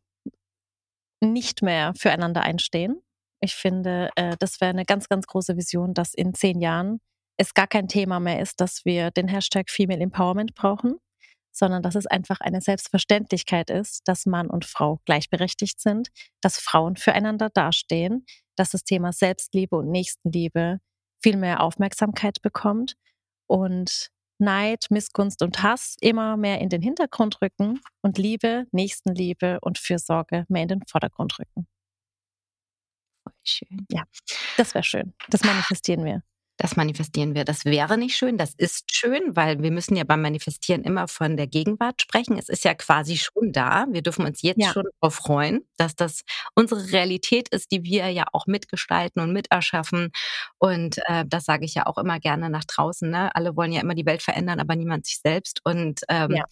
nicht 1.20 1.62
mehr 1.62 1.92
füreinander 1.96 2.42
einstehen. 2.42 3.00
Ich 3.40 3.54
finde, 3.54 4.10
äh, 4.16 4.36
das 4.38 4.60
wäre 4.60 4.70
eine 4.70 4.84
ganz, 4.84 5.08
ganz 5.08 5.26
große 5.26 5.56
Vision, 5.56 5.94
dass 5.94 6.14
in 6.14 6.34
zehn 6.34 6.60
Jahren 6.60 7.00
es 7.36 7.54
gar 7.54 7.68
kein 7.68 7.88
Thema 7.88 8.20
mehr 8.20 8.40
ist, 8.40 8.60
dass 8.60 8.84
wir 8.84 9.10
den 9.10 9.28
Hashtag 9.28 9.70
Female 9.70 10.00
Empowerment 10.00 10.54
brauchen, 10.54 10.96
sondern 11.52 11.82
dass 11.82 11.94
es 11.94 12.06
einfach 12.06 12.40
eine 12.40 12.60
Selbstverständlichkeit 12.60 13.70
ist, 13.70 14.02
dass 14.06 14.26
Mann 14.26 14.50
und 14.50 14.64
Frau 14.64 15.00
gleichberechtigt 15.06 15.80
sind, 15.80 16.08
dass 16.40 16.58
Frauen 16.58 16.96
füreinander 16.96 17.48
dastehen, 17.50 18.24
dass 18.56 18.70
das 18.70 18.84
Thema 18.84 19.12
Selbstliebe 19.12 19.76
und 19.76 19.90
Nächstenliebe 19.90 20.78
viel 21.22 21.36
mehr 21.36 21.62
Aufmerksamkeit 21.62 22.42
bekommt 22.42 22.94
und 23.46 24.10
Neid, 24.38 24.86
Missgunst 24.90 25.42
und 25.42 25.62
Hass 25.62 25.96
immer 26.00 26.36
mehr 26.36 26.60
in 26.60 26.68
den 26.68 26.82
Hintergrund 26.82 27.40
rücken 27.42 27.80
und 28.02 28.18
Liebe, 28.18 28.66
Nächstenliebe 28.72 29.58
und 29.60 29.78
Fürsorge 29.78 30.44
mehr 30.48 30.62
in 30.62 30.68
den 30.68 30.82
Vordergrund 30.86 31.38
rücken. 31.38 31.66
Schön. 33.44 33.86
Ja, 33.90 34.04
das 34.56 34.74
wäre 34.74 34.84
schön. 34.84 35.14
Das 35.28 35.42
manifestieren 35.42 36.04
wir. 36.04 36.22
Das 36.58 36.74
manifestieren 36.74 37.36
wir. 37.36 37.44
Das 37.44 37.64
wäre 37.64 37.96
nicht 37.96 38.16
schön, 38.16 38.36
das 38.36 38.52
ist 38.56 38.92
schön, 38.92 39.36
weil 39.36 39.62
wir 39.62 39.70
müssen 39.70 39.94
ja 39.94 40.02
beim 40.02 40.20
Manifestieren 40.20 40.82
immer 40.82 41.06
von 41.06 41.36
der 41.36 41.46
Gegenwart 41.46 42.02
sprechen. 42.02 42.36
Es 42.36 42.48
ist 42.48 42.64
ja 42.64 42.74
quasi 42.74 43.16
schon 43.16 43.52
da. 43.52 43.86
Wir 43.90 44.02
dürfen 44.02 44.26
uns 44.26 44.42
jetzt 44.42 44.60
ja. 44.60 44.72
schon 44.72 44.86
darauf 45.00 45.14
freuen, 45.14 45.64
dass 45.76 45.94
das 45.94 46.22
unsere 46.56 46.90
Realität 46.90 47.48
ist, 47.50 47.70
die 47.70 47.84
wir 47.84 48.10
ja 48.10 48.24
auch 48.32 48.46
mitgestalten 48.46 49.22
und 49.22 49.32
miterschaffen. 49.32 50.10
Und 50.58 50.98
äh, 51.06 51.24
das 51.28 51.44
sage 51.44 51.64
ich 51.64 51.74
ja 51.74 51.86
auch 51.86 51.96
immer 51.96 52.18
gerne 52.18 52.50
nach 52.50 52.64
draußen. 52.64 53.08
Ne? 53.08 53.34
Alle 53.36 53.56
wollen 53.56 53.72
ja 53.72 53.80
immer 53.80 53.94
die 53.94 54.06
Welt 54.06 54.22
verändern, 54.22 54.58
aber 54.58 54.74
niemand 54.74 55.06
sich 55.06 55.20
selbst. 55.20 55.60
Und 55.64 56.00
ähm, 56.08 56.32
ja 56.32 56.44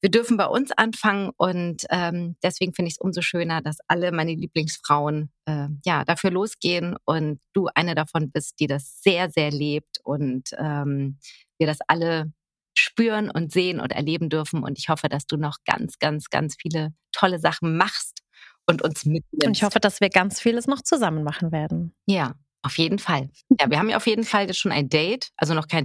wir 0.00 0.10
dürfen 0.10 0.36
bei 0.36 0.46
uns 0.46 0.72
anfangen 0.72 1.30
und 1.36 1.84
ähm, 1.90 2.36
deswegen 2.42 2.74
finde 2.74 2.88
ich 2.88 2.94
es 2.94 3.00
umso 3.00 3.20
schöner, 3.20 3.60
dass 3.60 3.78
alle 3.86 4.12
meine 4.12 4.34
Lieblingsfrauen 4.34 5.30
äh, 5.46 5.68
ja 5.84 6.04
dafür 6.04 6.30
losgehen 6.30 6.96
und 7.04 7.40
du 7.52 7.68
eine 7.74 7.94
davon 7.94 8.30
bist, 8.30 8.60
die 8.60 8.66
das 8.66 9.00
sehr 9.02 9.30
sehr 9.30 9.50
lebt 9.50 9.98
und 10.02 10.50
ähm, 10.58 11.18
wir 11.58 11.66
das 11.66 11.78
alle 11.86 12.32
spüren 12.76 13.30
und 13.30 13.52
sehen 13.52 13.80
und 13.80 13.92
erleben 13.92 14.28
dürfen 14.28 14.62
und 14.62 14.78
ich 14.78 14.88
hoffe, 14.88 15.08
dass 15.08 15.26
du 15.26 15.36
noch 15.36 15.58
ganz 15.64 15.98
ganz 15.98 16.30
ganz 16.30 16.56
viele 16.60 16.94
tolle 17.12 17.38
Sachen 17.38 17.76
machst 17.76 18.20
und 18.66 18.82
uns 18.82 19.04
mitnimmst. 19.04 19.46
Und 19.46 19.56
ich 19.56 19.62
hoffe, 19.64 19.80
dass 19.80 20.00
wir 20.00 20.08
ganz 20.08 20.40
vieles 20.40 20.66
noch 20.66 20.80
zusammen 20.80 21.24
machen 21.24 21.52
werden. 21.52 21.92
Ja, 22.06 22.34
auf 22.62 22.78
jeden 22.78 22.98
Fall. 22.98 23.30
Ja, 23.58 23.70
wir 23.70 23.78
haben 23.78 23.88
ja 23.88 23.96
auf 23.96 24.06
jeden 24.06 24.24
Fall 24.24 24.46
jetzt 24.46 24.58
schon 24.58 24.72
ein 24.72 24.88
Date, 24.88 25.30
also 25.36 25.54
noch 25.54 25.66
kein 25.66 25.84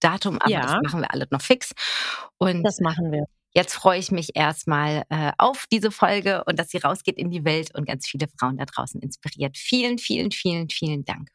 Datum, 0.00 0.38
aber 0.38 0.50
ja. 0.50 0.62
das 0.62 0.80
machen 0.82 1.00
wir 1.00 1.12
alle 1.12 1.26
noch 1.30 1.42
fix. 1.42 1.72
Und 2.38 2.62
das 2.62 2.80
machen 2.80 3.12
wir. 3.12 3.26
Jetzt 3.54 3.74
freue 3.74 3.98
ich 3.98 4.10
mich 4.10 4.30
erstmal 4.34 5.04
äh, 5.10 5.32
auf 5.38 5.66
diese 5.70 5.90
Folge 5.90 6.42
und 6.44 6.58
dass 6.58 6.70
sie 6.70 6.78
rausgeht 6.78 7.18
in 7.18 7.30
die 7.30 7.44
Welt 7.44 7.74
und 7.74 7.86
ganz 7.86 8.06
viele 8.06 8.26
Frauen 8.38 8.56
da 8.56 8.64
draußen 8.64 9.00
inspiriert. 9.00 9.56
Vielen, 9.56 9.98
vielen, 9.98 10.30
vielen, 10.30 10.68
vielen 10.70 11.04
Dank. 11.04 11.28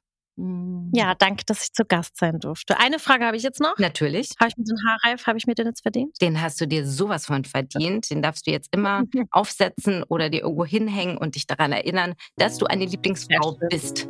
Ja, 0.94 1.16
danke, 1.16 1.46
dass 1.46 1.64
ich 1.64 1.74
zu 1.74 1.84
Gast 1.84 2.18
sein 2.18 2.40
durfte. 2.40 2.80
Eine 2.80 3.00
Frage 3.00 3.26
habe 3.26 3.36
ich 3.38 3.42
jetzt 3.42 3.60
noch. 3.60 3.76
Natürlich. 3.80 4.30
Habe 4.40 4.50
ich 4.50 4.58
mir 4.58 4.66
den 4.66 4.78
Haarreif, 4.88 5.26
habe 5.26 5.40
ich 5.40 5.48
mir 5.48 5.56
den 5.56 5.66
jetzt 5.66 5.82
verdient? 5.82 6.16
Den 6.22 6.40
hast 6.40 6.62
du 6.62 6.68
dir 6.68 6.86
sowas 6.86 7.26
von 7.26 7.44
verdient. 7.44 8.12
Den 8.12 8.22
darfst 8.22 8.46
du 8.46 8.52
jetzt 8.52 8.70
immer 8.72 9.04
aufsetzen 9.32 10.04
oder 10.04 10.30
dir 10.30 10.42
irgendwo 10.42 10.64
hinhängen 10.64 11.18
und 11.18 11.36
dich 11.36 11.48
daran 11.48 11.72
erinnern, 11.72 12.14
dass 12.36 12.60
du 12.60 12.68
eine 12.68 12.86
Lieblingsfrau 12.86 13.58
bist. 13.72 14.08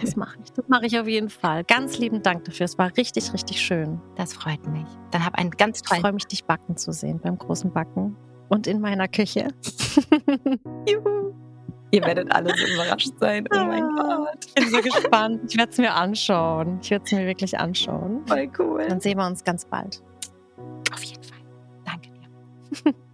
Das 0.00 0.16
mache 0.16 0.38
ich. 0.44 0.52
Das 0.52 0.68
mache 0.68 0.86
ich 0.86 0.98
auf 0.98 1.08
jeden 1.08 1.30
Fall. 1.30 1.64
Ganz 1.64 1.98
lieben 1.98 2.22
Dank 2.22 2.44
dafür. 2.44 2.64
Es 2.64 2.78
war 2.78 2.90
richtig, 2.96 3.32
richtig 3.32 3.60
schön. 3.60 4.00
Das 4.16 4.34
freut 4.34 4.66
mich. 4.66 4.86
Dann 5.10 5.24
hab 5.24 5.34
einen 5.36 5.50
ganz 5.50 5.82
tollen. 5.82 5.98
Ich 5.98 6.02
freue 6.02 6.12
mich, 6.12 6.26
dich 6.26 6.44
backen 6.44 6.76
zu 6.76 6.92
sehen 6.92 7.20
beim 7.22 7.38
großen 7.38 7.72
Backen 7.72 8.16
und 8.48 8.66
in 8.66 8.80
meiner 8.80 9.08
Küche. 9.08 9.48
Juhu. 10.88 11.32
Ihr 11.90 12.04
werdet 12.04 12.30
alle 12.34 12.54
so 12.54 12.66
überrascht 12.66 13.12
sein. 13.18 13.46
Oh 13.50 13.64
mein 13.64 13.82
ah, 13.82 14.26
Gott. 14.26 14.46
Ich 14.46 14.54
bin 14.54 14.68
so 14.68 14.80
gespannt. 14.82 15.40
Ich 15.48 15.56
werde 15.56 15.72
es 15.72 15.78
mir 15.78 15.94
anschauen. 15.94 16.78
Ich 16.82 16.90
werde 16.90 17.04
es 17.06 17.12
mir 17.12 17.26
wirklich 17.26 17.58
anschauen. 17.58 18.26
Voll 18.26 18.50
cool. 18.58 18.86
Dann 18.86 19.00
sehen 19.00 19.16
wir 19.18 19.26
uns 19.26 19.42
ganz 19.42 19.64
bald. 19.64 20.02
Auf 20.92 21.02
jeden 21.02 21.22
Fall. 21.22 21.38
Danke 21.84 22.10
dir. 22.10 22.94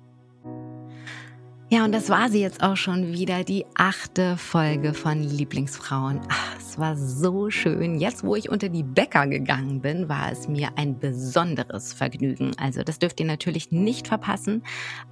Ja, 1.75 1.85
und 1.85 1.91
das 1.91 2.09
war 2.09 2.29
sie 2.29 2.41
jetzt 2.41 2.63
auch 2.63 2.77
schon 2.77 3.13
wieder, 3.13 3.43
die 3.43 3.67
achte 3.75 4.37
Folge 4.37 4.95
von 4.95 5.21
Lieblingsfrauen. 5.21 6.21
Ach, 6.29 6.57
es 6.57 6.79
war 6.79 6.97
so 6.97 7.51
schön. 7.51 7.99
Jetzt, 7.99 8.23
wo 8.23 8.37
ich 8.37 8.49
unter 8.49 8.69
die 8.69 8.85
Bäcker 8.85 9.27
gegangen 9.27 9.81
bin, 9.81 10.09
war 10.09 10.31
es 10.31 10.47
mir 10.47 10.69
ein 10.77 11.01
besonderes 11.01 11.93
Vergnügen. 11.93 12.53
Also 12.59 12.85
das 12.85 13.01
dürft 13.01 13.19
ihr 13.19 13.27
natürlich 13.27 13.73
nicht 13.73 14.07
verpassen. 14.07 14.63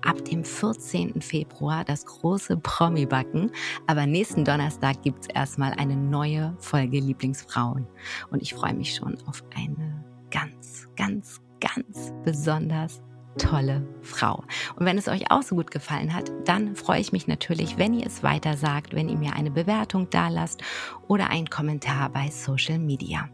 Ab 0.03 0.25
dem 0.25 0.45
14. 0.45 1.21
Februar 1.21 1.83
das 1.85 2.07
große 2.07 2.57
Promi-Backen. 2.59 3.51
Aber 3.89 4.07
nächsten 4.07 4.45
Donnerstag 4.45 5.03
gibt's 5.03 5.27
erstmal 5.35 5.73
eine 5.73 5.97
neue 5.97 6.55
Folge 6.61 7.01
Lieblingsfrauen. 7.01 7.89
Und 8.31 8.41
ich 8.41 8.55
freue 8.55 8.75
mich 8.75 8.95
schon 8.95 9.19
auf 9.27 9.43
eine 9.57 10.05
ganz, 10.31 10.87
ganz, 10.95 11.41
ganz 11.59 12.13
besonders 12.25 13.03
tolle 13.39 13.87
Frau. 14.03 14.45
Und 14.77 14.87
wenn 14.87 14.99
es 14.99 15.09
euch 15.09 15.31
auch 15.31 15.43
so 15.43 15.55
gut 15.55 15.71
gefallen 15.71 16.15
hat, 16.15 16.31
dann 16.45 16.77
freue 16.77 17.01
ich 17.01 17.13
mich 17.13 17.27
natürlich, 17.27 17.79
wenn 17.79 17.95
ihr 17.95 18.07
es 18.07 18.23
weiter 18.23 18.57
sagt, 18.57 18.95
wenn 18.95 19.09
ihr 19.09 19.17
mir 19.17 19.35
eine 19.35 19.51
Bewertung 19.51 20.09
da 20.11 20.29
lasst 20.29 20.63
oder 21.09 21.31
einen 21.31 21.51
Kommentar 21.51 22.11
bei 22.11 22.31
Social 22.31 22.79
Media. 22.79 23.29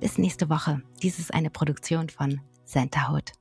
Bis 0.00 0.18
nächste 0.18 0.48
Woche. 0.48 0.82
Dies 1.02 1.18
ist 1.18 1.32
eine 1.32 1.50
Produktion 1.50 2.08
von 2.08 2.40
Centerhood. 2.64 3.32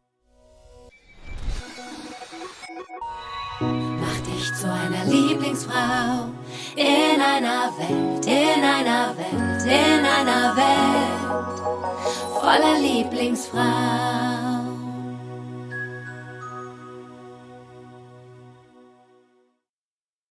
Mach 3.59 4.19
dich 4.19 4.53
zu 4.53 4.71
einer 4.71 5.05
Lieblingsfrau 5.05 6.29
in 6.75 7.19
einer 7.19 7.71
Welt, 7.77 8.25
in 8.27 8.63
einer 8.63 9.17
Welt, 9.17 9.63
in 9.65 10.05
einer 10.05 10.55
Welt 10.55 11.47
voller 12.39 12.79
Lieblingsfrau. 12.79 14.56